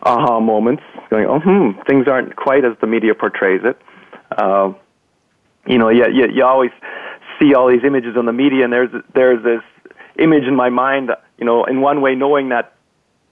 aha 0.02 0.40
moments. 0.40 0.82
Going, 1.10 1.26
oh, 1.26 1.40
hmm, 1.40 1.80
things 1.86 2.08
aren't 2.08 2.36
quite 2.36 2.64
as 2.64 2.72
the 2.80 2.86
media 2.86 3.14
portrays 3.14 3.60
it. 3.64 3.80
Uh, 4.36 4.72
you 5.66 5.78
know, 5.78 5.88
you, 5.88 6.06
you 6.12 6.28
you 6.32 6.44
always 6.44 6.70
see 7.38 7.54
all 7.54 7.68
these 7.68 7.84
images 7.84 8.16
on 8.16 8.26
the 8.26 8.32
media, 8.32 8.64
and 8.64 8.72
there's 8.72 8.90
there's 9.14 9.42
this 9.42 9.62
image 10.18 10.44
in 10.44 10.56
my 10.56 10.70
mind. 10.70 11.10
You 11.38 11.44
know, 11.44 11.64
in 11.64 11.80
one 11.80 12.00
way, 12.00 12.14
knowing 12.14 12.48
that 12.48 12.74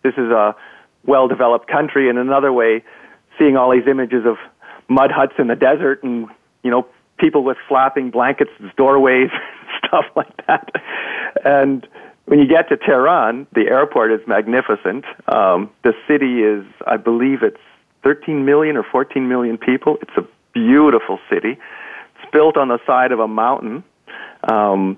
this 0.02 0.14
is 0.14 0.30
a 0.30 0.54
well-developed 1.06 1.68
country, 1.68 2.08
and 2.08 2.18
another 2.18 2.52
way, 2.52 2.84
seeing 3.38 3.56
all 3.56 3.70
these 3.70 3.86
images 3.88 4.24
of 4.26 4.36
mud 4.88 5.10
huts 5.10 5.34
in 5.38 5.48
the 5.48 5.56
desert, 5.56 6.02
and 6.02 6.28
you 6.62 6.70
know, 6.70 6.86
people 7.18 7.44
with 7.44 7.56
flapping 7.68 8.10
blankets 8.10 8.50
as 8.62 8.70
doorways, 8.76 9.30
stuff 9.84 10.04
like 10.16 10.46
that. 10.46 10.70
And 11.44 11.86
when 12.26 12.38
you 12.38 12.46
get 12.46 12.68
to 12.70 12.76
Tehran, 12.76 13.46
the 13.54 13.68
airport 13.68 14.12
is 14.12 14.20
magnificent. 14.26 15.04
Um, 15.28 15.70
the 15.82 15.92
city 16.08 16.42
is, 16.42 16.64
I 16.86 16.96
believe, 16.96 17.42
it's 17.42 17.60
13 18.02 18.44
million 18.44 18.76
or 18.76 18.84
14 18.84 19.28
million 19.28 19.58
people. 19.58 19.98
It's 20.02 20.16
a 20.16 20.26
beautiful 20.52 21.18
city 21.28 21.58
It's 22.16 22.30
built 22.32 22.56
on 22.56 22.68
the 22.68 22.78
side 22.86 23.12
of 23.12 23.18
a 23.18 23.28
mountain. 23.28 23.82
Um, 24.50 24.96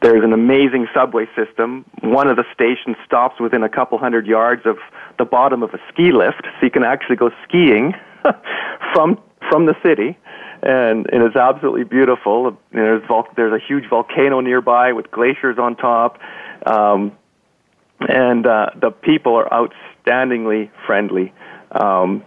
there's 0.00 0.24
an 0.24 0.32
amazing 0.32 0.86
subway 0.94 1.26
system. 1.36 1.84
One 2.02 2.28
of 2.28 2.36
the 2.36 2.44
stations 2.54 2.96
stops 3.04 3.40
within 3.40 3.62
a 3.62 3.68
couple 3.68 3.98
hundred 3.98 4.26
yards 4.26 4.62
of 4.64 4.78
the 5.18 5.24
bottom 5.24 5.62
of 5.62 5.74
a 5.74 5.78
ski 5.92 6.12
lift, 6.12 6.42
so 6.44 6.66
you 6.66 6.70
can 6.70 6.84
actually 6.84 7.16
go 7.16 7.30
skiing 7.46 7.94
from 8.94 9.20
from 9.50 9.66
the 9.66 9.74
city, 9.82 10.16
and, 10.62 11.06
and 11.12 11.22
it's 11.24 11.36
absolutely 11.36 11.84
beautiful. 11.84 12.56
There's 12.72 13.02
there's 13.36 13.52
a 13.52 13.64
huge 13.64 13.88
volcano 13.88 14.40
nearby 14.40 14.92
with 14.92 15.10
glaciers 15.10 15.58
on 15.58 15.76
top, 15.76 16.20
um, 16.64 17.12
and 18.00 18.46
uh, 18.46 18.70
the 18.80 18.90
people 18.90 19.34
are 19.34 19.48
outstandingly 19.48 20.70
friendly, 20.86 21.32
um, 21.72 22.22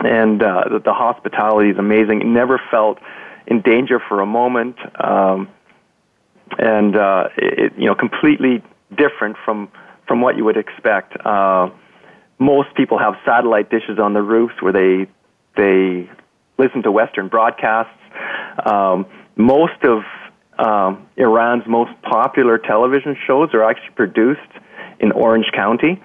and 0.00 0.42
uh, 0.42 0.64
the, 0.70 0.78
the 0.80 0.92
hospitality 0.92 1.70
is 1.70 1.78
amazing. 1.78 2.32
Never 2.34 2.60
felt 2.70 2.98
in 3.46 3.62
danger 3.62 3.98
for 3.98 4.20
a 4.20 4.26
moment, 4.26 4.76
um, 5.02 5.48
and 6.58 6.96
uh, 6.96 7.28
it, 7.38 7.72
you 7.78 7.86
know, 7.86 7.94
completely 7.94 8.62
different 8.94 9.36
from 9.42 9.70
from 10.06 10.20
what 10.20 10.36
you 10.36 10.44
would 10.44 10.58
expect. 10.58 11.14
Uh, 11.24 11.70
most 12.38 12.74
people 12.74 12.98
have 12.98 13.14
satellite 13.24 13.70
dishes 13.70 13.98
on 13.98 14.12
the 14.12 14.22
roofs 14.22 14.60
where 14.60 14.72
they 14.72 15.10
they 15.56 16.10
listen 16.58 16.82
to 16.82 16.90
Western 16.90 17.28
broadcasts. 17.28 17.92
Um, 18.64 19.06
most 19.36 19.84
of 19.84 20.02
um, 20.58 21.06
Iran's 21.16 21.64
most 21.66 21.90
popular 22.02 22.58
television 22.58 23.16
shows 23.26 23.50
are 23.54 23.62
actually 23.62 23.94
produced 23.94 24.40
in 24.98 25.12
Orange 25.12 25.46
County. 25.54 26.02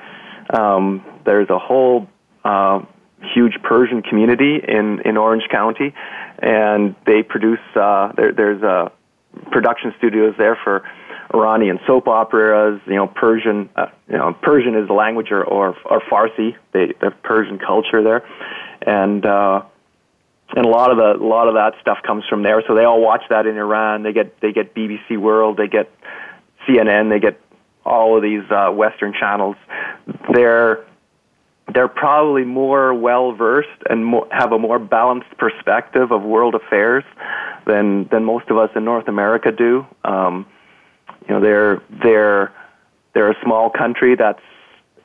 Um, 0.54 1.04
there's 1.26 1.50
a 1.50 1.58
whole 1.58 2.08
uh, 2.44 2.82
huge 3.34 3.54
Persian 3.64 4.02
community 4.04 4.60
in 4.66 5.02
in 5.06 5.18
Orange 5.18 5.48
County, 5.50 5.94
and 6.40 6.96
they 7.06 7.24
produce. 7.24 7.60
Uh, 7.76 8.12
there, 8.16 8.32
there's 8.34 8.62
uh, 8.62 8.90
production 9.52 9.94
studios 9.98 10.36
there 10.38 10.58
for 10.64 10.84
Iranian 11.34 11.80
soap 11.88 12.08
operas. 12.08 12.80
You 12.86 12.96
know, 12.96 13.08
Persian. 13.08 13.70
Uh, 13.76 13.88
you 14.08 14.18
know, 14.18 14.34
Persian 14.34 14.76
is 14.76 14.88
the 14.88 14.94
language, 14.94 15.32
or 15.32 15.44
or, 15.44 15.76
or 15.86 16.02
Farsi. 16.02 16.56
They 16.74 16.94
the 17.02 17.12
Persian 17.24 17.58
culture 17.58 18.04
there, 18.04 18.24
and. 18.86 19.26
Uh, 19.26 19.64
and 20.56 20.66
a 20.66 20.70
lot 20.70 20.92
of 20.92 20.98
the 20.98 21.24
a 21.24 21.28
lot 21.28 21.48
of 21.48 21.56
that 21.56 21.74
stuff 21.82 22.00
comes 22.06 22.24
from 22.30 22.44
there. 22.44 22.64
So 22.68 22.76
they 22.76 22.84
all 22.84 23.02
watch 23.02 23.24
that 23.30 23.46
in 23.46 23.58
Iran. 23.58 24.04
They 24.04 24.14
get 24.14 24.40
they 24.42 24.52
get 24.52 24.76
BBC 24.76 25.18
World, 25.18 25.58
they 25.58 25.68
get 25.68 25.92
CNN, 26.68 27.10
they 27.10 27.20
get 27.20 27.40
all 27.86 28.16
of 28.16 28.24
these 28.24 28.44
uh, 28.50 28.70
Western 28.72 29.14
channels. 29.14 29.56
They're 30.34 30.86
they're 31.74 31.88
probably 31.88 32.44
more 32.44 32.94
well 32.94 33.34
versed 33.34 33.70
and 33.90 34.06
more, 34.06 34.28
have 34.32 34.52
a 34.52 34.60
more 34.60 34.80
balanced 34.80 35.38
perspective 35.38 36.12
of 36.12 36.22
world 36.22 36.56
affairs 36.56 37.04
than 37.66 38.08
than 38.10 38.24
most 38.26 38.50
of 38.50 38.58
us 38.58 38.70
in 38.76 38.86
North 38.86 39.08
America 39.08 39.52
do. 39.52 39.86
Um, 40.04 40.46
you 41.28 41.34
know, 41.34 41.42
they're 41.42 41.82
they're 42.04 42.54
they're 43.14 43.32
a 43.32 43.44
small 43.44 43.70
country 43.70 44.16
that's 44.16 44.42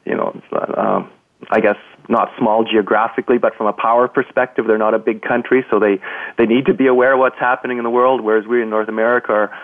you 0.05 0.17
know, 0.17 0.41
uh, 0.53 1.07
I 1.51 1.61
guess 1.61 1.77
not 2.09 2.31
small 2.39 2.65
geographically, 2.65 3.39
but 3.39 3.55
from 3.55 3.67
a 3.67 3.73
power 3.73 4.09
perspective, 4.09 4.67
they're 4.67 4.79
not 4.79 4.95
a 4.95 4.99
big 4.99 5.23
country, 5.23 5.65
so 5.71 5.79
they 5.79 6.01
they 6.37 6.47
need 6.47 6.67
to 6.67 6.75
be 6.75 6.87
aware 6.87 7.13
of 7.13 7.19
what's 7.19 7.39
happening 7.39 7.79
in 7.79 7.85
the 7.85 7.91
world. 7.91 8.21
Whereas 8.23 8.47
we 8.47 8.63
in 8.63 8.71
North 8.71 8.89
America 8.89 9.33
are, 9.33 9.59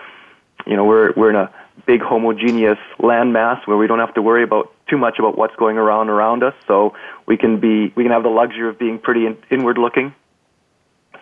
you 0.65 0.75
know, 0.75 0.85
we're 0.85 1.11
we're 1.13 1.29
in 1.31 1.35
a 1.35 1.51
big 1.85 2.01
homogeneous 2.01 2.79
landmass 2.99 3.65
where 3.67 3.77
we 3.77 3.87
don't 3.87 3.99
have 3.99 4.13
to 4.13 4.21
worry 4.21 4.43
about 4.43 4.71
too 4.87 4.97
much 4.97 5.19
about 5.19 5.37
what's 5.37 5.55
going 5.55 5.77
around 5.77 6.09
around 6.09 6.43
us. 6.43 6.53
So 6.67 6.93
we 7.25 7.37
can 7.37 7.59
be 7.59 7.91
we 7.95 8.03
can 8.03 8.11
have 8.11 8.23
the 8.23 8.29
luxury 8.29 8.69
of 8.69 8.77
being 8.77 8.99
pretty 8.99 9.25
in, 9.25 9.37
inward 9.49 9.77
looking. 9.77 10.13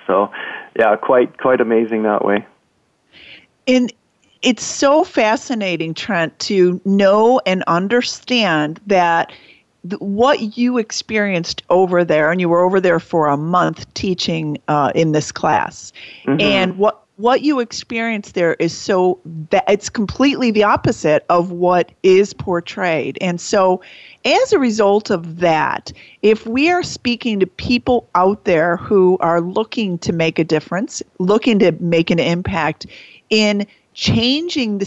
So, 0.05 0.31
yeah, 0.77 0.95
quite 0.97 1.38
quite 1.38 1.62
amazing 1.62 2.03
that 2.03 2.25
way. 2.25 2.45
In 3.65 3.89
it's 4.41 4.63
so 4.63 5.05
fascinating, 5.05 5.93
Trent, 5.93 6.38
to 6.39 6.81
know 6.83 7.39
and 7.45 7.63
understand 7.67 8.81
that 8.88 9.31
what 10.00 10.58
you 10.58 10.78
experienced 10.78 11.62
over 11.69 12.06
there, 12.06 12.32
and 12.32 12.39
you 12.39 12.50
were 12.50 12.63
over 12.63 12.80
there 12.80 13.00
for 13.00 13.28
a 13.28 13.38
month 13.38 13.91
teaching 13.93 14.58
uh, 14.67 14.91
in 14.96 15.12
this 15.12 15.32
class, 15.32 15.91
mm-hmm. 16.26 16.39
and 16.39 16.78
what 16.78 17.04
what 17.17 17.41
you 17.41 17.60
experience 17.60 18.32
there 18.32 18.56
is 18.56 18.76
so 18.76 19.19
that 19.52 19.63
it's 19.67 19.88
completely 19.88 20.50
the 20.50 20.63
opposite 20.63 21.24
of 21.30 21.52
what 21.52 21.91
is 22.02 22.34
portrayed. 22.34 23.17
And 23.22 23.39
so, 23.39 23.84
as 24.26 24.52
a 24.52 24.58
result 24.58 25.12
of 25.12 25.39
that, 25.39 25.91
if 26.24 26.48
we 26.48 26.72
are 26.72 26.82
speaking 26.82 27.39
to 27.39 27.46
people 27.46 28.10
out 28.15 28.46
there 28.46 28.78
who 28.78 29.17
are 29.19 29.41
looking 29.41 30.00
to 30.00 30.12
make 30.12 30.39
a 30.39 30.43
difference, 30.43 31.04
looking 31.19 31.60
to 31.60 31.72
make 31.74 32.10
an 32.10 32.19
impact 32.19 32.88
in 33.30 33.67
changing 33.93 34.80
the 34.80 34.86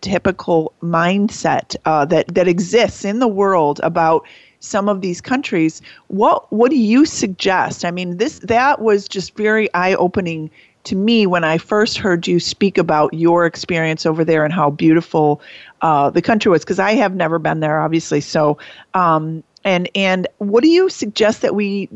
stereotypical 0.00 0.72
mindset 0.82 1.76
uh, 1.84 2.04
that, 2.06 2.34
that 2.34 2.48
exists 2.48 3.04
in 3.04 3.18
the 3.18 3.28
world 3.28 3.80
about 3.82 4.26
some 4.60 4.88
of 4.88 5.02
these 5.02 5.20
countries 5.20 5.80
what 6.08 6.52
what 6.52 6.68
do 6.68 6.76
you 6.76 7.06
suggest 7.06 7.84
i 7.84 7.92
mean 7.92 8.16
this 8.16 8.40
that 8.40 8.80
was 8.80 9.06
just 9.06 9.36
very 9.36 9.72
eye 9.72 9.94
opening 9.94 10.50
to 10.88 10.96
me 10.96 11.26
when 11.26 11.44
I 11.44 11.58
first 11.58 11.98
heard 11.98 12.26
you 12.26 12.40
speak 12.40 12.78
about 12.78 13.12
your 13.12 13.44
experience 13.44 14.06
over 14.06 14.24
there 14.24 14.42
and 14.42 14.54
how 14.54 14.70
beautiful 14.70 15.42
uh, 15.82 16.08
the 16.08 16.22
country 16.22 16.50
was, 16.50 16.64
because 16.64 16.78
I 16.78 16.92
have 16.92 17.14
never 17.14 17.38
been 17.38 17.60
there, 17.60 17.80
obviously. 17.80 18.22
So, 18.22 18.56
um, 18.94 19.44
and 19.64 19.90
and 19.94 20.26
what 20.38 20.62
do 20.62 20.70
you 20.70 20.88
suggest 20.88 21.42
that 21.42 21.54
we 21.54 21.90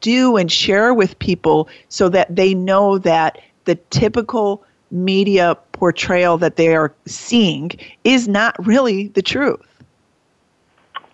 do 0.00 0.36
and 0.36 0.50
share 0.50 0.92
with 0.92 1.16
people 1.20 1.68
so 1.88 2.08
that 2.08 2.34
they 2.34 2.52
know 2.52 2.98
that 2.98 3.38
the 3.64 3.76
typical 3.90 4.64
media 4.92 5.56
portrayal 5.72 6.38
that 6.38 6.56
they 6.56 6.76
are 6.76 6.94
seeing 7.06 7.72
is 8.04 8.28
not 8.28 8.54
really 8.64 9.08
the 9.08 9.22
truth? 9.22 9.66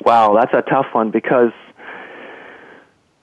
Wow, 0.04 0.34
that's 0.34 0.52
a 0.52 0.62
tough 0.68 0.86
one 0.92 1.10
because 1.10 1.52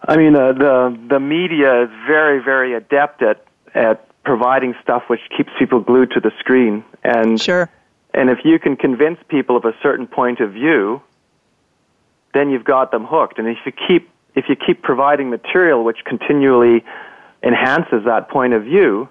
I 0.07 0.17
mean, 0.17 0.35
uh, 0.35 0.53
the 0.53 0.97
the 1.09 1.19
media 1.19 1.83
is 1.83 1.89
very, 2.07 2.43
very 2.43 2.73
adept 2.73 3.21
at 3.21 3.45
at 3.73 4.07
providing 4.23 4.73
stuff 4.81 5.03
which 5.07 5.21
keeps 5.35 5.51
people 5.57 5.79
glued 5.79 6.11
to 6.11 6.19
the 6.19 6.31
screen. 6.39 6.83
And 7.03 7.39
sure. 7.39 7.69
And 8.13 8.29
if 8.29 8.39
you 8.43 8.59
can 8.59 8.75
convince 8.75 9.19
people 9.27 9.57
of 9.57 9.65
a 9.65 9.73
certain 9.83 10.07
point 10.07 10.39
of 10.39 10.53
view, 10.53 11.01
then 12.33 12.49
you've 12.49 12.63
got 12.63 12.91
them 12.91 13.05
hooked. 13.05 13.37
And 13.39 13.47
if 13.47 13.57
you 13.65 13.71
keep 13.71 14.09
if 14.35 14.45
you 14.49 14.55
keep 14.55 14.81
providing 14.83 15.29
material 15.29 15.83
which 15.83 16.03
continually 16.05 16.83
enhances 17.41 18.03
that 18.05 18.29
point 18.29 18.53
of 18.53 18.63
view, 18.63 19.09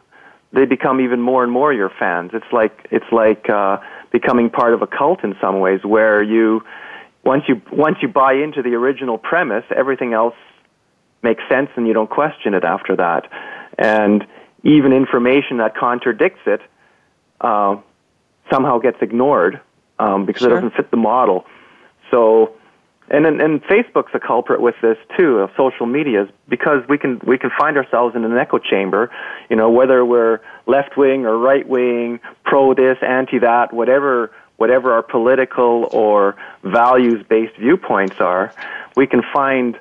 they 0.55 0.65
become 0.65 1.01
even 1.01 1.21
more 1.21 1.43
and 1.43 1.53
more 1.53 1.73
your 1.73 1.91
fans. 1.99 2.31
It's 2.33 2.53
like 2.53 2.87
it's 2.91 3.11
like 3.11 3.49
uh, 3.51 3.79
becoming 4.13 4.51
part 4.51 4.73
of 4.75 4.83
a 4.83 4.87
cult 4.87 5.25
in 5.25 5.35
some 5.41 5.61
ways, 5.61 5.81
where 5.85 6.23
you 6.23 6.63
once 7.25 7.45
you 7.49 7.61
once 7.73 7.97
you 8.01 8.09
buy 8.09 8.35
into 8.35 8.63
the 8.63 8.75
original 8.75 9.19
premise, 9.19 9.65
everything 9.75 10.13
else 10.13 10.37
makes 11.23 11.43
sense, 11.49 11.71
and 11.77 11.87
you 11.87 11.93
don't 11.93 12.11
question 12.11 12.55
it 12.55 12.65
after 12.65 12.97
that. 12.97 13.31
And 13.79 14.27
even 14.63 14.93
information 14.93 15.59
that 15.59 15.77
contradicts 15.77 16.41
it 16.47 16.61
uh, 17.41 17.77
somehow 18.51 18.79
gets 18.79 18.99
ignored 19.01 19.61
um, 19.99 20.27
because 20.27 20.43
sure. 20.43 20.53
it 20.53 20.55
doesn't 20.55 20.75
fit 20.75 20.91
the 20.91 20.97
model. 20.97 21.45
So, 22.11 22.55
and, 23.15 23.27
and 23.27 23.41
and 23.41 23.63
Facebook's 23.65 24.15
a 24.15 24.21
culprit 24.21 24.61
with 24.61 24.75
this 24.83 24.99
too 25.17 25.39
of 25.39 25.51
social 25.57 25.87
medias 25.87 26.29
because 26.49 26.87
we 26.89 26.99
can 26.99 27.21
we 27.25 27.39
can 27.39 27.51
find 27.59 27.77
ourselves 27.77 28.17
in 28.17 28.25
an 28.25 28.37
echo 28.37 28.59
chamber, 28.59 29.11
you 29.49 29.57
know, 29.57 29.71
whether 29.71 30.05
we're 30.05 30.41
left 30.67 30.97
wing 30.97 31.25
or 31.25 31.39
right 31.39 31.67
wing, 31.69 32.21
pro 32.45 32.75
this, 32.75 32.99
anti 33.03 33.39
that, 33.39 33.73
whatever 33.73 34.31
whatever 34.57 34.93
our 34.93 35.03
political 35.03 35.89
or 35.93 36.37
values 36.63 37.25
based 37.29 37.57
viewpoints 37.57 38.17
are, 38.21 38.53
we 38.97 39.07
can 39.07 39.23
find 39.33 39.79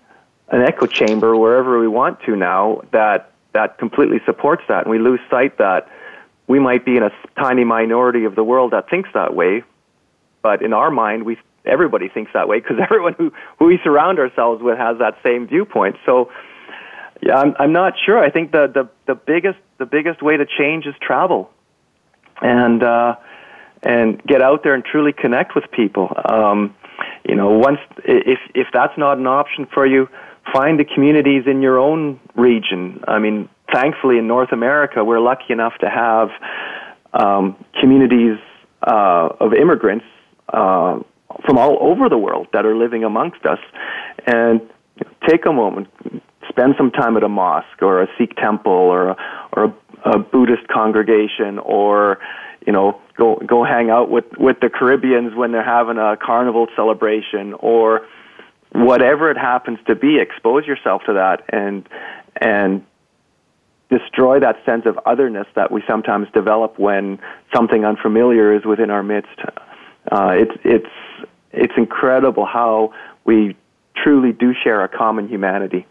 an 0.50 0.62
echo 0.62 0.86
chamber 0.86 1.36
wherever 1.36 1.80
we 1.80 1.88
want 1.88 2.22
to 2.22 2.36
now 2.36 2.82
that, 2.92 3.32
that 3.54 3.78
completely 3.78 4.20
supports 4.26 4.64
that. 4.68 4.84
And 4.84 4.92
we 4.92 5.00
lose 5.00 5.20
sight 5.30 5.58
that 5.58 5.90
we 6.48 6.60
might 6.60 6.86
be 6.86 6.98
in 6.98 7.04
a 7.04 7.12
tiny 7.38 7.64
minority 7.64 8.26
of 8.26 8.36
the 8.36 8.44
world 8.44 8.72
that 8.72 8.90
thinks 8.90 9.10
that 9.14 9.36
way, 9.36 9.64
but 10.42 10.62
in 10.62 10.74
our 10.74 10.92
mind, 10.92 11.24
we 11.24 11.38
everybody 11.66 12.10
thinks 12.10 12.32
that 12.34 12.48
way 12.48 12.60
because 12.60 12.78
everyone 12.84 13.14
who, 13.14 13.32
who 13.60 13.66
we 13.66 13.80
surround 13.84 14.20
ourselves 14.20 14.62
with 14.62 14.78
has 14.78 14.98
that 15.00 15.18
same 15.24 15.48
viewpoint. 15.48 15.96
So, 16.06 16.32
yeah, 17.22 17.38
I'm, 17.38 17.56
I'm 17.58 17.72
not 17.72 17.94
sure. 18.06 18.18
I 18.18 18.30
think 18.30 18.52
the, 18.52 18.68
the, 18.68 18.90
the 19.14 19.16
biggest 19.16 19.60
the 19.78 19.86
biggest 19.86 20.22
way 20.22 20.38
to 20.38 20.46
change 20.46 20.86
is 20.86 20.94
travel, 21.02 21.50
and 22.42 22.84
uh, 22.84 23.16
and 23.82 24.22
get 24.24 24.42
out 24.42 24.64
there 24.64 24.74
and 24.76 24.84
truly 24.84 25.14
connect 25.14 25.56
with 25.56 25.66
people. 25.72 26.10
Um, 26.26 26.76
you 27.28 27.36
know, 27.36 27.52
once 27.52 27.80
if 28.06 28.40
if 28.54 28.68
that's 28.72 28.98
not 28.98 29.18
an 29.18 29.28
option 29.28 29.68
for 29.74 29.86
you, 29.86 30.08
find 30.54 30.80
the 30.80 30.86
communities 30.86 31.44
in 31.48 31.62
your 31.62 31.80
own 31.80 32.20
region. 32.36 33.04
I 33.08 33.20
mean, 33.20 33.50
thankfully 33.74 34.18
in 34.18 34.28
North 34.28 34.52
America, 34.52 35.04
we're 35.04 35.20
lucky 35.20 35.52
enough 35.52 35.74
to 35.80 35.90
have 35.90 36.30
um, 37.14 37.64
communities 37.80 38.38
uh, 38.82 39.30
of 39.40 39.54
immigrants 39.54 40.06
uh, 40.50 41.00
from 41.46 41.58
all 41.58 41.78
over 41.82 42.10
the 42.10 42.18
world 42.18 42.48
that 42.54 42.66
are 42.66 42.76
living 42.76 43.04
amongst 43.04 43.46
us. 43.46 43.60
And 44.26 44.62
take 45.28 45.46
a 45.46 45.54
moment, 45.54 45.88
spend 46.50 46.76
some 46.78 46.92
time 46.92 47.18
at 47.18 47.24
a 47.24 47.30
mosque 47.30 47.82
or 47.82 48.02
a 48.02 48.08
Sikh 48.18 48.36
temple 48.36 48.72
or 48.72 49.10
a, 49.10 49.18
or 49.54 49.64
a, 49.66 50.12
a 50.12 50.20
Buddhist 50.20 50.68
congregation 50.68 51.60
or 51.60 52.20
you 52.66 52.72
know 52.72 53.00
go 53.18 53.42
go 53.46 53.64
hang 53.64 53.90
out 53.90 54.10
with 54.10 54.26
with 54.38 54.60
the 54.62 54.70
Caribbeans 54.70 55.36
when 55.36 55.52
they're 55.52 55.64
having 55.64 55.98
a 55.98 56.16
carnival 56.18 56.68
celebration 56.76 57.54
or 57.54 58.06
whatever 58.72 59.30
it 59.30 59.38
happens 59.38 59.80
to 59.88 59.96
be 59.96 60.20
expose 60.20 60.66
yourself 60.66 61.02
to 61.06 61.14
that 61.14 61.44
and 61.50 61.88
and 62.40 62.86
destroy 63.90 64.40
that 64.40 64.56
sense 64.66 64.86
of 64.86 64.98
otherness 65.06 65.46
that 65.56 65.72
we 65.72 65.84
sometimes 65.88 66.28
develop 66.34 66.80
when 66.80 67.20
something 67.54 67.86
unfamiliar 67.86 68.56
is 68.56 68.66
within 68.66 68.90
our 68.90 69.04
midst 69.04 69.40
uh, 70.12 70.34
it's 70.36 70.58
it's 70.64 70.90
it's 71.54 71.74
incredible 71.78 72.46
how 72.46 72.94
we 73.26 73.56
truly 73.96 74.34
do 74.34 74.54
share 74.54 74.84
a 74.84 74.90
common 74.90 75.28
humanity. 75.28 75.86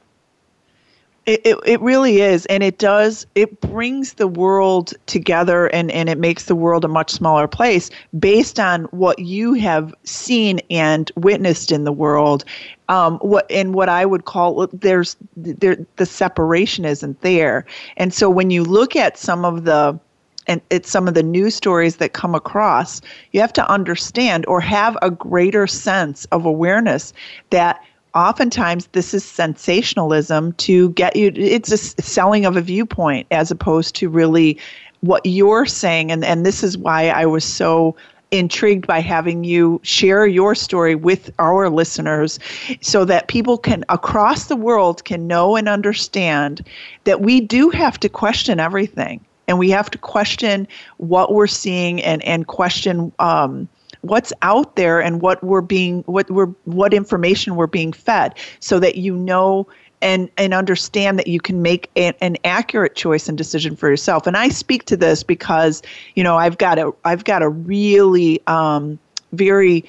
It, 1.24 1.46
it, 1.46 1.58
it, 1.64 1.80
really 1.80 2.20
is. 2.20 2.46
And 2.46 2.64
it 2.64 2.78
does, 2.78 3.28
it 3.36 3.60
brings 3.60 4.14
the 4.14 4.26
world 4.26 4.92
together 5.06 5.66
and, 5.68 5.88
and 5.92 6.08
it 6.08 6.18
makes 6.18 6.46
the 6.46 6.56
world 6.56 6.84
a 6.84 6.88
much 6.88 7.12
smaller 7.12 7.46
place 7.46 7.90
based 8.18 8.58
on 8.58 8.84
what 8.86 9.20
you 9.20 9.54
have 9.54 9.94
seen 10.02 10.60
and 10.68 11.12
witnessed 11.14 11.70
in 11.70 11.84
the 11.84 11.92
world. 11.92 12.44
Um, 12.88 13.18
what, 13.18 13.48
and 13.52 13.72
what 13.72 13.88
I 13.88 14.04
would 14.04 14.24
call, 14.24 14.66
there's, 14.72 15.16
there, 15.36 15.86
the 15.94 16.06
separation 16.06 16.84
isn't 16.84 17.20
there. 17.20 17.66
And 17.96 18.12
so 18.12 18.28
when 18.28 18.50
you 18.50 18.64
look 18.64 18.96
at 18.96 19.16
some 19.16 19.44
of 19.44 19.62
the, 19.62 20.00
and 20.46 20.60
it's 20.70 20.90
some 20.90 21.08
of 21.08 21.14
the 21.14 21.22
news 21.22 21.54
stories 21.54 21.96
that 21.96 22.12
come 22.12 22.34
across, 22.34 23.00
you 23.32 23.40
have 23.40 23.52
to 23.54 23.68
understand 23.70 24.44
or 24.46 24.60
have 24.60 24.96
a 25.02 25.10
greater 25.10 25.66
sense 25.66 26.24
of 26.26 26.44
awareness 26.44 27.12
that 27.50 27.80
oftentimes 28.14 28.88
this 28.88 29.14
is 29.14 29.24
sensationalism 29.24 30.52
to 30.54 30.90
get 30.90 31.16
you 31.16 31.32
it's 31.34 31.72
a 31.72 31.78
selling 31.78 32.44
of 32.44 32.56
a 32.56 32.60
viewpoint 32.60 33.26
as 33.30 33.50
opposed 33.50 33.94
to 33.96 34.08
really 34.08 34.58
what 35.00 35.24
you're 35.24 35.66
saying. 35.66 36.10
And 36.10 36.24
and 36.24 36.44
this 36.44 36.62
is 36.62 36.76
why 36.76 37.08
I 37.08 37.26
was 37.26 37.44
so 37.44 37.96
intrigued 38.30 38.86
by 38.86 39.00
having 39.00 39.44
you 39.44 39.78
share 39.84 40.26
your 40.26 40.54
story 40.54 40.94
with 40.94 41.30
our 41.38 41.68
listeners 41.68 42.38
so 42.80 43.04
that 43.04 43.28
people 43.28 43.58
can 43.58 43.84
across 43.90 44.46
the 44.46 44.56
world 44.56 45.04
can 45.04 45.26
know 45.26 45.54
and 45.54 45.68
understand 45.68 46.66
that 47.04 47.20
we 47.20 47.40
do 47.40 47.68
have 47.68 48.00
to 48.00 48.08
question 48.08 48.58
everything 48.58 49.22
and 49.52 49.58
we 49.58 49.68
have 49.68 49.90
to 49.90 49.98
question 49.98 50.66
what 50.96 51.34
we're 51.34 51.46
seeing 51.46 52.02
and 52.02 52.24
and 52.24 52.46
question 52.46 53.12
um, 53.18 53.68
what's 54.00 54.32
out 54.40 54.76
there 54.76 54.98
and 54.98 55.20
what 55.20 55.44
we're 55.44 55.60
being 55.60 56.02
what 56.04 56.30
we're 56.30 56.46
what 56.64 56.94
information 56.94 57.54
we're 57.54 57.66
being 57.66 57.92
fed 57.92 58.34
so 58.60 58.78
that 58.78 58.96
you 58.96 59.14
know 59.14 59.68
and 60.00 60.30
and 60.38 60.54
understand 60.54 61.18
that 61.18 61.26
you 61.26 61.38
can 61.38 61.60
make 61.60 61.90
a, 61.96 62.14
an 62.24 62.38
accurate 62.44 62.94
choice 62.94 63.28
and 63.28 63.36
decision 63.36 63.76
for 63.76 63.90
yourself. 63.90 64.26
And 64.26 64.38
i 64.38 64.48
speak 64.48 64.86
to 64.86 64.96
this 64.96 65.22
because 65.22 65.82
you 66.14 66.24
know 66.24 66.38
i've 66.38 66.56
got 66.56 66.78
a 66.78 66.90
i've 67.04 67.24
got 67.24 67.42
a 67.42 67.50
really 67.50 68.40
um, 68.46 68.98
very 69.32 69.84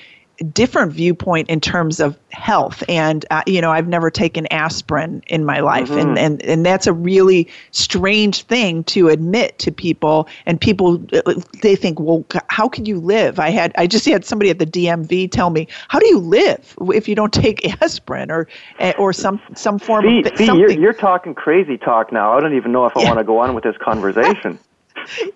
different 0.51 0.91
viewpoint 0.91 1.49
in 1.49 1.61
terms 1.61 1.99
of 1.99 2.17
health 2.31 2.83
and 2.89 3.23
uh, 3.29 3.43
you 3.45 3.61
know 3.61 3.71
i've 3.71 3.87
never 3.87 4.09
taken 4.09 4.47
aspirin 4.47 5.21
in 5.27 5.45
my 5.45 5.59
life 5.59 5.89
mm-hmm. 5.89 5.99
and, 5.99 6.17
and 6.17 6.41
and 6.41 6.65
that's 6.65 6.87
a 6.87 6.93
really 6.93 7.47
strange 7.69 8.41
thing 8.43 8.83
to 8.83 9.09
admit 9.09 9.57
to 9.59 9.71
people 9.71 10.27
and 10.47 10.59
people 10.59 11.03
uh, 11.13 11.33
they 11.61 11.75
think 11.75 11.99
well 11.99 12.25
how 12.47 12.67
can 12.67 12.85
you 12.85 12.99
live 12.99 13.39
i 13.39 13.51
had 13.51 13.71
i 13.77 13.85
just 13.85 14.05
had 14.05 14.25
somebody 14.25 14.49
at 14.49 14.57
the 14.57 14.65
dmv 14.65 15.29
tell 15.31 15.51
me 15.51 15.67
how 15.87 15.99
do 15.99 16.07
you 16.07 16.17
live 16.17 16.75
if 16.93 17.07
you 17.07 17.13
don't 17.13 17.33
take 17.43 17.81
aspirin 17.81 18.31
or 18.31 18.47
eh, 18.79 18.93
or 18.97 19.13
some 19.13 19.39
some 19.55 19.77
form 19.77 20.03
Fee, 20.03 20.23
of 20.25 20.35
Fee, 20.35 20.45
something. 20.47 20.59
You're, 20.59 20.71
you're 20.71 20.93
talking 20.93 21.35
crazy 21.35 21.77
talk 21.77 22.11
now 22.11 22.35
i 22.35 22.39
don't 22.39 22.55
even 22.55 22.71
know 22.71 22.87
if 22.87 22.97
i 22.97 23.01
yeah. 23.01 23.09
want 23.09 23.19
to 23.19 23.23
go 23.23 23.37
on 23.37 23.53
with 23.53 23.63
this 23.63 23.77
conversation 23.77 24.57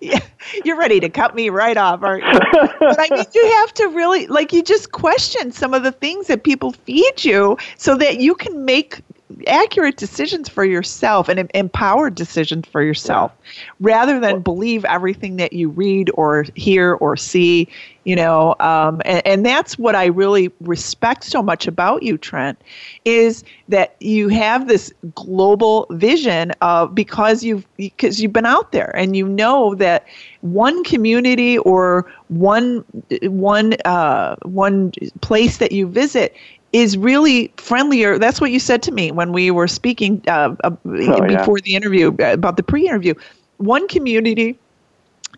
you're 0.64 0.78
ready 0.78 1.00
to 1.00 1.08
cut 1.08 1.34
me 1.34 1.50
right 1.50 1.76
off, 1.76 2.02
aren't 2.02 2.24
you? 2.24 2.40
but 2.80 2.98
I 2.98 3.08
mean, 3.14 3.24
you 3.34 3.46
have 3.58 3.74
to 3.74 3.88
really, 3.88 4.26
like, 4.26 4.52
you 4.52 4.62
just 4.62 4.92
question 4.92 5.52
some 5.52 5.74
of 5.74 5.82
the 5.82 5.92
things 5.92 6.26
that 6.28 6.44
people 6.44 6.72
feed 6.72 7.24
you 7.24 7.56
so 7.76 7.96
that 7.96 8.20
you 8.20 8.34
can 8.34 8.64
make 8.64 9.00
accurate 9.46 9.96
decisions 9.96 10.48
for 10.48 10.64
yourself 10.64 11.28
and 11.28 11.50
empowered 11.54 12.14
decisions 12.14 12.66
for 12.66 12.82
yourself. 12.82 13.32
Rather 13.80 14.20
than 14.20 14.40
believe 14.40 14.84
everything 14.84 15.36
that 15.36 15.52
you 15.52 15.68
read 15.68 16.10
or 16.14 16.44
hear 16.54 16.94
or 16.94 17.16
see 17.16 17.68
you 18.08 18.16
know 18.16 18.56
um, 18.60 19.02
and, 19.04 19.24
and 19.26 19.46
that's 19.46 19.78
what 19.78 19.94
i 19.94 20.06
really 20.06 20.50
respect 20.60 21.22
so 21.22 21.42
much 21.42 21.66
about 21.66 22.02
you 22.02 22.16
trent 22.16 22.58
is 23.04 23.44
that 23.68 23.94
you 24.00 24.28
have 24.28 24.66
this 24.66 24.92
global 25.14 25.86
vision 25.90 26.50
of 26.62 26.94
because 26.94 27.44
you've 27.44 27.66
because 27.76 28.20
you've 28.20 28.32
been 28.32 28.46
out 28.46 28.72
there 28.72 28.96
and 28.96 29.14
you 29.14 29.28
know 29.28 29.74
that 29.74 30.06
one 30.40 30.82
community 30.84 31.58
or 31.58 32.10
one 32.28 32.82
one 33.24 33.74
uh, 33.84 34.36
one 34.42 34.90
place 35.20 35.58
that 35.58 35.72
you 35.72 35.86
visit 35.86 36.34
is 36.72 36.96
really 36.98 37.52
friendlier. 37.56 38.18
That's 38.18 38.40
what 38.40 38.50
you 38.50 38.60
said 38.60 38.82
to 38.84 38.92
me 38.92 39.10
when 39.10 39.32
we 39.32 39.50
were 39.50 39.68
speaking 39.68 40.22
uh, 40.28 40.54
uh, 40.64 40.70
oh, 40.70 41.26
before 41.26 41.58
yeah. 41.58 41.62
the 41.64 41.74
interview 41.74 42.08
uh, 42.20 42.32
about 42.32 42.56
the 42.56 42.62
pre-interview. 42.62 43.14
One 43.56 43.88
community 43.88 44.58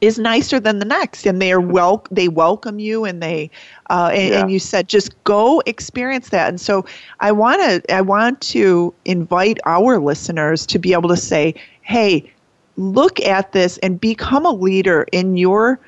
is 0.01 0.19
nicer 0.19 0.59
than 0.59 0.79
the 0.79 0.85
next, 0.85 1.27
and 1.27 1.40
they 1.40 1.53
are 1.53 1.61
well. 1.61 2.05
They 2.11 2.29
welcome 2.29 2.79
you, 2.79 3.05
and 3.05 3.23
they 3.23 3.51
uh, 3.90 4.11
and, 4.12 4.29
yeah. 4.29 4.40
and, 4.40 4.51
you 4.51 4.59
said 4.59 4.88
just 4.88 5.23
go 5.25 5.62
experience 5.66 6.31
that. 6.31 6.49
And 6.49 6.61
so 6.61 6.85
I 7.21 7.33
want 7.33 7.61
to 7.62 7.95
I 7.95 8.01
want 8.01 8.40
to 8.43 8.95
invite 9.05 9.59
our 9.66 9.99
listeners 9.99 10.66
to 10.66 10.79
be 10.79 10.93
able 10.93 11.09
to 11.09 11.16
say, 11.16 11.55
hey. 11.83 12.31
Look 12.77 13.21
at 13.21 13.53
this 13.53 13.77
and 13.79 14.01
become 14.01 14.47
a 14.47 14.53
leader 14.53 15.05
in 15.12 15.37
your 15.37 15.79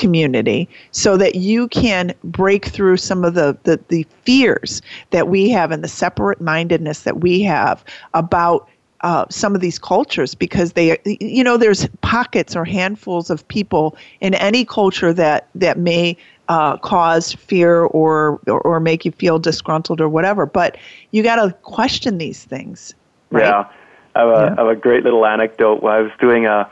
community 0.00 0.68
so 0.90 1.16
that 1.18 1.34
you 1.34 1.68
can 1.68 2.14
break 2.24 2.64
through 2.66 2.96
some 2.96 3.24
of 3.24 3.34
the, 3.34 3.56
the, 3.64 3.78
the 3.88 4.06
fears 4.24 4.80
that 5.10 5.28
we 5.28 5.50
have 5.50 5.70
and 5.70 5.84
the 5.84 5.88
separate 5.88 6.40
mindedness 6.40 7.02
that 7.02 7.20
we 7.20 7.42
have 7.42 7.84
about 8.14 8.66
uh, 9.02 9.24
some 9.30 9.54
of 9.54 9.60
these 9.60 9.78
cultures 9.78 10.34
because 10.34 10.72
they 10.72 10.98
you 11.06 11.42
know 11.42 11.56
there's 11.56 11.86
pockets 12.02 12.54
or 12.54 12.64
handfuls 12.64 13.30
of 13.30 13.46
people 13.48 13.96
in 14.20 14.34
any 14.34 14.64
culture 14.64 15.12
that 15.12 15.48
that 15.54 15.78
may 15.78 16.16
uh, 16.48 16.76
cause 16.78 17.32
fear 17.32 17.82
or, 17.82 18.40
or, 18.46 18.60
or 18.60 18.80
make 18.80 19.04
you 19.04 19.12
feel 19.12 19.38
disgruntled 19.38 20.02
or 20.02 20.08
whatever 20.08 20.44
but 20.44 20.76
you 21.12 21.22
got 21.22 21.36
to 21.36 21.52
question 21.62 22.18
these 22.18 22.44
things 22.44 22.94
right? 23.30 23.44
yeah 23.44 23.70
I 24.14 24.20
have, 24.20 24.28
a, 24.28 24.32
yeah. 24.32 24.54
I 24.58 24.66
have 24.66 24.66
a 24.66 24.76
great 24.76 25.02
little 25.02 25.24
anecdote 25.24 25.82
i 25.82 26.00
was 26.00 26.12
doing 26.20 26.44
a 26.44 26.70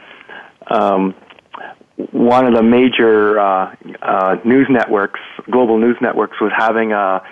um, 0.71 1.15
one 2.13 2.47
of 2.47 2.55
the 2.55 2.63
major 2.63 3.39
uh, 3.41 3.75
uh, 4.01 4.37
news 4.45 4.69
networks, 4.71 5.21
global 5.51 5.79
news 5.79 5.97
networks, 6.01 6.41
was 6.41 6.53
having 6.57 6.93
a, 6.93 7.23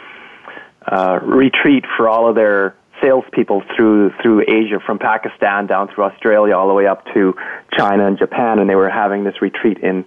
a 0.86 1.20
retreat 1.20 1.84
for 1.96 2.08
all 2.08 2.28
of 2.28 2.34
their 2.34 2.74
salespeople 3.00 3.62
through 3.76 4.10
through 4.22 4.42
Asia, 4.42 4.80
from 4.84 4.98
Pakistan 4.98 5.66
down 5.66 5.88
through 5.88 6.04
Australia, 6.04 6.56
all 6.56 6.66
the 6.66 6.74
way 6.74 6.86
up 6.86 7.04
to 7.14 7.34
China 7.78 8.06
and 8.06 8.18
Japan, 8.18 8.58
and 8.58 8.68
they 8.68 8.74
were 8.74 8.90
having 8.90 9.24
this 9.24 9.40
retreat 9.40 9.78
in 9.78 10.04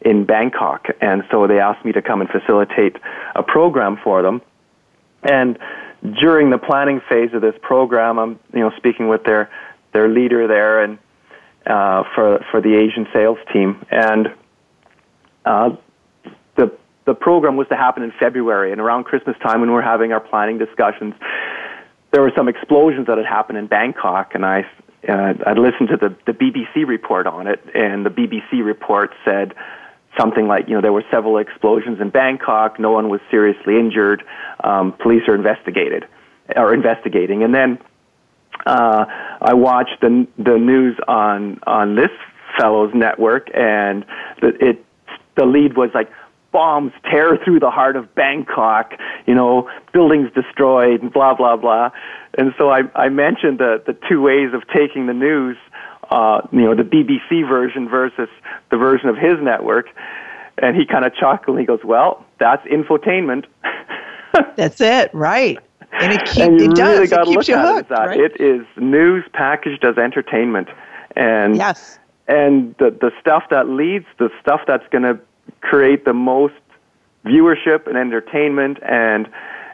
in 0.00 0.24
Bangkok, 0.24 0.86
and 1.00 1.22
so 1.30 1.46
they 1.46 1.60
asked 1.60 1.84
me 1.84 1.92
to 1.92 2.02
come 2.02 2.20
and 2.20 2.30
facilitate 2.30 2.96
a 3.34 3.42
program 3.42 3.98
for 4.02 4.22
them. 4.22 4.40
And 5.22 5.58
during 6.20 6.48
the 6.48 6.56
planning 6.58 7.02
phase 7.08 7.34
of 7.34 7.42
this 7.42 7.54
program, 7.60 8.18
I'm 8.18 8.38
you 8.52 8.60
know 8.60 8.72
speaking 8.76 9.08
with 9.08 9.24
their 9.24 9.50
their 9.92 10.08
leader 10.08 10.48
there, 10.48 10.82
and 10.82 10.98
uh, 11.66 12.04
for 12.14 12.44
for 12.50 12.60
the 12.60 12.74
Asian 12.74 13.06
sales 13.12 13.38
team, 13.52 13.84
and 13.90 14.28
uh, 15.44 15.70
the 16.56 16.72
the 17.06 17.14
program 17.14 17.56
was 17.56 17.68
to 17.68 17.76
happen 17.76 18.02
in 18.02 18.12
February, 18.18 18.72
and 18.72 18.80
around 18.80 19.04
Christmas 19.04 19.36
time, 19.42 19.60
when 19.60 19.70
we 19.70 19.74
were 19.74 19.82
having 19.82 20.12
our 20.12 20.20
planning 20.20 20.58
discussions, 20.58 21.14
there 22.12 22.22
were 22.22 22.32
some 22.36 22.48
explosions 22.48 23.06
that 23.06 23.18
had 23.18 23.26
happened 23.26 23.58
in 23.58 23.66
Bangkok, 23.66 24.34
and 24.34 24.44
I 24.44 24.66
uh, 25.08 25.34
I'd 25.46 25.58
listened 25.58 25.88
to 25.90 25.96
the 25.96 26.16
the 26.26 26.32
BBC 26.32 26.86
report 26.86 27.26
on 27.26 27.46
it, 27.46 27.60
and 27.74 28.04
the 28.04 28.10
BBC 28.10 28.64
report 28.64 29.12
said 29.24 29.54
something 30.18 30.48
like, 30.48 30.68
you 30.68 30.74
know, 30.74 30.80
there 30.80 30.92
were 30.92 31.04
several 31.10 31.38
explosions 31.38 32.00
in 32.00 32.10
Bangkok, 32.10 32.80
no 32.80 32.90
one 32.90 33.08
was 33.08 33.20
seriously 33.30 33.78
injured, 33.78 34.24
um, 34.64 34.92
police 34.92 35.22
are 35.28 35.34
investigated 35.34 36.04
are 36.56 36.74
investigating, 36.74 37.42
and 37.42 37.54
then 37.54 37.78
uh, 38.66 39.04
I 39.40 39.54
watched 39.54 40.00
the 40.00 40.26
the 40.38 40.58
news 40.58 40.98
on 41.08 41.60
on 41.66 41.94
this 41.96 42.10
fellow's 42.58 42.92
network, 42.94 43.48
and 43.54 44.04
the, 44.40 44.48
it 44.60 44.84
the 45.36 45.46
lead 45.46 45.76
was 45.76 45.90
like 45.94 46.10
bombs 46.52 46.92
tear 47.10 47.38
through 47.44 47.60
the 47.60 47.70
heart 47.70 47.96
of 47.96 48.14
Bangkok, 48.14 48.92
you 49.26 49.34
know, 49.34 49.70
buildings 49.92 50.30
destroyed, 50.34 51.12
blah 51.12 51.34
blah 51.34 51.56
blah. 51.56 51.90
And 52.36 52.54
so 52.58 52.70
I 52.70 52.82
I 52.94 53.08
mentioned 53.08 53.58
the 53.58 53.82
the 53.86 53.96
two 54.08 54.20
ways 54.20 54.52
of 54.52 54.66
taking 54.68 55.06
the 55.06 55.14
news, 55.14 55.56
uh, 56.10 56.42
you 56.52 56.62
know, 56.62 56.74
the 56.74 56.82
BBC 56.82 57.48
version 57.48 57.88
versus 57.88 58.28
the 58.70 58.76
version 58.76 59.08
of 59.08 59.16
his 59.16 59.34
network. 59.40 59.86
And 60.58 60.76
he 60.76 60.84
kind 60.84 61.06
of 61.06 61.14
chuckled. 61.14 61.56
And 61.56 61.60
he 61.60 61.66
goes, 61.66 61.80
"Well, 61.84 62.24
that's 62.38 62.66
infotainment." 62.66 63.46
that's 64.56 64.80
it, 64.80 65.10
right? 65.14 65.58
And 66.00 66.12
it, 66.12 66.24
keep, 66.24 66.44
and 66.44 66.60
it 66.60 66.78
really 66.78 67.06
does. 67.06 67.10
to 67.10 67.30
look 67.30 67.48
you 67.48 67.58
hooked, 67.58 67.90
it 67.90 67.94
right? 67.94 68.20
It 68.20 68.40
is 68.40 68.66
news 68.76 69.24
packaged 69.32 69.84
as 69.84 69.98
entertainment, 69.98 70.68
and 71.14 71.56
yes, 71.56 71.98
and 72.26 72.74
the 72.78 72.90
the 72.90 73.10
stuff 73.20 73.44
that 73.50 73.68
leads, 73.68 74.06
the 74.18 74.30
stuff 74.40 74.62
that's 74.66 74.86
going 74.90 75.02
to 75.02 75.20
create 75.60 76.04
the 76.04 76.14
most 76.14 76.54
viewership 77.24 77.86
and 77.86 77.98
entertainment, 77.98 78.78
and 78.82 79.28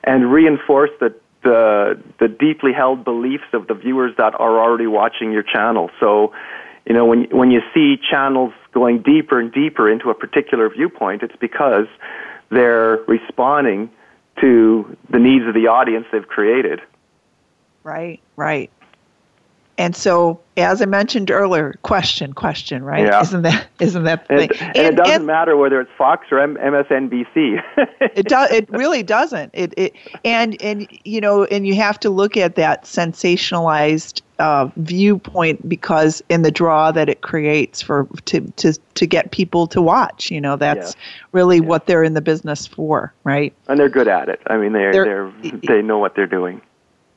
and 0.04 0.32
reinforce 0.32 0.90
the 0.98 1.14
the 1.42 2.02
the 2.18 2.26
deeply 2.26 2.72
held 2.72 3.04
beliefs 3.04 3.46
of 3.52 3.68
the 3.68 3.74
viewers 3.74 4.12
that 4.18 4.34
are 4.40 4.58
already 4.60 4.88
watching 4.88 5.30
your 5.30 5.44
channel. 5.44 5.90
So, 6.00 6.32
you 6.86 6.94
know, 6.94 7.04
when 7.04 7.24
when 7.30 7.52
you 7.52 7.60
see 7.72 7.96
channels 8.10 8.52
going 8.72 9.02
deeper 9.02 9.38
and 9.38 9.52
deeper 9.52 9.88
into 9.88 10.10
a 10.10 10.14
particular 10.14 10.68
viewpoint, 10.68 11.22
it's 11.22 11.36
because 11.36 11.86
they're 12.50 12.96
responding 13.06 13.90
to 14.40 14.96
the 15.10 15.18
needs 15.18 15.46
of 15.46 15.54
the 15.54 15.68
audience 15.68 16.06
they've 16.12 16.26
created. 16.26 16.80
Right, 17.82 18.20
right. 18.36 18.70
And 19.78 19.94
so, 19.94 20.40
as 20.56 20.80
I 20.80 20.86
mentioned 20.86 21.30
earlier, 21.30 21.74
question, 21.82 22.32
question, 22.32 22.82
right? 22.82 23.04
Yeah. 23.04 23.20
Isn't 23.20 23.42
that 23.42 23.66
isn't 23.78 24.04
that 24.04 24.26
the 24.26 24.34
And, 24.34 24.50
thing? 24.50 24.68
and, 24.74 24.76
it 24.78 24.96
doesn't 24.96 25.26
matter 25.26 25.54
whether 25.54 25.80
it's 25.82 25.90
Fox 25.98 26.26
or 26.30 26.38
M- 26.40 26.56
MSNBC. 26.56 27.62
it 28.00 28.26
does. 28.26 28.50
It 28.56 28.70
really 28.70 29.02
doesn't. 29.02 29.50
It, 29.52 29.74
it 29.76 29.94
and 30.24 30.56
and 30.62 30.88
you 31.04 31.20
know, 31.20 31.44
and 31.44 31.66
you 31.66 31.74
have 31.74 32.00
to 32.00 32.08
look 32.10 32.38
at 32.38 32.54
that 32.54 32.84
sensationalized 32.84 34.22
uh, 34.38 34.68
viewpoint 34.76 35.68
because 35.68 36.22
in 36.30 36.40
the 36.42 36.50
draw 36.50 36.90
that 36.92 37.08
it 37.10 37.20
creates 37.20 37.82
for 37.82 38.08
to 38.26 38.40
to 38.56 38.72
to 38.94 39.06
get 39.06 39.30
people 39.30 39.66
to 39.66 39.82
watch. 39.82 40.30
You 40.30 40.40
know, 40.40 40.56
that's 40.56 40.94
Yeah. 40.94 41.02
really 41.32 41.56
Yeah. 41.58 41.64
what 41.64 41.86
they're 41.86 42.02
in 42.02 42.14
the 42.14 42.22
business 42.22 42.66
for, 42.66 43.12
right? 43.24 43.52
and 43.68 43.78
they're 43.78 43.90
good 43.90 44.08
at 44.08 44.30
it. 44.30 44.40
I 44.46 44.56
mean, 44.56 44.72
they're, 44.72 44.92
They're- 44.92 45.32
they're 45.42 45.52
they 45.76 45.82
know 45.82 45.98
what 45.98 46.14
they're 46.14 46.26
doing. 46.26 46.62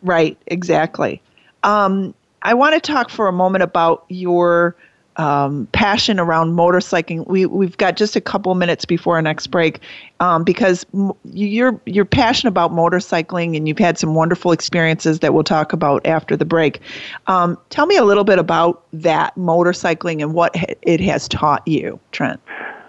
Right, 0.04 0.38
exactly. 0.48 1.22
Um, 1.64 2.14
I 2.42 2.54
want 2.54 2.76
to 2.76 2.82
talk 2.82 3.10
for 3.10 3.28
a 3.28 3.32
moment 3.32 3.64
about 3.64 4.06
your 4.10 4.76
um, 5.20 5.68
passion 5.74 6.20
around 6.20 6.54
motorcycling. 6.54 7.28
We 7.28 7.46
we've 7.46 7.76
got 7.78 7.98
just 7.98 8.16
a 8.16 8.22
couple 8.22 8.56
minutes 8.56 8.86
before 8.86 9.16
our 9.16 9.22
next 9.22 9.48
break, 9.48 9.82
um, 10.22 10.46
because 10.46 10.86
you're 11.26 11.80
you're 11.86 12.06
passionate 12.06 12.52
about 12.52 12.72
motorcycling 12.72 13.58
and 13.58 13.68
you've 13.68 13.80
had 13.80 13.98
some 13.98 14.16
wonderful 14.16 14.54
experiences 14.54 15.20
that 15.20 15.34
we'll 15.34 15.44
talk 15.44 15.74
about 15.74 16.06
after 16.06 16.38
the 16.38 16.46
break. 16.46 16.80
Um, 17.28 17.58
tell 17.70 17.86
me 17.86 17.98
a 17.98 18.06
little 18.06 18.24
bit 18.24 18.40
about 18.40 18.82
that 18.94 19.36
motorcycling 19.36 20.22
and 20.22 20.34
what 20.34 20.56
ha- 20.56 20.76
it 20.84 21.02
has 21.02 21.28
taught 21.28 21.68
you, 21.68 22.00
Trent. 22.14 22.40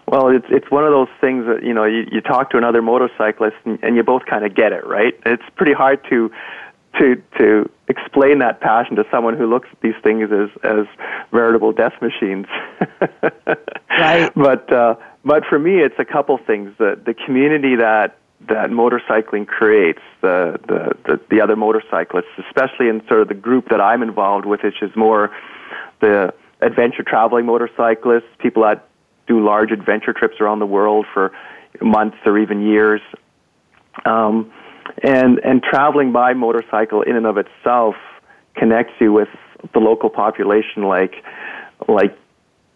Well, 0.07 0.29
it's 0.29 0.47
it's 0.51 0.71
one 0.71 0.85
of 0.85 0.93
those 0.93 1.09
things 1.21 1.47
that 1.47 1.65
you 1.65 1.75
know 1.75 1.85
you, 1.85 2.07
you 2.13 2.21
talk 2.21 2.51
to 2.51 2.59
another 2.59 2.81
motorcyclist 2.81 3.57
and, 3.65 3.79
and 3.83 3.97
you 3.97 4.05
both 4.05 4.27
kind 4.27 4.45
of 4.45 4.55
get 4.55 4.73
it, 4.73 4.87
right? 4.87 5.19
It's 5.27 5.43
pretty 5.57 5.73
hard 5.73 6.01
to 6.11 6.31
to 6.99 7.23
to 7.39 7.71
explain 7.89 8.39
that 8.41 8.61
passion 8.61 8.97
to 8.97 9.05
someone 9.11 9.37
who 9.37 9.47
looks 9.47 9.69
at 9.73 9.81
these 9.81 9.95
things 10.03 10.31
as 10.33 10.51
as 10.63 10.87
veritable 11.33 11.73
death 11.73 11.95
machines. 12.01 12.47
Right. 14.01 14.33
But 14.35 14.73
uh, 14.73 14.95
but 15.25 15.45
for 15.45 15.59
me, 15.59 15.81
it's 15.81 15.99
a 15.99 16.05
couple 16.05 16.39
things. 16.39 16.73
The 16.79 16.99
the 17.05 17.13
community 17.13 17.77
that 17.77 18.17
that 18.49 18.71
motorcycling 18.71 19.47
creates, 19.47 20.01
the, 20.23 20.59
the 20.67 20.97
the 21.05 21.21
the 21.29 21.41
other 21.41 21.57
motorcyclists, 21.57 22.31
especially 22.39 22.89
in 22.89 23.07
sort 23.09 23.21
of 23.21 23.29
the 23.29 23.35
group 23.35 23.69
that 23.69 23.81
I'm 23.81 24.03
involved 24.03 24.47
with, 24.47 24.63
which 24.63 24.81
is 24.81 24.95
more 24.97 25.31
the 26.01 26.33
adventure 26.63 27.03
traveling 27.03 27.47
motorcyclists, 27.47 28.29
people 28.39 28.63
that 28.63 28.89
do 29.27 29.45
large 29.45 29.71
adventure 29.71 30.13
trips 30.13 30.41
around 30.41 30.61
the 30.61 30.67
world 30.67 31.07
for 31.13 31.33
months 31.81 32.17
or 32.25 32.39
even 32.39 32.63
years. 32.63 33.01
Um, 34.07 34.51
and 35.03 35.39
and 35.45 35.63
traveling 35.63 36.13
by 36.13 36.35
motorcycle 36.35 37.03
in 37.03 37.17
and 37.17 37.27
of 37.27 37.37
itself 37.39 37.95
connects 38.55 38.93
you 39.01 39.13
with 39.13 39.29
the 39.73 39.79
local 39.79 40.11
population 40.11 40.85
like 40.85 41.15
like 41.89 42.17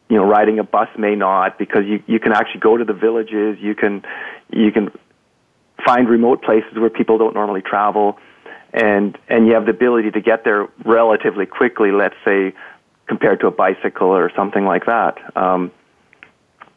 you 0.08 0.16
know 0.16 0.24
riding 0.24 0.58
a 0.58 0.64
bus 0.64 0.88
may 0.98 1.14
not 1.14 1.58
because 1.58 1.84
you 1.86 2.02
you 2.06 2.18
can 2.20 2.32
actually 2.32 2.60
go 2.60 2.76
to 2.76 2.84
the 2.84 2.92
villages 2.92 3.58
you 3.60 3.74
can 3.74 4.02
you 4.50 4.70
can 4.70 4.90
find 5.84 6.08
remote 6.08 6.42
places 6.42 6.72
where 6.76 6.90
people 6.90 7.18
don't 7.18 7.34
normally 7.34 7.62
travel 7.62 8.18
and 8.72 9.18
and 9.28 9.46
you 9.46 9.54
have 9.54 9.64
the 9.64 9.70
ability 9.70 10.10
to 10.10 10.20
get 10.20 10.44
there 10.44 10.68
relatively 10.84 11.46
quickly 11.46 11.90
let's 11.90 12.16
say 12.24 12.52
compared 13.06 13.40
to 13.40 13.46
a 13.46 13.50
bicycle 13.50 14.08
or 14.08 14.30
something 14.34 14.64
like 14.64 14.86
that 14.86 15.18
um, 15.36 15.70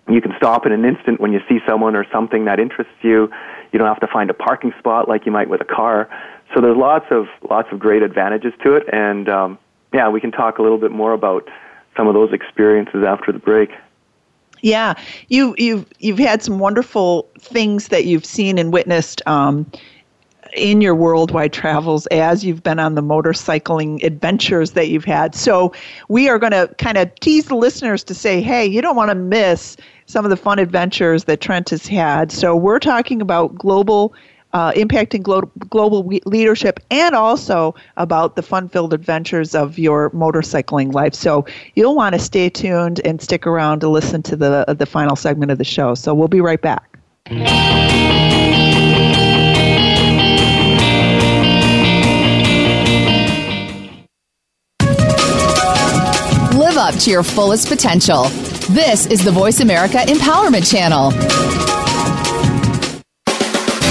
you 0.10 0.22
can 0.22 0.34
stop 0.38 0.66
in 0.66 0.72
an 0.72 0.86
instant 0.86 1.20
when 1.20 1.34
you 1.34 1.42
see 1.50 1.60
someone 1.68 1.96
or 1.96 2.06
something 2.12 2.46
that 2.46 2.60
interests 2.60 2.94
you. 3.02 3.30
You 3.78 3.84
don't 3.84 3.94
have 3.94 4.00
to 4.00 4.12
find 4.12 4.32
a 4.32 4.34
parking 4.34 4.74
spot 4.80 5.08
like 5.08 5.28
you 5.28 5.32
might 5.32 5.50
with 5.50 5.62
a 5.62 5.66
car. 5.66 6.10
So 6.52 6.62
there's 6.62 6.76
lots 6.76 7.06
of 7.12 7.28
lots 7.48 7.72
of 7.72 7.78
great 7.78 8.02
advantages 8.02 8.52
to 8.66 8.74
it, 8.74 8.92
and 8.92 9.30
um, 9.30 9.60
yeah, 9.94 10.10
we 10.10 10.20
can 10.20 10.32
talk 10.32 10.58
a 10.58 10.64
little 10.64 10.80
bit 10.80 10.90
more 10.90 11.14
about 11.14 11.48
some 11.96 12.08
of 12.08 12.16
those 12.16 12.34
experiences 12.34 13.04
after 13.08 13.32
the 13.32 13.38
break. 13.38 13.70
Yeah, 14.64 14.96
you 15.28 15.54
you've 15.60 15.86
you've 16.00 16.18
had 16.18 16.42
some 16.42 16.58
wonderful 16.58 17.30
things 17.38 17.90
that 17.90 18.06
you've 18.06 18.26
seen 18.26 18.58
and 18.58 18.74
witnessed 18.74 19.22
um, 19.28 19.72
in 20.54 20.82
your 20.82 20.96
worldwide 20.96 21.54
travels 21.54 22.08
as 22.08 22.44
you've 22.44 22.64
been 22.64 22.80
on 22.80 22.96
the 22.96 23.02
motorcycling 23.02 24.04
adventures 24.04 24.72
that 24.72 24.90
you've 24.90 25.06
had. 25.06 25.36
So 25.36 25.74
we 26.10 26.30
are 26.30 26.40
going 26.40 26.52
to 26.52 26.74
kind 26.78 26.98
of 26.98 27.14
tease 27.20 27.46
the 27.46 27.56
listeners 27.56 28.04
to 28.06 28.14
say, 28.14 28.42
hey, 28.42 28.66
you 28.66 28.82
don't 28.82 28.96
want 28.96 29.10
to 29.10 29.16
miss 29.16 29.78
some 30.06 30.26
of 30.26 30.30
the 30.30 30.38
fun 30.38 30.60
adventures 30.60 31.26
that 31.26 31.42
Trent 31.42 31.70
has 31.70 31.86
had. 31.86 32.32
So 32.32 32.56
we're 32.56 32.80
talking 32.80 33.22
about 33.22 33.56
global. 33.56 34.14
Uh, 34.54 34.72
impacting 34.72 35.22
glo- 35.22 35.52
global 35.70 36.04
we- 36.04 36.22
leadership 36.26 36.80
and 36.90 37.14
also 37.14 37.76
about 37.98 38.38
the 38.38 38.42
fun 38.42 38.70
filled 38.70 38.94
adventures 38.94 39.54
of 39.54 39.78
your 39.78 40.10
motorcycling 40.12 40.94
life. 40.94 41.14
So 41.14 41.46
you'll 41.76 41.96
want 41.96 42.14
to 42.14 42.20
stay 42.20 42.50
tuned 42.50 43.02
and 43.04 43.22
stick 43.22 43.46
around 43.46 43.82
to 43.82 43.90
listen 43.90 44.24
to 44.24 44.38
the, 44.38 44.64
the 44.76 44.86
final 44.86 45.18
segment 45.18 45.52
of 45.52 45.58
the 45.58 45.66
show. 45.66 45.96
So 45.96 46.16
we'll 46.16 46.30
be 46.30 46.42
right 46.42 46.62
back. 46.62 46.98
Live 56.78 56.94
up 56.94 57.02
to 57.02 57.10
your 57.10 57.24
fullest 57.24 57.68
potential. 57.70 58.26
This 58.70 59.08
is 59.08 59.24
the 59.24 59.32
Voice 59.32 59.62
America 59.62 59.98
Empowerment 59.98 60.72
Channel. 60.72 61.10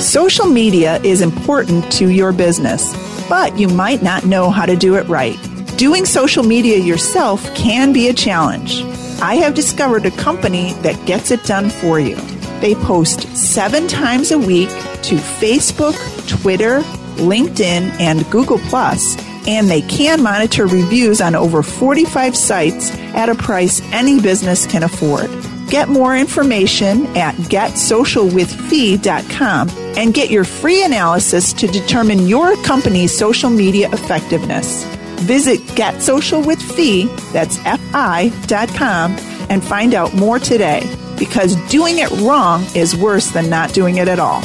Social 0.00 0.46
media 0.46 0.96
is 1.02 1.20
important 1.20 1.90
to 1.92 2.08
your 2.08 2.32
business, 2.32 2.94
but 3.28 3.58
you 3.58 3.68
might 3.68 4.02
not 4.02 4.24
know 4.24 4.50
how 4.50 4.64
to 4.64 4.76
do 4.76 4.96
it 4.96 5.06
right. 5.08 5.36
Doing 5.76 6.04
social 6.04 6.44
media 6.44 6.78
yourself 6.78 7.52
can 7.54 7.92
be 7.92 8.08
a 8.08 8.14
challenge. 8.14 8.82
I 9.20 9.34
have 9.36 9.54
discovered 9.54 10.06
a 10.06 10.10
company 10.12 10.72
that 10.82 11.04
gets 11.06 11.30
it 11.30 11.44
done 11.44 11.68
for 11.68 11.98
you. 11.98 12.16
They 12.60 12.74
post 12.76 13.36
seven 13.36 13.88
times 13.88 14.30
a 14.30 14.38
week 14.38 14.70
to 15.08 15.16
Facebook, 15.16 15.94
Twitter, 16.28 16.80
LinkedIn, 17.16 17.98
and 18.00 18.28
Google 18.30 18.58
Plus, 18.58 19.16
and 19.46 19.68
they 19.68 19.82
can 19.82 20.22
monitor 20.22 20.66
reviews 20.66 21.20
on 21.20 21.34
over 21.34 21.62
45 21.62 22.34
sites 22.36 22.90
at 23.14 23.28
a 23.28 23.34
price 23.34 23.82
any 23.92 24.20
business 24.20 24.66
can 24.66 24.82
afford. 24.82 25.30
Get 25.68 25.88
more 25.88 26.16
information 26.16 27.06
at 27.16 27.34
getsocialwithfi.com 27.34 29.68
and 29.96 30.14
get 30.14 30.30
your 30.30 30.44
free 30.44 30.84
analysis 30.84 31.52
to 31.54 31.66
determine 31.66 32.26
your 32.26 32.56
company's 32.62 33.16
social 33.16 33.50
media 33.50 33.90
effectiveness. 33.92 34.84
Visit 35.20 35.60
getsocialwithfi, 35.60 37.32
that's 37.32 37.58
F-I.com, 37.64 39.16
and 39.50 39.64
find 39.64 39.94
out 39.94 40.14
more 40.14 40.38
today 40.38 40.82
because 41.18 41.56
doing 41.70 41.98
it 41.98 42.10
wrong 42.20 42.64
is 42.74 42.96
worse 42.96 43.30
than 43.30 43.48
not 43.48 43.72
doing 43.72 43.98
it 43.98 44.08
at 44.08 44.18
all. 44.18 44.42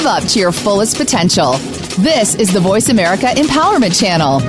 Live 0.00 0.22
up 0.22 0.28
to 0.30 0.38
your 0.38 0.50
fullest 0.50 0.96
potential. 0.96 1.58
This 1.98 2.34
is 2.34 2.50
the 2.50 2.58
Voice 2.58 2.88
America 2.88 3.26
Empowerment 3.26 4.00
Channel. 4.00 4.40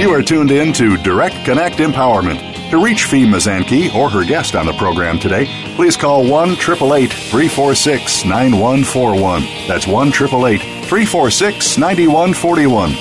You 0.00 0.14
are 0.14 0.22
tuned 0.22 0.52
in 0.52 0.72
to 0.74 0.96
Direct 0.98 1.34
Connect 1.44 1.78
Empowerment. 1.78 2.70
To 2.70 2.80
reach 2.80 3.06
Fi 3.06 3.24
Mazanke 3.24 3.92
or 3.96 4.08
her 4.08 4.24
guest 4.24 4.54
on 4.54 4.66
the 4.66 4.72
program 4.74 5.18
today, 5.18 5.46
please 5.74 5.96
call 5.96 6.24
1 6.24 6.50
888 6.50 7.10
346 7.10 8.24
9141. 8.24 9.42
That's 9.66 9.88
1 9.88 10.06
888 10.06 10.60
346 10.86 11.78
9141. 11.78 12.92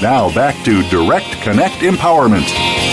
Now 0.00 0.32
back 0.32 0.64
to 0.64 0.88
Direct 0.90 1.42
Connect 1.42 1.74
Empowerment. 1.82 2.87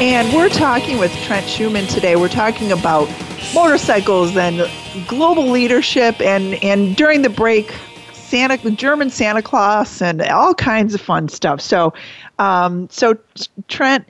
And 0.00 0.32
we're 0.32 0.48
talking 0.48 0.98
with 0.98 1.12
Trent 1.24 1.44
Schuman 1.46 1.92
today. 1.92 2.14
We're 2.14 2.28
talking 2.28 2.70
about 2.70 3.08
motorcycles 3.52 4.36
and 4.36 4.70
global 5.08 5.48
leadership 5.48 6.20
and, 6.20 6.54
and 6.62 6.94
during 6.94 7.22
the 7.22 7.28
break, 7.28 7.74
Santa 8.12 8.58
German 8.70 9.10
Santa 9.10 9.42
Claus 9.42 10.00
and 10.00 10.22
all 10.22 10.54
kinds 10.54 10.94
of 10.94 11.00
fun 11.00 11.28
stuff. 11.28 11.60
So 11.60 11.94
um, 12.38 12.88
so 12.90 13.18
Trent, 13.66 14.06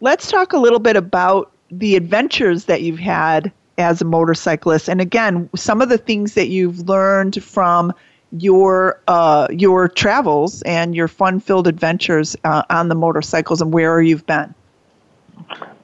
let's 0.00 0.30
talk 0.30 0.52
a 0.52 0.58
little 0.58 0.78
bit 0.78 0.94
about 0.94 1.50
the 1.72 1.96
adventures 1.96 2.66
that 2.66 2.82
you've 2.82 3.00
had 3.00 3.50
as 3.78 4.00
a 4.00 4.04
motorcyclist, 4.04 4.88
and 4.88 5.00
again, 5.00 5.50
some 5.56 5.82
of 5.82 5.88
the 5.88 5.98
things 5.98 6.34
that 6.34 6.48
you've 6.48 6.88
learned 6.88 7.42
from 7.42 7.92
your 8.38 9.00
uh, 9.08 9.48
your 9.50 9.88
travels 9.88 10.62
and 10.62 10.94
your 10.94 11.08
fun-filled 11.08 11.66
adventures 11.66 12.36
uh, 12.44 12.62
on 12.70 12.88
the 12.88 12.94
motorcycles, 12.94 13.60
and 13.60 13.72
where 13.72 14.00
you've 14.00 14.24
been. 14.26 14.54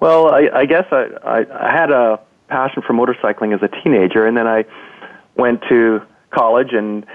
Well, 0.01 0.29
I, 0.29 0.49
I 0.53 0.67
guess 0.67 0.87
I, 0.91 1.09
I, 1.25 1.69
I 1.69 1.73
had 1.73 1.91
a 1.91 2.21
passion 2.49 2.83
for 2.83 2.93
motorcycling 2.93 3.55
as 3.55 3.63
a 3.63 3.69
teenager, 3.83 4.27
and 4.27 4.37
then 4.37 4.47
I 4.47 4.65
went 5.37 5.63
to 5.69 6.03
college 6.31 6.73
and 6.73 7.07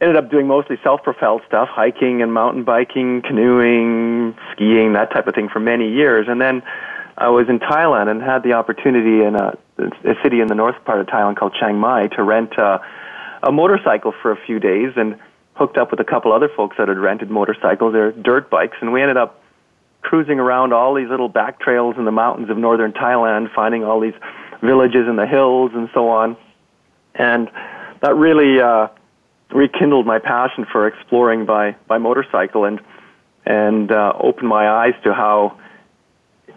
ended 0.00 0.16
up 0.16 0.30
doing 0.30 0.46
mostly 0.46 0.78
self-propelled 0.82 1.42
stuff, 1.46 1.68
hiking 1.68 2.22
and 2.22 2.32
mountain 2.32 2.64
biking, 2.64 3.22
canoeing, 3.22 4.36
skiing, 4.52 4.92
that 4.92 5.10
type 5.10 5.26
of 5.26 5.34
thing 5.34 5.48
for 5.48 5.60
many 5.60 5.90
years. 5.92 6.26
And 6.28 6.40
then 6.40 6.62
I 7.16 7.28
was 7.28 7.48
in 7.48 7.58
Thailand 7.58 8.08
and 8.08 8.22
had 8.22 8.42
the 8.44 8.52
opportunity 8.52 9.24
in 9.24 9.34
a, 9.34 9.58
a 9.78 10.14
city 10.22 10.40
in 10.40 10.46
the 10.46 10.54
north 10.54 10.76
part 10.84 11.00
of 11.00 11.06
Thailand 11.06 11.36
called 11.36 11.54
Chiang 11.58 11.76
Mai 11.78 12.06
to 12.08 12.22
rent 12.22 12.52
a, 12.58 12.80
a 13.42 13.50
motorcycle 13.50 14.12
for 14.22 14.30
a 14.30 14.36
few 14.36 14.60
days 14.60 14.92
and 14.96 15.18
hooked 15.54 15.76
up 15.76 15.90
with 15.90 15.98
a 15.98 16.04
couple 16.04 16.32
other 16.32 16.48
folks 16.48 16.76
that 16.78 16.86
had 16.86 16.98
rented 16.98 17.30
motorcycles. 17.30 17.92
They're 17.92 18.12
dirt 18.12 18.48
bikes, 18.50 18.76
and 18.80 18.92
we 18.92 19.02
ended 19.02 19.16
up 19.16 19.42
cruising 20.02 20.38
around 20.38 20.72
all 20.72 20.94
these 20.94 21.08
little 21.08 21.28
back 21.28 21.60
trails 21.60 21.96
in 21.98 22.04
the 22.04 22.12
mountains 22.12 22.50
of 22.50 22.56
northern 22.56 22.92
Thailand, 22.92 23.52
finding 23.54 23.84
all 23.84 24.00
these 24.00 24.14
villages 24.62 25.06
in 25.08 25.16
the 25.16 25.26
hills 25.26 25.72
and 25.74 25.88
so 25.92 26.08
on. 26.08 26.36
And 27.14 27.50
that 28.00 28.14
really 28.14 28.60
uh, 28.60 28.88
rekindled 29.50 30.06
my 30.06 30.18
passion 30.18 30.66
for 30.70 30.86
exploring 30.86 31.46
by 31.46 31.76
by 31.86 31.98
motorcycle 31.98 32.64
and 32.64 32.80
and 33.44 33.90
uh, 33.90 34.12
opened 34.18 34.48
my 34.48 34.68
eyes 34.68 34.94
to 35.04 35.14
how 35.14 35.58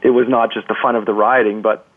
it 0.03 0.09
was 0.09 0.27
not 0.27 0.51
just 0.51 0.67
the 0.67 0.75
fun 0.81 0.95
of 0.95 1.05
the 1.05 1.13
riding, 1.13 1.61
but 1.61 1.87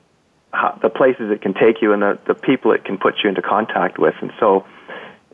how, 0.53 0.79
the 0.83 0.89
places 0.89 1.31
it 1.31 1.43
can 1.43 1.55
take 1.55 1.83
you 1.83 1.93
and 1.93 2.03
the, 2.03 2.19
the 2.27 2.35
people 2.35 2.73
it 2.73 2.85
can 2.85 2.97
put 2.99 3.15
you 3.23 3.29
into 3.29 3.43
contact 3.43 3.99
with. 3.99 4.15
And 4.21 4.33
so, 4.39 4.65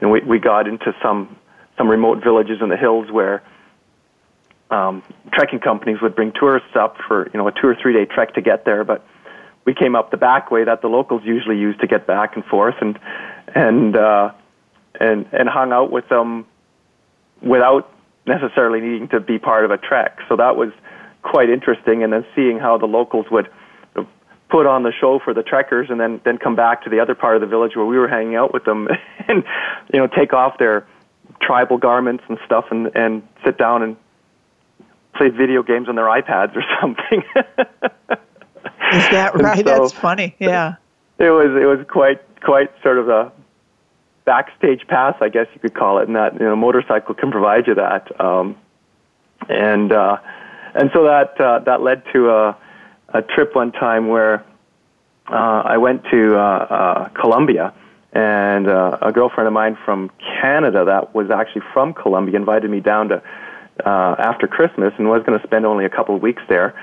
and 0.01 0.11
we 0.11 0.21
we 0.21 0.39
got 0.39 0.67
into 0.67 0.95
some 1.03 1.37
some 1.77 1.89
remote 1.89 2.23
villages 2.23 2.59
in 2.61 2.69
the 2.69 2.77
hills 2.77 3.11
where 3.11 3.43
um, 4.71 5.03
trekking 5.33 5.61
companies 5.61 6.01
would 6.01 6.15
bring 6.15 6.33
tourists 6.33 6.75
up 6.75 6.97
for 7.07 7.29
you 7.33 7.39
know 7.39 7.49
a 7.49 7.53
two 7.53 7.67
or 7.67 7.77
three 7.81 7.93
day 7.93 8.05
trek 8.05 8.35
to 8.35 8.41
get 8.41 8.65
there, 8.65 8.85
but 8.85 9.05
we 9.65 9.75
came 9.75 9.95
up 9.95 10.11
the 10.11 10.17
back 10.17 10.51
way 10.51 10.65
that 10.65 10.81
the 10.83 10.89
locals 10.89 11.23
usually 11.25 11.59
use 11.59 11.77
to 11.79 11.87
get 11.87 12.07
back 12.07 12.37
and 12.37 12.45
forth, 12.45 12.77
and 12.81 12.99
and 13.55 13.97
uh, 13.97 14.33
and 14.99 15.27
and 15.33 15.49
hung 15.49 15.73
out 15.73 15.91
with 15.91 16.09
them 16.09 16.47
without 17.43 17.93
necessarily 18.27 18.81
needing 18.81 19.09
to 19.09 19.21
be 19.21 19.39
part 19.39 19.65
of 19.65 19.71
a 19.71 19.79
trek. 19.79 20.19
So 20.29 20.37
that 20.37 20.57
was 20.57 20.71
quite 21.23 21.51
interesting. 21.51 22.03
And 22.03 22.13
then 22.13 22.25
seeing 22.35 22.59
how 22.59 22.79
the 22.79 22.87
locals 22.87 23.27
would 23.31 23.49
put 24.51 24.67
on 24.67 24.83
the 24.83 24.93
show 24.93 25.21
for 25.23 25.33
the 25.33 25.43
trekkers, 25.43 25.89
and 25.91 26.01
then 26.01 26.21
then 26.25 26.39
come 26.39 26.57
back 26.57 26.83
to 26.85 26.91
the 26.91 27.01
other 27.01 27.15
part 27.15 27.37
of 27.37 27.41
the 27.41 27.47
village 27.47 27.77
where 27.77 27.87
we 27.87 27.99
were 27.99 28.09
hanging 28.09 28.37
out 28.37 28.53
with 28.53 28.65
them, 28.65 28.89
and 29.29 29.45
you 29.93 29.99
know 29.99 30.07
take 30.07 30.33
off 30.33 30.59
their 30.59 30.87
tribal 31.41 31.79
garments 31.79 32.25
and 32.29 32.39
stuff, 32.45 32.67
and 32.71 32.91
and 32.95 33.23
sit 33.45 33.59
down 33.59 33.83
and 33.83 33.97
play 35.15 35.29
video 35.29 35.63
games 35.63 35.89
on 35.89 35.97
their 35.97 36.07
iPads 36.07 36.57
or 36.57 36.65
something. 36.81 37.23
Is 38.93 39.09
that 39.11 39.33
right? 39.35 39.59
So 39.59 39.63
That's 39.63 39.93
funny. 39.93 40.35
Yeah. 40.39 40.77
It 41.21 41.29
was 41.29 41.51
it 41.51 41.67
was 41.67 41.87
quite 41.87 42.19
quite 42.41 42.71
sort 42.83 42.97
of 42.97 43.11
a 43.11 43.31
backstage 44.25 44.87
pass, 44.87 45.15
I 45.21 45.29
guess 45.29 45.49
you 45.53 45.61
could 45.61 45.75
call 45.75 45.99
it, 45.99 46.07
and 46.07 46.17
that 46.17 46.33
you 46.33 46.47
know 46.47 46.57
motorcycle 46.57 47.15
can 47.15 47.31
provide 47.31 47.67
you 47.67 47.75
that. 47.75 48.19
Um, 48.19 48.57
and 49.49 49.93
uh, 49.93 50.17
and 50.75 50.91
so 50.95 51.05
that 51.05 51.39
uh, 51.39 51.59
that 51.61 51.83
led 51.83 52.03
to 52.15 52.31
a, 52.31 52.57
a 53.11 53.21
trip 53.21 53.55
one 53.55 53.73
time 53.73 54.09
where 54.09 54.45
uh, 55.29 55.63
I 55.65 55.77
went 55.77 56.05
to 56.11 56.37
uh, 56.37 56.41
uh, 56.41 57.09
Colombia, 57.11 57.75
and 58.13 58.69
uh, 58.69 58.99
a 59.03 59.13
girlfriend 59.13 59.47
of 59.47 59.53
mine 59.53 59.77
from 59.85 60.11
Canada 60.41 60.85
that 60.85 61.15
was 61.15 61.31
actually 61.31 61.63
from 61.73 61.93
Colombia 61.93 62.37
invited 62.37 62.71
me 62.71 62.81
down 62.81 63.09
to 63.09 63.23
uh, 63.85 64.17
after 64.19 64.47
Christmas 64.47 64.93
and 64.99 65.09
was 65.09 65.23
going 65.25 65.39
to 65.39 65.47
spend 65.47 65.67
only 65.67 65.85
a 65.85 65.91
couple 65.91 66.17
of 66.17 66.23
weeks 66.23 66.43
there. 66.49 66.75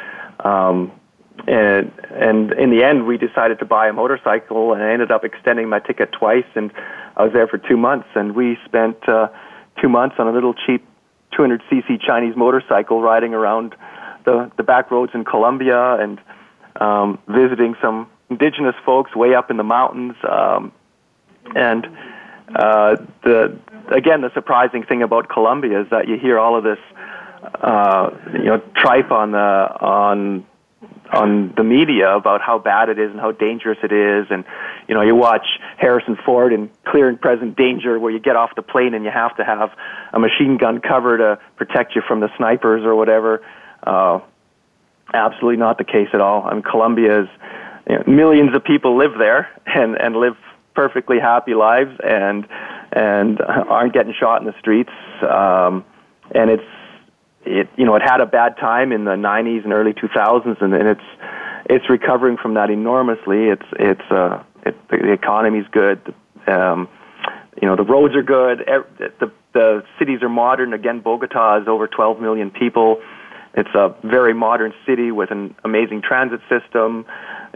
Um, 0.43 0.91
and 1.47 1.91
and 2.11 2.51
in 2.53 2.71
the 2.71 2.83
end, 2.83 3.05
we 3.05 3.17
decided 3.17 3.59
to 3.59 3.65
buy 3.65 3.87
a 3.87 3.93
motorcycle, 3.93 4.73
and 4.73 4.81
I 4.81 4.91
ended 4.91 5.11
up 5.11 5.23
extending 5.23 5.69
my 5.69 5.79
ticket 5.79 6.11
twice, 6.11 6.45
and 6.55 6.71
I 7.15 7.23
was 7.23 7.33
there 7.33 7.47
for 7.47 7.57
two 7.57 7.77
months, 7.77 8.07
and 8.15 8.35
we 8.35 8.57
spent 8.65 9.07
uh, 9.07 9.27
two 9.81 9.89
months 9.89 10.15
on 10.17 10.27
a 10.27 10.31
little 10.31 10.53
cheap 10.53 10.85
200cc 11.33 12.01
Chinese 12.01 12.35
motorcycle 12.35 13.01
riding 13.01 13.33
around 13.33 13.75
the 14.25 14.51
the 14.57 14.63
back 14.63 14.89
roads 14.89 15.11
in 15.13 15.23
Colombia 15.23 15.95
and 15.95 16.19
um, 16.81 17.19
visiting 17.27 17.75
some 17.81 18.09
indigenous 18.29 18.75
folks 18.85 19.15
way 19.15 19.35
up 19.35 19.51
in 19.51 19.57
the 19.57 19.63
mountains, 19.63 20.15
um, 20.29 20.71
and 21.55 21.85
uh, 22.55 22.95
the 23.23 23.57
again 23.89 24.21
the 24.21 24.33
surprising 24.33 24.83
thing 24.83 25.03
about 25.03 25.29
Colombia 25.29 25.81
is 25.81 25.89
that 25.91 26.07
you 26.07 26.17
hear 26.17 26.39
all 26.39 26.57
of 26.57 26.63
this 26.63 26.79
uh, 27.55 28.09
you 28.33 28.45
know 28.45 28.61
tripe 28.75 29.11
on 29.11 29.31
the 29.31 29.37
on 29.37 30.45
on 31.11 31.53
the 31.55 31.63
media 31.63 32.15
about 32.15 32.41
how 32.41 32.59
bad 32.59 32.89
it 32.89 32.99
is 32.99 33.11
and 33.11 33.19
how 33.19 33.31
dangerous 33.31 33.77
it 33.83 33.91
is. 33.91 34.27
And 34.29 34.43
you 34.87 34.95
know 34.95 35.01
you 35.01 35.15
watch 35.15 35.45
Harrison 35.77 36.17
Ford 36.25 36.53
in 36.53 36.69
Clear 36.85 37.09
and 37.09 37.19
Present 37.19 37.55
Danger 37.55 37.99
where 37.99 38.11
you 38.11 38.19
get 38.19 38.35
off 38.35 38.51
the 38.55 38.61
plane 38.61 38.93
and 38.93 39.03
you 39.03 39.11
have 39.11 39.35
to 39.37 39.45
have 39.45 39.71
a 40.13 40.19
machine 40.19 40.57
gun 40.57 40.81
cover 40.81 41.17
to 41.17 41.39
protect 41.55 41.95
you 41.95 42.01
from 42.07 42.19
the 42.19 42.29
snipers 42.37 42.83
or 42.83 42.95
whatever. 42.95 43.41
Uh 43.85 44.19
absolutely 45.13 45.57
not 45.57 45.77
the 45.77 45.85
case 45.85 46.09
at 46.13 46.21
all. 46.21 46.43
I 46.43 46.53
mean 46.53 46.63
Colombia 46.63 47.23
is 47.23 47.29
you 47.89 47.95
know, 47.95 48.03
millions 48.07 48.55
of 48.55 48.63
people 48.63 48.97
live 48.97 49.17
there 49.17 49.49
and 49.65 49.95
and 49.99 50.15
live 50.15 50.35
perfectly 50.75 51.19
happy 51.19 51.53
lives 51.53 51.97
and 52.03 52.47
and 52.91 53.41
aren't 53.41 53.93
getting 53.93 54.13
shot 54.13 54.41
in 54.41 54.47
the 54.47 54.55
streets. 54.59 54.91
Um 55.21 55.85
and 56.31 56.49
it's 56.49 56.63
it 57.47 57.69
you 57.77 57.85
know 57.85 57.95
it 57.95 58.01
had 58.01 58.21
a 58.21 58.25
bad 58.25 58.57
time 58.57 58.91
in 58.91 59.05
the 59.05 59.11
90s 59.11 59.63
and 59.63 59.73
early 59.73 59.93
2000s, 59.93 60.61
and, 60.61 60.73
and 60.73 60.87
it's 60.87 61.01
it's 61.69 61.89
recovering 61.89 62.37
from 62.37 62.53
that 62.55 62.69
enormously. 62.69 63.45
It's 63.49 63.65
it's 63.79 64.11
uh, 64.11 64.43
it, 64.65 64.75
the 64.89 65.11
economy's 65.11 65.65
good. 65.71 66.13
Um, 66.45 66.87
you 67.61 67.67
know 67.67 67.75
the 67.75 67.83
roads 67.83 68.15
are 68.15 68.23
good. 68.23 68.59
The 69.19 69.31
the 69.53 69.83
cities 69.97 70.21
are 70.21 70.29
modern. 70.29 70.73
Again, 70.73 70.99
Bogota 70.99 71.61
is 71.61 71.67
over 71.67 71.87
12 71.87 72.19
million 72.21 72.51
people. 72.51 73.01
It's 73.55 73.73
a 73.73 73.95
very 74.03 74.33
modern 74.33 74.73
city 74.85 75.11
with 75.11 75.31
an 75.31 75.55
amazing 75.63 76.03
transit 76.03 76.41
system. 76.47 77.05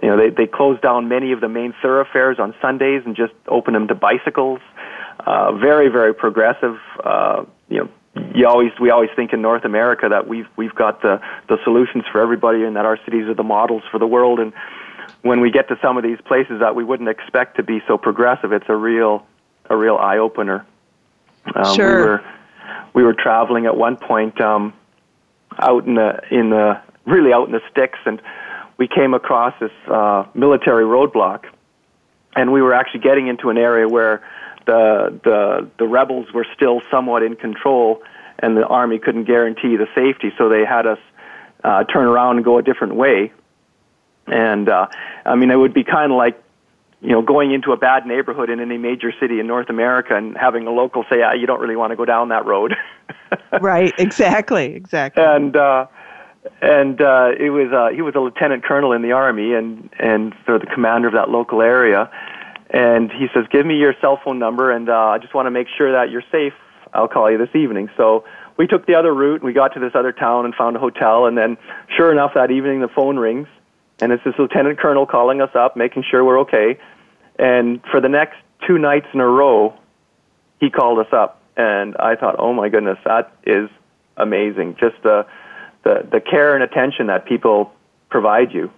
You 0.02 0.10
know, 0.10 0.18
they 0.18 0.30
they 0.30 0.48
close 0.48 0.80
down 0.82 1.08
many 1.10 1.32
of 1.32 1.42
the 1.42 1.50
main 1.50 1.74
thoroughfares 1.82 2.40
on 2.40 2.56
Sundays 2.62 3.04
and 3.06 3.16
just 3.16 3.34
open 3.48 3.74
them 3.74 3.88
to 3.88 3.96
bicycles. 3.96 4.60
Uh, 5.20 5.52
very 5.54 5.90
very 5.90 6.14
progressive. 6.14 6.78
Uh, 7.04 7.46
you 7.70 7.78
know, 7.78 7.90
you 8.36 8.48
always 8.48 8.72
we 8.80 8.90
always 8.90 9.10
think 9.16 9.34
in 9.34 9.42
North 9.42 9.66
America 9.66 10.08
that 10.10 10.28
we've 10.28 10.48
we've 10.56 10.76
got 10.76 11.02
the 11.02 11.22
the 11.48 11.58
solutions 11.64 12.04
for 12.12 12.22
everybody 12.22 12.64
and 12.64 12.76
that 12.76 12.86
our 12.86 12.98
cities 13.06 13.28
are 13.28 13.34
the 13.34 13.44
models 13.44 13.84
for 13.92 14.00
the 14.00 14.08
world. 14.08 14.40
And 14.40 14.54
when 15.22 15.40
we 15.40 15.52
get 15.52 15.68
to 15.70 15.78
some 15.82 15.98
of 15.98 16.04
these 16.04 16.20
places 16.26 16.60
that 16.60 16.76
we 16.76 16.84
wouldn't 16.84 17.10
expect 17.10 17.58
to 17.58 17.64
be 17.64 17.82
so 17.88 17.98
progressive 17.98 18.52
it's 18.52 18.66
a 18.70 18.76
real 18.76 19.26
a 19.70 19.76
real 19.76 19.96
eye 19.96 20.18
opener 20.18 20.66
um, 21.56 21.76
sure. 21.76 21.96
we 21.96 22.04
were 22.04 22.24
we 22.94 23.04
were 23.04 23.14
traveling 23.14 23.66
at 23.66 23.78
one 23.78 23.98
point 23.98 24.40
um 24.42 24.74
out 25.60 25.86
in 25.86 25.96
the 25.96 26.20
in 26.32 26.50
the 26.50 26.80
really 27.06 27.34
out 27.34 27.46
in 27.48 27.52
the 27.52 27.62
sticks 27.70 28.00
and 28.06 28.22
we 28.78 28.88
came 28.88 29.14
across 29.14 29.54
this 29.60 29.72
uh 29.88 30.26
military 30.34 30.84
roadblock. 30.84 31.46
And 32.36 32.52
we 32.52 32.64
were 32.64 32.74
actually 32.74 33.02
getting 33.02 33.28
into 33.28 33.52
an 33.52 33.58
area 33.58 33.88
where 33.88 34.24
the 34.66 35.20
the 35.24 35.70
the 35.78 35.88
rebels 35.88 36.32
were 36.34 36.46
still 36.56 36.82
somewhat 36.90 37.24
in 37.24 37.36
control, 37.36 38.02
and 38.40 38.58
the 38.58 38.66
army 38.66 39.00
couldn't 39.00 39.26
guarantee 39.26 39.78
the 39.78 39.88
safety, 39.96 40.32
so 40.38 40.50
they 40.50 40.66
had 40.66 40.86
us 40.86 41.00
uh, 41.64 41.84
turn 41.86 42.06
around 42.06 42.38
and 42.38 42.46
go 42.46 42.58
a 42.58 42.64
different 42.64 42.96
way. 42.96 43.32
And 44.28 44.70
uh, 44.70 44.88
I 45.26 45.36
mean, 45.36 45.52
it 45.52 45.58
would 45.58 45.74
be 45.74 45.84
kind 45.84 46.12
of 46.12 46.18
like 46.18 46.42
you 47.02 47.12
know 47.12 47.22
going 47.22 47.52
into 47.52 47.72
a 47.72 47.78
bad 47.78 48.06
neighborhood 48.06 48.50
in 48.50 48.60
any 48.60 48.78
major 48.78 49.12
city 49.20 49.40
in 49.40 49.48
North 49.48 49.70
America 49.70 50.16
and 50.16 50.38
having 50.38 50.68
a 50.68 50.72
local 50.72 51.04
say, 51.10 51.22
ah, 51.22 51.34
"You 51.34 51.48
don't 51.48 51.60
really 51.60 51.76
want 51.76 51.92
to 51.92 51.96
go 51.96 52.06
down 52.06 52.30
that 52.30 52.46
road." 52.46 52.76
right. 53.62 53.94
Exactly. 53.98 54.74
Exactly. 54.74 55.24
And 55.24 55.56
uh, 55.56 55.88
and 56.62 57.02
uh, 57.02 57.32
it 57.38 57.50
was 57.50 57.72
uh, 57.72 57.94
he 57.96 58.02
was 58.02 58.16
a 58.16 58.20
lieutenant 58.20 58.64
colonel 58.64 58.94
in 58.94 59.02
the 59.02 59.12
army 59.12 59.54
and 59.54 59.90
and 60.00 60.34
sort 60.46 60.62
of 60.62 60.68
the 60.68 60.74
commander 60.74 61.08
of 61.08 61.14
that 61.14 61.30
local 61.30 61.62
area 61.62 62.10
and 62.72 63.12
he 63.12 63.28
says, 63.34 63.46
"Give 63.52 63.66
me 63.66 63.76
your 63.76 63.94
cell 64.02 64.20
phone 64.24 64.40
number, 64.40 64.72
and 64.72 64.90
uh, 64.90 64.94
I 64.94 65.18
just 65.20 65.34
want 65.34 65.46
to 65.46 65.52
make 65.52 65.68
sure 65.78 65.92
that 65.92 66.10
you're 66.10 66.24
safe. 66.32 66.54
I'll 66.94 67.08
call 67.08 67.30
you 67.30 67.38
this 67.38 67.54
evening." 67.54 67.90
So 67.98 68.24
we 68.58 68.66
took 68.66 68.86
the 68.86 68.96
other 68.96 69.14
route. 69.14 69.42
And 69.42 69.44
we 69.44 69.54
got 69.54 69.74
to 69.74 69.80
this 69.80 69.92
other 69.94 70.12
town 70.12 70.46
and 70.46 70.56
found 70.56 70.76
a 70.76 70.80
hotel, 70.80 71.26
and 71.26 71.38
then 71.38 71.58
sure 71.96 72.12
enough, 72.12 72.34
that 72.36 72.50
evening 72.50 72.80
the 72.80 72.88
phone 72.88 73.18
rings, 73.18 73.48
and 74.00 74.12
it's 74.12 74.24
this 74.24 74.36
lieutenant 74.40 74.80
colonel 74.80 75.06
calling 75.06 75.42
us 75.42 75.54
up, 75.54 75.76
making 75.76 76.04
sure 76.10 76.24
we're 76.24 76.40
okay. 76.42 76.80
And 77.38 77.82
for 77.92 78.00
the 78.00 78.10
next 78.10 78.38
two 78.66 78.78
nights 78.78 79.08
in 79.14 79.20
a 79.20 79.28
row, 79.28 79.74
he 80.60 80.70
called 80.70 81.00
us 81.00 81.12
up, 81.12 81.42
and 81.58 81.98
I 81.98 82.16
thought, 82.16 82.36
"Oh 82.40 82.54
my 82.54 82.70
goodness, 82.70 83.00
that 83.04 83.36
is 83.46 83.70
amazing! 84.16 84.78
Just 84.80 85.02
the 85.04 85.26
the 85.84 86.08
the 86.10 86.22
care 86.22 86.56
and 86.56 86.64
attention 86.64 87.08
that 87.08 87.26
people 87.26 87.74
provide 88.10 88.54
you." 88.54 88.72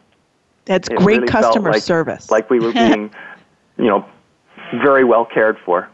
That's 0.65 0.87
it 0.87 0.95
great 0.95 1.21
really 1.21 1.27
customer 1.27 1.73
like, 1.73 1.81
service. 1.81 2.31
Like 2.31 2.49
we 2.49 2.59
were 2.59 2.71
being 2.83 3.11
you 3.77 3.85
know, 3.85 4.05
very 4.81 5.03
well 5.03 5.25
cared 5.25 5.57
for. 5.65 5.89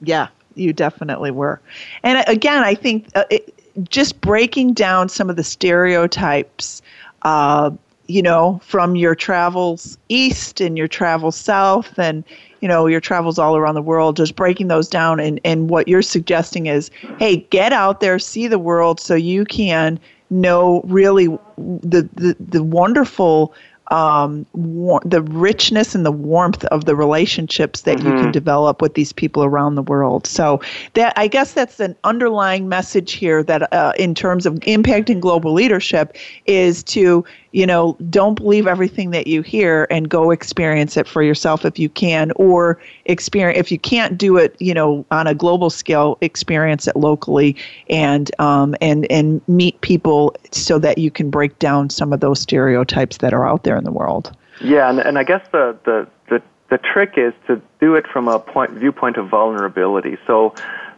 Yeah, 0.00 0.28
you 0.54 0.72
definitely 0.72 1.30
were. 1.30 1.60
And 2.02 2.24
again, 2.26 2.62
I 2.62 2.74
think 2.74 3.08
uh, 3.14 3.24
it, 3.30 3.54
just 3.88 4.20
breaking 4.20 4.74
down 4.74 5.08
some 5.08 5.30
of 5.30 5.36
the 5.36 5.44
stereotypes, 5.44 6.82
uh, 7.22 7.70
you 8.06 8.22
know, 8.22 8.60
from 8.64 8.96
your 8.96 9.14
travels 9.14 9.96
east 10.08 10.60
and 10.60 10.76
your 10.76 10.88
travels 10.88 11.36
south 11.36 11.98
and, 11.98 12.24
you 12.60 12.68
know, 12.68 12.86
your 12.86 13.00
travels 13.00 13.38
all 13.38 13.56
around 13.56 13.74
the 13.74 13.82
world, 13.82 14.16
just 14.16 14.36
breaking 14.36 14.68
those 14.68 14.88
down. 14.88 15.20
And, 15.20 15.40
and 15.44 15.70
what 15.70 15.88
you're 15.88 16.02
suggesting 16.02 16.66
is, 16.66 16.90
hey, 17.18 17.36
get 17.50 17.72
out 17.72 18.00
there, 18.00 18.18
see 18.18 18.48
the 18.48 18.58
world 18.58 19.00
so 19.00 19.14
you 19.14 19.44
can 19.44 19.98
know 20.30 20.80
really 20.84 21.26
the, 21.26 22.08
the, 22.14 22.36
the 22.40 22.62
wonderful 22.62 23.54
um, 23.88 24.46
war- 24.52 25.02
the 25.04 25.22
richness 25.22 25.94
and 25.94 26.06
the 26.06 26.12
warmth 26.12 26.64
of 26.66 26.84
the 26.84 26.96
relationships 26.96 27.82
that 27.82 27.98
mm-hmm. 27.98 28.06
you 28.06 28.12
can 28.14 28.22
mm-hmm. 28.24 28.30
develop 28.30 28.80
with 28.80 28.94
these 28.94 29.12
people 29.12 29.44
around 29.44 29.74
the 29.74 29.82
world. 29.82 30.26
So 30.26 30.60
that 30.94 31.12
I 31.16 31.28
guess 31.28 31.52
that's 31.52 31.80
an 31.80 31.96
underlying 32.04 32.68
message 32.68 33.12
here 33.12 33.42
that 33.42 33.72
uh, 33.72 33.92
in 33.98 34.14
terms 34.14 34.46
of 34.46 34.54
impacting 34.60 35.20
global 35.20 35.52
leadership 35.52 36.16
is 36.46 36.82
to 36.84 37.24
you 37.52 37.66
know, 37.66 37.96
don't 38.08 38.34
believe 38.34 38.66
everything 38.66 39.10
that 39.10 39.26
you 39.26 39.42
hear 39.42 39.86
and 39.90 40.08
go 40.08 40.30
experience 40.30 40.96
it 40.96 41.06
for 41.06 41.22
yourself 41.22 41.64
if 41.64 41.78
you 41.78 41.88
can, 41.90 42.32
or 42.36 42.80
experience 43.04 43.58
if 43.58 43.70
you 43.70 43.78
can't 43.78 44.16
do 44.16 44.38
it, 44.38 44.56
you 44.58 44.72
know, 44.72 45.04
on 45.10 45.26
a 45.26 45.34
global 45.34 45.68
scale, 45.68 46.16
experience 46.22 46.88
it 46.88 46.96
locally 46.96 47.54
and 47.90 48.30
um, 48.38 48.74
and 48.80 49.10
and 49.10 49.46
meet 49.48 49.80
people 49.82 50.34
so 50.50 50.78
that 50.78 50.98
you 50.98 51.10
can 51.10 51.30
break 51.30 51.58
down 51.58 51.90
some 51.90 52.12
of 52.12 52.20
those 52.20 52.40
stereotypes 52.40 53.18
that 53.18 53.34
are 53.34 53.46
out 53.46 53.64
there 53.64 53.76
in 53.76 53.84
the 53.84 53.92
world. 53.92 54.34
Yeah, 54.62 54.88
and, 54.88 54.98
and 54.98 55.18
I 55.18 55.24
guess 55.24 55.46
the, 55.52 55.76
the 55.84 56.08
the 56.30 56.42
the 56.70 56.78
trick 56.78 57.14
is 57.16 57.34
to 57.48 57.60
do 57.80 57.94
it 57.94 58.06
from 58.06 58.28
a 58.28 58.38
point 58.38 58.70
viewpoint 58.72 59.18
of 59.18 59.28
vulnerability. 59.28 60.16
So, 60.26 60.54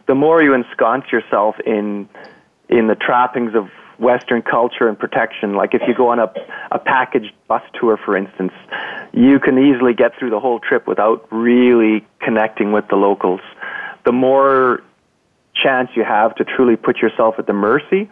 the 0.07 0.15
more 0.15 0.41
you 0.41 0.53
ensconce 0.53 1.11
yourself 1.11 1.59
in 1.65 2.07
in 2.69 2.87
the 2.87 2.95
trappings 2.95 3.55
of 3.55 3.69
Western 3.99 4.41
culture 4.41 4.87
and 4.87 4.97
protection. 4.97 5.55
Like 5.55 5.73
if 5.73 5.81
you 5.87 5.93
go 5.95 6.09
on 6.09 6.19
a, 6.19 6.31
a 6.71 6.79
packaged 6.79 7.33
bus 7.47 7.61
tour, 7.79 7.97
for 8.03 8.17
instance, 8.17 8.51
you 9.13 9.39
can 9.39 9.57
easily 9.57 9.93
get 9.93 10.11
through 10.17 10.29
the 10.31 10.39
whole 10.39 10.59
trip 10.59 10.87
without 10.87 11.27
really 11.31 12.05
connecting 12.21 12.71
with 12.71 12.85
the 12.89 12.95
locals. 12.95 13.41
The 14.05 14.11
more 14.11 14.81
chance 15.55 15.89
you 15.95 16.03
have 16.03 16.35
to 16.35 16.43
truly 16.43 16.75
put 16.75 16.97
yourself 16.97 17.35
at 17.39 17.47
the 17.47 17.53
mercy 17.53 18.09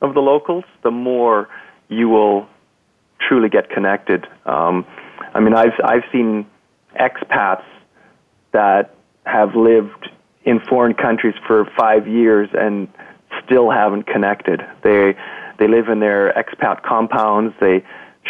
of 0.00 0.14
the 0.14 0.20
locals, 0.20 0.64
the 0.82 0.90
more 0.90 1.48
you 1.88 2.08
will 2.08 2.48
truly 3.20 3.48
get 3.48 3.70
connected. 3.70 4.26
Um, 4.44 4.86
I 5.34 5.40
mean, 5.40 5.54
I've 5.54 5.78
I've 5.84 6.04
seen 6.12 6.46
expats 6.98 7.64
that 8.52 8.94
have 9.24 9.54
lived 9.54 10.08
in 10.44 10.60
foreign 10.60 10.94
countries 10.94 11.34
for 11.46 11.68
five 11.76 12.06
years 12.06 12.48
and 12.52 12.88
still 13.46 13.70
haven't 13.70 14.06
connected. 14.06 14.60
They 14.82 15.16
they 15.58 15.68
live 15.68 15.88
in 15.88 16.00
their 16.00 16.32
expat 16.34 16.82
compounds. 16.82 17.54
They 17.60 17.84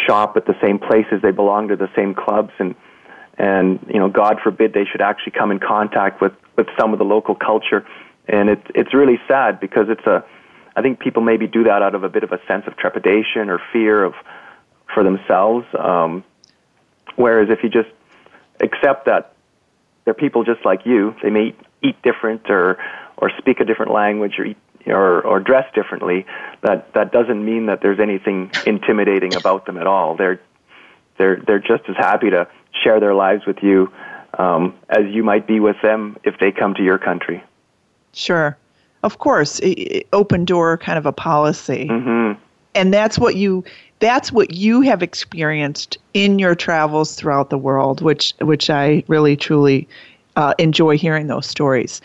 shop 0.05 0.37
at 0.37 0.45
the 0.45 0.55
same 0.61 0.79
places. 0.79 1.21
They 1.21 1.31
belong 1.31 1.67
to 1.69 1.75
the 1.75 1.89
same 1.95 2.13
clubs, 2.13 2.53
and 2.59 2.75
and 3.37 3.79
you 3.87 3.99
know, 3.99 4.09
God 4.09 4.39
forbid 4.43 4.73
they 4.73 4.85
should 4.85 5.01
actually 5.01 5.33
come 5.33 5.51
in 5.51 5.59
contact 5.59 6.21
with 6.21 6.33
with 6.55 6.67
some 6.79 6.93
of 6.93 6.99
the 6.99 7.05
local 7.05 7.35
culture. 7.35 7.85
And 8.27 8.49
it's 8.49 8.65
it's 8.73 8.93
really 8.93 9.19
sad 9.27 9.59
because 9.59 9.89
it's 9.89 10.05
a 10.05 10.23
I 10.75 10.81
think 10.81 10.99
people 10.99 11.21
maybe 11.21 11.47
do 11.47 11.63
that 11.63 11.81
out 11.81 11.95
of 11.95 12.03
a 12.03 12.09
bit 12.09 12.23
of 12.23 12.31
a 12.31 12.39
sense 12.47 12.65
of 12.67 12.77
trepidation 12.77 13.49
or 13.49 13.59
fear 13.73 14.03
of 14.03 14.13
for 14.93 15.03
themselves. 15.03 15.65
Um, 15.77 16.23
whereas 17.15 17.49
if 17.49 17.63
you 17.63 17.69
just 17.69 17.89
accept 18.59 19.05
that 19.05 19.33
they're 20.05 20.13
people 20.13 20.43
just 20.43 20.63
like 20.65 20.85
you, 20.85 21.15
they 21.21 21.29
may 21.29 21.55
eat 21.81 22.01
different 22.01 22.49
or 22.49 22.77
or 23.17 23.31
speak 23.37 23.59
a 23.59 23.65
different 23.65 23.91
language 23.91 24.33
or 24.39 24.45
eat 24.45 24.57
or, 24.89 25.21
or 25.21 25.39
dress 25.39 25.65
differently, 25.73 26.25
that, 26.61 26.93
that 26.93 27.11
doesn't 27.11 27.43
mean 27.43 27.67
that 27.67 27.81
there's 27.81 27.99
anything 27.99 28.51
intimidating 28.65 29.35
about 29.35 29.65
them 29.65 29.77
at 29.77 29.87
all. 29.87 30.15
They're, 30.15 30.39
they're, 31.17 31.37
they're 31.45 31.59
just 31.59 31.83
as 31.87 31.95
happy 31.95 32.29
to 32.29 32.47
share 32.83 32.99
their 32.99 33.13
lives 33.13 33.45
with 33.45 33.63
you 33.63 33.91
um, 34.37 34.75
as 34.89 35.05
you 35.09 35.23
might 35.23 35.47
be 35.47 35.59
with 35.59 35.77
them 35.81 36.17
if 36.23 36.39
they 36.39 36.51
come 36.51 36.73
to 36.75 36.83
your 36.83 36.97
country. 36.97 37.43
Sure. 38.13 38.57
Of 39.03 39.19
course, 39.19 39.61
open 40.11 40.45
door 40.45 40.77
kind 40.77 40.97
of 40.97 41.05
a 41.05 41.11
policy. 41.11 41.87
Mm-hmm. 41.89 42.39
And 42.75 42.93
that's 42.93 43.17
what 43.17 43.35
you 43.35 43.63
that's 43.99 44.31
what 44.31 44.53
you 44.53 44.81
have 44.81 45.01
experienced 45.01 45.97
in 46.13 46.37
your 46.37 46.53
travels 46.53 47.15
throughout 47.15 47.49
the 47.49 47.57
world, 47.57 48.01
which 48.01 48.33
which 48.41 48.69
I 48.69 49.03
really 49.07 49.35
truly 49.35 49.87
uh, 50.35 50.53
enjoy 50.57 50.97
hearing 50.97 51.27
those 51.27 51.47
stories. 51.47 52.01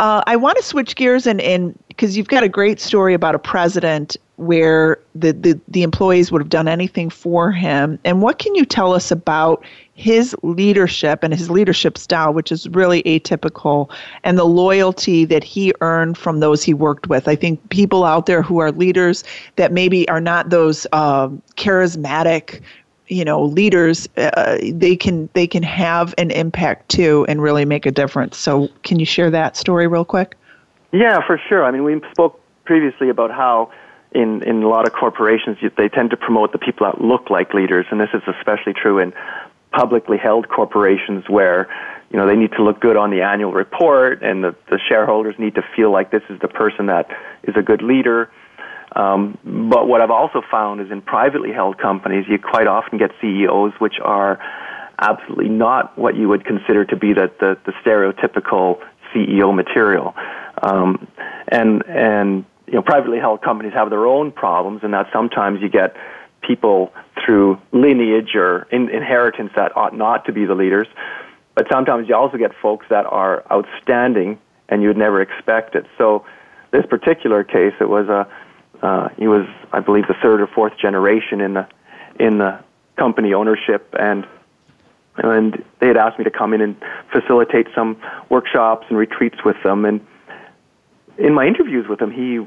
Uh, 0.00 0.22
I 0.26 0.34
want 0.36 0.56
to 0.56 0.62
switch 0.62 0.96
gears 0.96 1.26
and 1.26 1.42
and 1.42 1.78
because 1.88 2.16
you've 2.16 2.28
got 2.28 2.42
a 2.42 2.48
great 2.48 2.80
story 2.80 3.12
about 3.12 3.34
a 3.34 3.38
president 3.38 4.16
where 4.36 4.98
the, 5.14 5.32
the 5.32 5.60
the 5.68 5.82
employees 5.82 6.32
would 6.32 6.40
have 6.40 6.48
done 6.48 6.68
anything 6.68 7.10
for 7.10 7.52
him. 7.52 7.98
And 8.06 8.22
what 8.22 8.38
can 8.38 8.54
you 8.54 8.64
tell 8.64 8.94
us 8.94 9.10
about 9.10 9.62
his 9.92 10.34
leadership 10.42 11.22
and 11.22 11.34
his 11.34 11.50
leadership 11.50 11.98
style, 11.98 12.32
which 12.32 12.50
is 12.50 12.66
really 12.70 13.02
atypical, 13.02 13.90
and 14.24 14.38
the 14.38 14.46
loyalty 14.46 15.26
that 15.26 15.44
he 15.44 15.74
earned 15.82 16.16
from 16.16 16.40
those 16.40 16.62
he 16.62 16.72
worked 16.72 17.08
with? 17.08 17.28
I 17.28 17.36
think 17.36 17.68
people 17.68 18.04
out 18.04 18.24
there 18.24 18.40
who 18.40 18.58
are 18.60 18.72
leaders 18.72 19.22
that 19.56 19.70
maybe 19.70 20.08
are 20.08 20.22
not 20.22 20.48
those 20.48 20.86
um, 20.92 21.42
charismatic 21.56 22.62
you 23.10 23.24
know 23.24 23.44
leaders 23.44 24.08
uh, 24.16 24.58
they 24.72 24.96
can 24.96 25.28
they 25.34 25.46
can 25.46 25.62
have 25.62 26.14
an 26.16 26.30
impact 26.30 26.88
too 26.88 27.26
and 27.28 27.42
really 27.42 27.64
make 27.64 27.84
a 27.84 27.90
difference. 27.90 28.38
So 28.38 28.68
can 28.82 28.98
you 28.98 29.06
share 29.06 29.30
that 29.30 29.56
story 29.56 29.86
real 29.86 30.04
quick? 30.04 30.36
Yeah 30.92 31.20
for 31.26 31.38
sure. 31.48 31.64
I 31.64 31.70
mean 31.70 31.84
we 31.84 32.00
spoke 32.12 32.40
previously 32.64 33.08
about 33.08 33.30
how 33.30 33.72
in 34.12 34.42
in 34.44 34.62
a 34.62 34.68
lot 34.68 34.86
of 34.86 34.92
corporations 34.92 35.58
they 35.76 35.88
tend 35.88 36.10
to 36.10 36.16
promote 36.16 36.52
the 36.52 36.58
people 36.58 36.86
that 36.86 37.00
look 37.00 37.30
like 37.30 37.52
leaders. 37.52 37.86
And 37.90 38.00
this 38.00 38.10
is 38.14 38.22
especially 38.26 38.72
true 38.72 38.98
in 38.98 39.12
publicly 39.72 40.16
held 40.16 40.48
corporations 40.48 41.28
where 41.28 41.68
you 42.10 42.16
know 42.18 42.26
they 42.26 42.36
need 42.36 42.52
to 42.52 42.62
look 42.62 42.80
good 42.80 42.96
on 42.96 43.10
the 43.10 43.22
annual 43.22 43.52
report 43.52 44.22
and 44.22 44.44
the, 44.44 44.54
the 44.68 44.78
shareholders 44.88 45.36
need 45.38 45.54
to 45.56 45.62
feel 45.76 45.90
like 45.90 46.10
this 46.10 46.22
is 46.28 46.38
the 46.40 46.48
person 46.48 46.86
that 46.86 47.08
is 47.42 47.56
a 47.56 47.62
good 47.62 47.82
leader 47.82 48.30
Um, 48.96 49.38
but 49.44 49.86
what 49.86 50.00
I've 50.00 50.10
also 50.10 50.42
found 50.50 50.80
is 50.80 50.90
in 50.90 51.00
privately 51.00 51.52
held 51.52 51.78
companies, 51.78 52.26
you 52.28 52.38
quite 52.38 52.66
often 52.66 52.98
get 52.98 53.12
CEOs 53.20 53.72
which 53.78 54.00
are 54.02 54.38
absolutely 54.98 55.48
not 55.48 55.96
what 55.96 56.16
you 56.16 56.28
would 56.28 56.44
consider 56.44 56.84
to 56.84 56.96
be 56.96 57.12
the, 57.12 57.30
the, 57.40 57.56
the 57.64 57.72
stereotypical 57.84 58.80
CEO 59.12 59.54
material. 59.54 60.14
Um, 60.62 61.08
and 61.48 61.84
and 61.86 62.44
you 62.66 62.74
know, 62.74 62.82
privately 62.82 63.18
held 63.18 63.42
companies 63.42 63.72
have 63.72 63.90
their 63.90 64.06
own 64.06 64.30
problems, 64.30 64.80
and 64.84 64.94
that 64.94 65.08
sometimes 65.12 65.60
you 65.60 65.68
get 65.68 65.96
people 66.40 66.92
through 67.24 67.60
lineage 67.72 68.34
or 68.34 68.62
in, 68.70 68.88
inheritance 68.88 69.50
that 69.56 69.76
ought 69.76 69.96
not 69.96 70.24
to 70.26 70.32
be 70.32 70.44
the 70.44 70.54
leaders. 70.54 70.86
But 71.54 71.66
sometimes 71.70 72.08
you 72.08 72.14
also 72.14 72.38
get 72.38 72.52
folks 72.62 72.86
that 72.90 73.06
are 73.06 73.44
outstanding, 73.50 74.38
and 74.68 74.82
you'd 74.82 74.96
never 74.96 75.20
expect 75.20 75.74
it. 75.74 75.86
So, 75.98 76.24
this 76.70 76.86
particular 76.86 77.42
case, 77.42 77.74
it 77.80 77.88
was 77.88 78.08
a 78.08 78.28
uh, 78.82 79.08
he 79.18 79.28
was, 79.28 79.46
I 79.72 79.80
believe, 79.80 80.06
the 80.06 80.16
third 80.22 80.40
or 80.40 80.46
fourth 80.46 80.76
generation 80.78 81.40
in 81.40 81.54
the 81.54 81.68
in 82.18 82.38
the 82.38 82.60
company 82.96 83.34
ownership, 83.34 83.94
and 83.98 84.26
and 85.16 85.64
they 85.80 85.88
had 85.88 85.96
asked 85.96 86.18
me 86.18 86.24
to 86.24 86.30
come 86.30 86.54
in 86.54 86.60
and 86.60 86.76
facilitate 87.12 87.66
some 87.74 88.00
workshops 88.28 88.86
and 88.88 88.96
retreats 88.98 89.44
with 89.44 89.56
them. 89.62 89.84
And 89.84 90.06
in 91.18 91.34
my 91.34 91.46
interviews 91.46 91.86
with 91.88 92.00
him, 92.00 92.10
he 92.10 92.46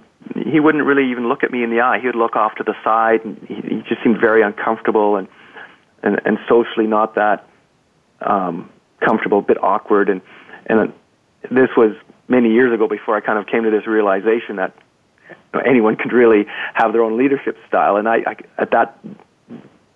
he 0.50 0.60
wouldn't 0.60 0.86
really 0.86 1.12
even 1.12 1.28
look 1.28 1.44
at 1.44 1.52
me 1.52 1.64
in 1.64 1.70
the 1.70 1.82
eye. 1.82 2.00
He 2.00 2.08
would 2.08 2.16
look 2.16 2.36
off 2.36 2.56
to 2.56 2.64
the 2.64 2.76
side, 2.84 3.24
and 3.26 3.38
he, 3.48 3.56
he 3.56 3.82
just 3.88 4.04
seemed 4.04 4.20
very 4.20 4.42
uncomfortable 4.42 5.18
and 5.18 5.28
and, 6.02 6.20
and 6.26 6.38
socially 6.50 6.88
not 6.88 7.16
that 7.16 7.48
um, 8.22 8.70
comfortable, 9.00 9.40
a 9.40 9.42
bit 9.44 9.62
awkward. 9.62 10.10
And 10.10 10.22
and 10.66 10.94
this 11.52 11.70
was 11.78 11.96
many 12.28 12.52
years 12.52 12.74
ago 12.74 12.88
before 12.88 13.16
I 13.16 13.22
kind 13.22 13.38
of 13.38 13.48
came 13.48 13.64
to 13.64 13.70
this 13.70 13.86
realization 13.86 14.56
that 14.56 14.74
anyone 15.66 15.96
could 15.96 16.14
really 16.14 16.46
have 16.74 16.94
their 16.94 17.04
own 17.04 17.18
leadership 17.18 17.58
style. 17.68 17.98
And 17.98 18.08
I, 18.08 18.18
I 18.26 18.36
at 18.58 18.72
that 18.72 18.98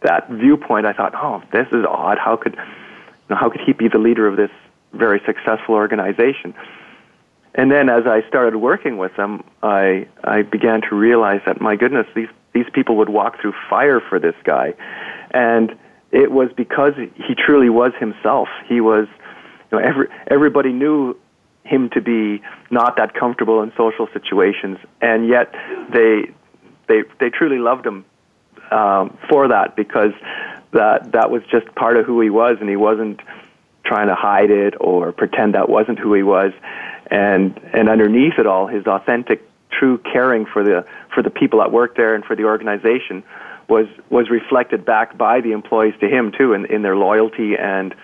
that 0.02 0.30
viewpoint, 0.30 0.86
I 0.86 0.94
thought, 0.94 1.14
oh, 1.16 1.42
this 1.52 1.68
is 1.72 1.86
odd. 1.86 2.18
How 2.18 2.38
could 2.38 2.56
you 2.56 2.62
know, 3.30 3.36
how 3.36 3.50
could 3.50 3.62
he 3.62 3.74
be 3.74 3.88
the 3.88 3.98
leader 3.98 4.28
of 4.28 4.38
this 4.38 4.52
very 4.94 5.22
successful 5.26 5.76
organization? 5.76 6.54
And 7.56 7.72
then 7.72 7.90
as 7.90 8.06
I 8.06 8.22
started 8.28 8.58
working 8.58 8.98
with 8.98 9.16
them, 9.16 9.44
I 9.64 10.08
I 10.24 10.44
began 10.44 10.82
to 10.90 10.96
realize 10.96 11.42
that 11.46 11.60
my 11.60 11.76
goodness, 11.76 12.08
these 12.16 12.30
these 12.54 12.70
people 12.74 12.98
would 12.98 13.10
walk 13.10 13.42
through 13.42 13.54
fire 13.70 14.00
for 14.00 14.20
this 14.20 14.36
guy, 14.44 14.76
and 15.32 15.76
it 16.12 16.32
was 16.32 16.50
because 16.56 16.94
he 16.96 17.36
truly 17.36 17.70
was 17.70 17.94
himself. 18.00 18.48
He 18.68 18.80
was, 18.80 19.08
you 19.72 19.80
know, 19.80 19.84
every 19.84 20.08
everybody 20.28 20.72
knew 20.72 21.18
him 21.68 21.90
to 21.92 22.02
be 22.02 22.42
not 22.72 22.98
that 22.98 23.14
comfortable 23.14 23.62
in 23.62 23.72
social 23.78 24.08
situations, 24.14 24.78
and 25.02 25.28
yet 25.28 25.54
they 25.92 26.32
they 26.88 27.04
they 27.20 27.30
truly 27.30 27.60
loved 27.60 27.86
him 27.86 28.06
um, 28.72 29.18
for 29.30 29.48
that 29.50 29.76
because 29.76 30.14
that 30.72 31.12
that 31.12 31.30
was 31.32 31.44
just 31.52 31.74
part 31.76 31.98
of 31.98 32.06
who 32.06 32.22
he 32.22 32.30
was, 32.30 32.58
and 32.60 32.70
he 32.70 32.76
wasn't 32.76 33.20
trying 33.86 34.08
to 34.08 34.16
hide 34.16 34.52
it 34.52 34.74
or 34.80 35.12
pretend 35.12 35.56
that 35.56 35.70
wasn't 35.70 35.98
who 35.98 36.14
he 36.14 36.24
was 36.24 36.52
and 37.10 37.60
and 37.74 37.90
underneath 37.90 38.34
it 38.38 38.46
all, 38.46 38.68
his 38.68 38.86
authentic, 38.86 39.42
true 39.72 39.98
caring 39.98 40.46
for 40.46 40.64
the 40.64 40.86
for 41.14 41.24
the 41.24 41.30
people 41.30 41.60
that 41.60 41.72
work 41.72 41.96
there 41.96 42.16
and 42.16 42.24
for 42.26 42.36
the 42.36 42.44
organization 42.44 43.24
was 43.70 43.88
was 44.10 44.30
reflected 44.30 44.86
back 44.86 45.18
by 45.18 45.42
the 45.42 45.52
employees 45.52 45.94
to 46.00 46.08
him 46.08 46.32
too, 46.38 46.54
in, 46.54 46.66
in 46.66 46.82
their 46.82 46.96
loyalty 46.96 47.56
and 47.58 47.96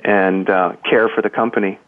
and 0.00 0.48
uh, 0.48 0.74
care 0.88 1.08
for 1.08 1.22
the 1.22 1.30
company. 1.30 1.78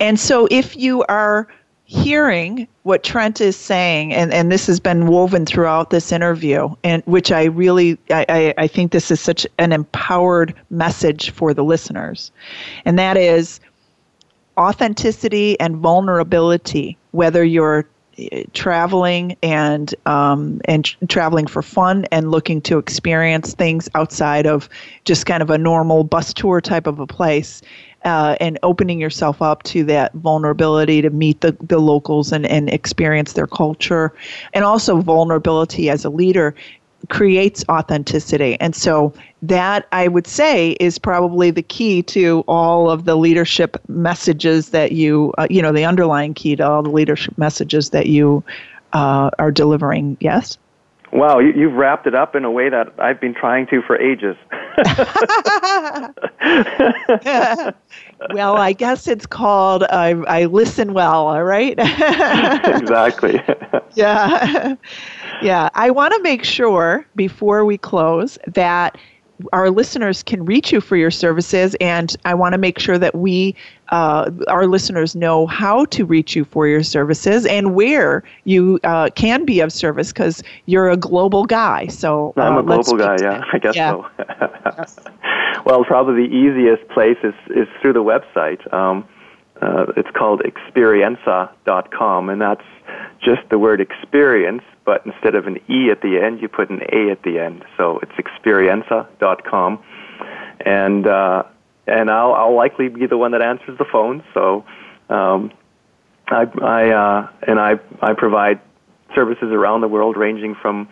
And 0.00 0.18
so, 0.18 0.46
if 0.50 0.76
you 0.76 1.04
are 1.04 1.48
hearing 1.88 2.68
what 2.82 3.02
Trent 3.02 3.40
is 3.40 3.56
saying, 3.56 4.12
and, 4.12 4.30
and 4.32 4.52
this 4.52 4.66
has 4.66 4.78
been 4.78 5.06
woven 5.06 5.46
throughout 5.46 5.88
this 5.88 6.12
interview, 6.12 6.68
and 6.84 7.02
which 7.06 7.32
I 7.32 7.44
really 7.44 7.98
I, 8.10 8.54
I 8.58 8.66
think 8.66 8.92
this 8.92 9.10
is 9.10 9.20
such 9.20 9.46
an 9.58 9.72
empowered 9.72 10.54
message 10.68 11.30
for 11.30 11.54
the 11.54 11.64
listeners, 11.64 12.30
and 12.84 12.98
that 12.98 13.16
is 13.16 13.58
authenticity 14.58 15.58
and 15.60 15.76
vulnerability, 15.76 16.98
whether 17.12 17.42
you're 17.42 17.88
eh, 18.18 18.44
traveling 18.52 19.34
and 19.42 19.94
um, 20.04 20.60
and 20.66 20.94
traveling 21.08 21.46
for 21.46 21.62
fun 21.62 22.04
and 22.12 22.30
looking 22.30 22.60
to 22.62 22.76
experience 22.76 23.54
things 23.54 23.88
outside 23.94 24.46
of 24.46 24.68
just 25.06 25.24
kind 25.24 25.42
of 25.42 25.48
a 25.48 25.56
normal 25.56 26.04
bus 26.04 26.34
tour 26.34 26.60
type 26.60 26.86
of 26.86 26.98
a 26.98 27.06
place 27.06 27.62
uh, 28.04 28.36
and 28.40 28.58
opening 28.62 29.00
yourself 29.00 29.42
up 29.42 29.62
to 29.64 29.84
that 29.84 30.12
vulnerability 30.14 31.02
to 31.02 31.10
meet 31.10 31.40
the, 31.40 31.56
the 31.60 31.78
locals 31.78 32.32
and, 32.32 32.46
and 32.46 32.70
experience 32.70 33.32
their 33.32 33.46
culture 33.46 34.12
and 34.52 34.64
also 34.64 35.00
vulnerability 35.00 35.90
as 35.90 36.04
a 36.04 36.10
leader 36.10 36.54
creates 37.08 37.64
authenticity. 37.68 38.58
And 38.60 38.74
so 38.74 39.14
that 39.42 39.86
I 39.92 40.08
would 40.08 40.26
say 40.26 40.72
is 40.72 40.98
probably 40.98 41.50
the 41.50 41.62
key 41.62 42.02
to 42.04 42.44
all 42.48 42.90
of 42.90 43.04
the 43.04 43.16
leadership 43.16 43.76
messages 43.88 44.70
that 44.70 44.92
you, 44.92 45.32
uh, 45.38 45.46
you 45.48 45.62
know, 45.62 45.72
the 45.72 45.84
underlying 45.84 46.34
key 46.34 46.56
to 46.56 46.68
all 46.68 46.82
the 46.82 46.90
leadership 46.90 47.38
messages 47.38 47.90
that 47.90 48.06
you 48.06 48.42
uh, 48.92 49.30
are 49.38 49.52
delivering. 49.52 50.16
Yes? 50.20 50.58
Wow, 51.12 51.38
you, 51.38 51.52
you've 51.52 51.72
wrapped 51.72 52.06
it 52.06 52.14
up 52.14 52.36
in 52.36 52.44
a 52.44 52.50
way 52.50 52.68
that 52.68 52.92
I've 52.98 53.20
been 53.20 53.34
trying 53.34 53.66
to 53.68 53.82
for 53.82 53.96
ages. 53.96 54.36
well, 58.30 58.56
I 58.56 58.72
guess 58.76 59.08
it's 59.08 59.26
called 59.26 59.84
I, 59.84 60.10
I 60.28 60.44
listen 60.46 60.92
well, 60.92 61.28
all 61.28 61.44
right? 61.44 61.78
exactly. 62.80 63.40
yeah. 63.94 64.74
Yeah. 65.42 65.68
I 65.74 65.90
want 65.90 66.14
to 66.14 66.22
make 66.22 66.44
sure 66.44 67.06
before 67.16 67.64
we 67.64 67.78
close 67.78 68.38
that 68.46 68.96
our 69.52 69.70
listeners 69.70 70.22
can 70.22 70.44
reach 70.44 70.72
you 70.72 70.80
for 70.80 70.96
your 70.96 71.10
services, 71.10 71.76
and 71.80 72.14
I 72.24 72.34
want 72.34 72.54
to 72.54 72.58
make 72.58 72.78
sure 72.78 72.98
that 72.98 73.14
we, 73.14 73.54
uh, 73.90 74.30
our 74.48 74.66
listeners, 74.66 75.14
know 75.14 75.46
how 75.46 75.84
to 75.86 76.04
reach 76.04 76.36
you 76.36 76.44
for 76.44 76.66
your 76.66 76.82
services 76.82 77.46
and 77.46 77.74
where 77.74 78.22
you 78.44 78.78
uh, 78.84 79.10
can 79.14 79.44
be 79.44 79.60
of 79.60 79.72
service 79.72 80.12
because 80.12 80.42
you're 80.66 80.90
a 80.90 80.96
global 80.96 81.44
guy. 81.44 81.86
So 81.86 82.32
uh, 82.36 82.42
I'm 82.42 82.58
a 82.58 82.62
global 82.62 82.96
guy. 82.96 83.16
Yeah, 83.20 83.44
I 83.52 83.58
guess 83.58 83.76
yeah. 83.76 83.90
so. 83.90 84.06
yes. 84.78 84.96
Well, 85.64 85.84
probably 85.84 86.26
the 86.26 86.34
easiest 86.34 86.88
place 86.88 87.18
is 87.22 87.34
is 87.50 87.66
through 87.82 87.92
the 87.94 88.02
website. 88.02 88.72
Um, 88.72 89.06
uh, 89.60 89.86
it's 89.96 90.08
called 90.16 90.40
Experienza.com, 90.42 92.28
and 92.30 92.40
that's 92.40 92.64
just 93.20 93.42
the 93.50 93.58
word 93.58 93.80
experience 93.80 94.62
but 94.88 95.04
instead 95.04 95.34
of 95.34 95.46
an 95.46 95.58
E 95.68 95.90
at 95.90 96.00
the 96.00 96.18
end, 96.18 96.40
you 96.40 96.48
put 96.48 96.70
an 96.70 96.80
A 96.90 97.10
at 97.10 97.22
the 97.22 97.38
end. 97.38 97.62
So 97.76 98.00
it's 98.00 98.12
experienza.com. 98.12 99.78
And, 100.64 101.06
uh, 101.06 101.42
and 101.88 102.10
I'll, 102.10 102.34
I'll 102.34 102.56
likely 102.56 102.88
be 102.88 103.06
the 103.06 103.18
one 103.18 103.32
that 103.32 103.42
answers 103.42 103.78
the 103.78 103.84
phone. 103.90 104.22
So, 104.34 104.64
um, 105.08 105.52
I, 106.28 106.46
I, 106.62 106.90
uh, 106.90 107.30
and 107.46 107.58
I, 107.58 107.80
I 108.02 108.12
provide 108.14 108.60
services 109.14 109.50
around 109.50 109.80
the 109.80 109.88
world 109.88 110.16
ranging 110.16 110.54
from 110.54 110.88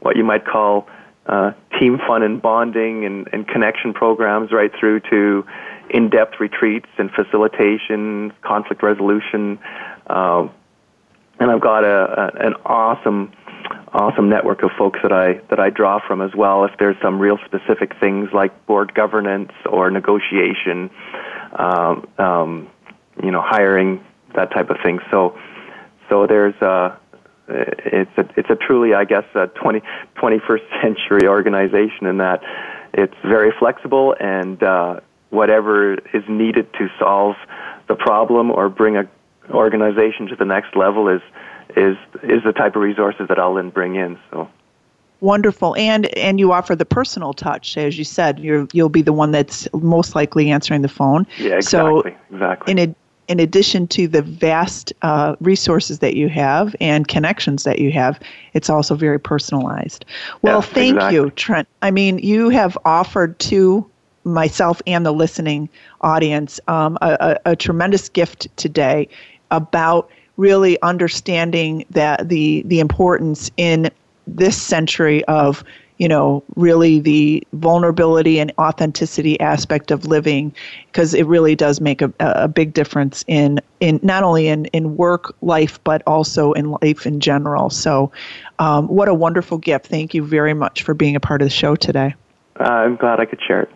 what 0.00 0.16
you 0.16 0.24
might 0.24 0.44
call 0.44 0.86
uh, 1.26 1.52
team 1.80 1.98
fun 2.06 2.22
and 2.22 2.40
bonding 2.42 3.04
and, 3.04 3.28
and 3.32 3.48
connection 3.48 3.94
programs 3.94 4.52
right 4.52 4.70
through 4.78 5.00
to 5.00 5.46
in-depth 5.88 6.38
retreats 6.40 6.88
and 6.98 7.10
facilitation, 7.10 8.32
conflict 8.42 8.82
resolution, 8.82 9.58
uh, 10.06 10.46
and 11.40 11.50
I've 11.50 11.60
got 11.60 11.84
a, 11.84 12.32
a 12.38 12.46
an 12.46 12.54
awesome 12.64 13.32
awesome 13.92 14.28
network 14.28 14.62
of 14.62 14.70
folks 14.76 15.00
that 15.02 15.12
I 15.12 15.34
that 15.50 15.60
I 15.60 15.70
draw 15.70 16.00
from 16.06 16.20
as 16.20 16.34
well. 16.34 16.64
If 16.64 16.72
there's 16.78 16.96
some 17.02 17.18
real 17.18 17.38
specific 17.44 17.92
things 17.98 18.30
like 18.32 18.66
board 18.66 18.94
governance 18.94 19.52
or 19.66 19.90
negotiation, 19.90 20.90
um, 21.58 22.06
um, 22.18 22.70
you 23.22 23.30
know, 23.30 23.42
hiring 23.42 24.04
that 24.34 24.52
type 24.52 24.70
of 24.70 24.76
thing. 24.82 24.98
So 25.10 25.38
so 26.08 26.26
there's 26.26 26.54
a 26.60 26.98
it's 27.48 28.10
a 28.16 28.28
it's 28.36 28.50
a 28.50 28.56
truly 28.56 28.94
I 28.94 29.04
guess 29.04 29.24
a 29.34 29.46
20, 29.46 29.82
21st 30.16 30.60
century 30.82 31.28
organization 31.28 32.06
in 32.06 32.18
that 32.18 32.42
it's 32.92 33.16
very 33.24 33.52
flexible 33.58 34.14
and 34.18 34.62
uh, 34.62 35.00
whatever 35.30 35.94
is 35.94 36.22
needed 36.28 36.72
to 36.74 36.88
solve 36.98 37.36
the 37.88 37.94
problem 37.94 38.50
or 38.50 38.68
bring 38.68 38.96
a 38.96 39.08
organization 39.50 40.26
to 40.28 40.36
the 40.36 40.44
next 40.44 40.74
level 40.74 41.08
is 41.08 41.20
is 41.76 41.96
is 42.22 42.42
the 42.44 42.52
type 42.52 42.76
of 42.76 42.82
resources 42.82 43.28
that 43.28 43.38
I'll 43.38 43.54
then 43.54 43.70
bring 43.70 43.96
in. 43.96 44.18
So. 44.30 44.48
Wonderful. 45.20 45.74
And 45.76 46.06
and 46.18 46.38
you 46.38 46.52
offer 46.52 46.76
the 46.76 46.84
personal 46.84 47.32
touch 47.32 47.78
as 47.78 47.96
you 47.96 48.04
said 48.04 48.38
you 48.38 48.68
you'll 48.72 48.88
be 48.88 49.02
the 49.02 49.12
one 49.12 49.30
that's 49.30 49.66
most 49.72 50.14
likely 50.14 50.50
answering 50.50 50.82
the 50.82 50.88
phone. 50.88 51.26
Yeah 51.38 51.56
exactly 51.56 52.12
so 52.12 52.34
exactly 52.34 52.72
in 52.72 52.78
a, 52.78 52.94
in 53.28 53.40
addition 53.40 53.86
to 53.88 54.06
the 54.06 54.20
vast 54.20 54.92
uh, 55.00 55.34
resources 55.40 56.00
that 56.00 56.14
you 56.14 56.28
have 56.28 56.76
and 56.78 57.08
connections 57.08 57.62
that 57.62 57.78
you 57.78 57.90
have 57.92 58.20
it's 58.52 58.68
also 58.68 58.94
very 58.94 59.18
personalized. 59.18 60.04
Well 60.42 60.58
yes, 60.58 60.68
thank 60.68 60.96
exactly. 60.96 61.16
you 61.16 61.30
trent. 61.30 61.68
I 61.80 61.90
mean 61.90 62.18
you 62.18 62.50
have 62.50 62.76
offered 62.84 63.38
to 63.38 63.88
myself 64.24 64.82
and 64.86 65.06
the 65.06 65.12
listening 65.12 65.70
audience 66.02 66.60
um, 66.68 66.98
a, 67.00 67.38
a, 67.46 67.52
a 67.52 67.56
tremendous 67.56 68.08
gift 68.10 68.48
today 68.56 69.08
about 69.50 70.10
really 70.36 70.80
understanding 70.82 71.84
that 71.90 72.28
the 72.28 72.62
the 72.66 72.80
importance 72.80 73.50
in 73.56 73.90
this 74.26 74.60
century 74.60 75.24
of 75.24 75.64
you 75.98 76.08
know, 76.08 76.42
really 76.56 76.98
the 76.98 77.46
vulnerability 77.52 78.40
and 78.40 78.52
authenticity 78.58 79.38
aspect 79.38 79.90
of 79.90 80.06
living, 80.06 80.52
because 80.86 81.14
it 81.14 81.24
really 81.26 81.54
does 81.54 81.80
make 81.80 82.02
a, 82.02 82.12
a 82.18 82.48
big 82.48 82.72
difference 82.72 83.24
in, 83.28 83.60
in 83.80 84.00
not 84.02 84.24
only 84.24 84.48
in, 84.48 84.66
in 84.66 84.96
work 84.96 85.36
life, 85.40 85.78
but 85.84 86.02
also 86.06 86.52
in 86.52 86.72
life 86.82 87.06
in 87.06 87.20
general. 87.20 87.70
So, 87.70 88.10
um, 88.58 88.88
what 88.88 89.08
a 89.08 89.14
wonderful 89.14 89.58
gift. 89.58 89.86
Thank 89.86 90.14
you 90.14 90.24
very 90.24 90.54
much 90.54 90.82
for 90.82 90.94
being 90.94 91.14
a 91.14 91.20
part 91.20 91.42
of 91.42 91.46
the 91.46 91.54
show 91.54 91.76
today. 91.76 92.14
Uh, 92.58 92.64
I'm 92.64 92.96
glad 92.96 93.20
I 93.20 93.24
could 93.24 93.40
share 93.40 93.62
it. 93.62 93.70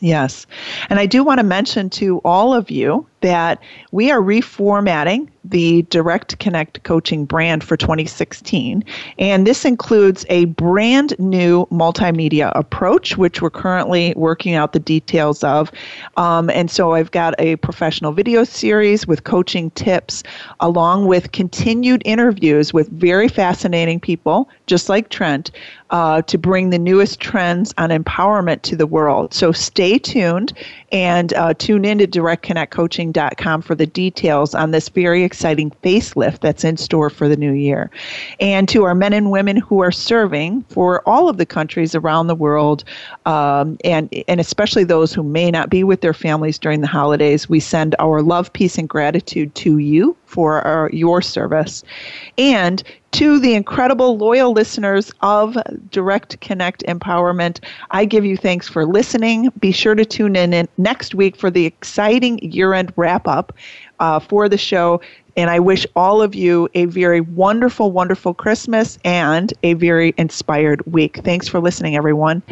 Yes. 0.00 0.46
And 0.88 0.98
I 0.98 1.04
do 1.04 1.22
want 1.22 1.40
to 1.40 1.44
mention 1.44 1.90
to 1.90 2.20
all 2.24 2.54
of 2.54 2.70
you 2.70 3.06
that 3.20 3.60
we 3.92 4.10
are 4.10 4.20
reformatting 4.20 5.28
the 5.44 5.82
Direct 5.82 6.38
Connect 6.38 6.82
coaching 6.82 7.24
brand 7.24 7.64
for 7.64 7.76
2016. 7.76 8.84
And 9.18 9.46
this 9.46 9.64
includes 9.64 10.26
a 10.28 10.46
brand 10.46 11.18
new 11.18 11.66
multimedia 11.66 12.52
approach, 12.54 13.16
which 13.16 13.40
we're 13.40 13.50
currently 13.50 14.12
working 14.16 14.54
out 14.54 14.72
the 14.72 14.80
details 14.80 15.42
of. 15.42 15.70
Um, 16.16 16.50
and 16.50 16.70
so 16.70 16.92
I've 16.92 17.10
got 17.10 17.34
a 17.38 17.56
professional 17.56 18.12
video 18.12 18.44
series 18.44 19.06
with 19.06 19.24
coaching 19.24 19.70
tips, 19.72 20.22
along 20.60 21.06
with 21.06 21.32
continued 21.32 22.02
interviews 22.04 22.72
with 22.72 22.88
very 22.90 23.28
fascinating 23.28 24.00
people, 24.00 24.48
just 24.66 24.88
like 24.88 25.08
Trent, 25.08 25.50
uh, 25.90 26.22
to 26.22 26.38
bring 26.38 26.70
the 26.70 26.78
newest 26.78 27.20
trends 27.20 27.74
on 27.78 27.90
empowerment 27.90 28.62
to 28.62 28.76
the 28.76 28.86
world. 28.86 29.34
So 29.34 29.52
stay 29.52 29.98
tuned 29.98 30.52
and 30.92 31.32
uh, 31.34 31.54
tune 31.54 31.84
in 31.84 31.98
to 31.98 32.06
directconnectcoaching.com 32.06 33.62
for 33.62 33.74
the 33.74 33.86
details 33.86 34.54
on 34.54 34.70
this 34.70 34.88
very 34.88 35.24
exciting 35.30 35.70
facelift 35.84 36.40
that's 36.40 36.64
in 36.64 36.76
store 36.76 37.08
for 37.08 37.28
the 37.28 37.36
new 37.36 37.52
year. 37.52 37.88
And 38.40 38.68
to 38.70 38.82
our 38.82 38.96
men 38.96 39.12
and 39.12 39.30
women 39.30 39.56
who 39.56 39.78
are 39.80 39.92
serving 39.92 40.62
for 40.62 41.08
all 41.08 41.28
of 41.28 41.36
the 41.36 41.46
countries 41.46 41.94
around 41.94 42.26
the 42.26 42.34
world, 42.34 42.82
um, 43.26 43.78
and, 43.84 44.12
and 44.26 44.40
especially 44.40 44.82
those 44.82 45.14
who 45.14 45.22
may 45.22 45.52
not 45.52 45.70
be 45.70 45.84
with 45.84 46.00
their 46.00 46.12
families 46.14 46.58
during 46.58 46.80
the 46.80 46.88
holidays, 46.88 47.48
we 47.48 47.60
send 47.60 47.94
our 48.00 48.22
love, 48.22 48.52
peace, 48.52 48.76
and 48.76 48.88
gratitude 48.88 49.54
to 49.54 49.78
you 49.78 50.16
for 50.26 50.62
our, 50.62 50.90
your 50.92 51.22
service. 51.22 51.84
And 52.36 52.82
to 53.12 53.40
the 53.40 53.54
incredible 53.54 54.16
loyal 54.16 54.52
listeners 54.52 55.12
of 55.20 55.56
Direct 55.90 56.40
Connect 56.40 56.84
Empowerment, 56.86 57.58
I 57.90 58.04
give 58.04 58.24
you 58.24 58.36
thanks 58.36 58.68
for 58.68 58.86
listening. 58.86 59.50
Be 59.58 59.72
sure 59.72 59.96
to 59.96 60.04
tune 60.04 60.36
in 60.36 60.68
next 60.78 61.14
week 61.14 61.34
for 61.36 61.50
the 61.50 61.66
exciting 61.66 62.38
year 62.38 62.72
end 62.72 62.92
wrap 62.96 63.26
up 63.26 63.52
uh, 63.98 64.20
for 64.20 64.48
the 64.48 64.58
show. 64.58 65.00
And 65.36 65.50
I 65.50 65.58
wish 65.58 65.86
all 65.96 66.22
of 66.22 66.34
you 66.34 66.68
a 66.74 66.86
very 66.86 67.20
wonderful, 67.20 67.92
wonderful 67.92 68.34
Christmas 68.34 68.98
and 69.04 69.52
a 69.62 69.74
very 69.74 70.14
inspired 70.16 70.84
week. 70.86 71.20
Thanks 71.24 71.48
for 71.48 71.60
listening, 71.60 71.96
everyone. 71.96 72.42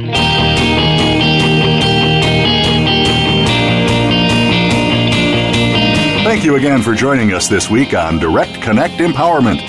Thank 6.25 6.45
you 6.45 6.57
again 6.57 6.83
for 6.83 6.95
joining 6.95 7.33
us 7.33 7.49
this 7.49 7.71
week 7.71 7.95
on 7.95 8.19
Direct 8.19 8.61
Connect 8.61 8.95
Empowerment. 8.95 9.61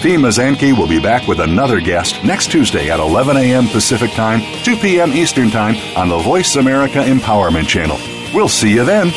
Fi 0.00 0.16
Mazanke 0.16 0.76
will 0.76 0.88
be 0.88 1.00
back 1.00 1.26
with 1.28 1.40
another 1.40 1.80
guest 1.80 2.22
next 2.24 2.50
Tuesday 2.50 2.90
at 2.90 3.00
11 3.00 3.36
a.m. 3.36 3.66
Pacific 3.68 4.10
Time, 4.12 4.40
2 4.62 4.76
p.m. 4.76 5.12
Eastern 5.12 5.50
Time 5.50 5.76
on 5.96 6.08
the 6.08 6.18
Voice 6.18 6.56
America 6.56 6.98
Empowerment 6.98 7.66
Channel. 7.66 7.98
We'll 8.34 8.48
see 8.48 8.72
you 8.72 8.84
then. 8.84 9.12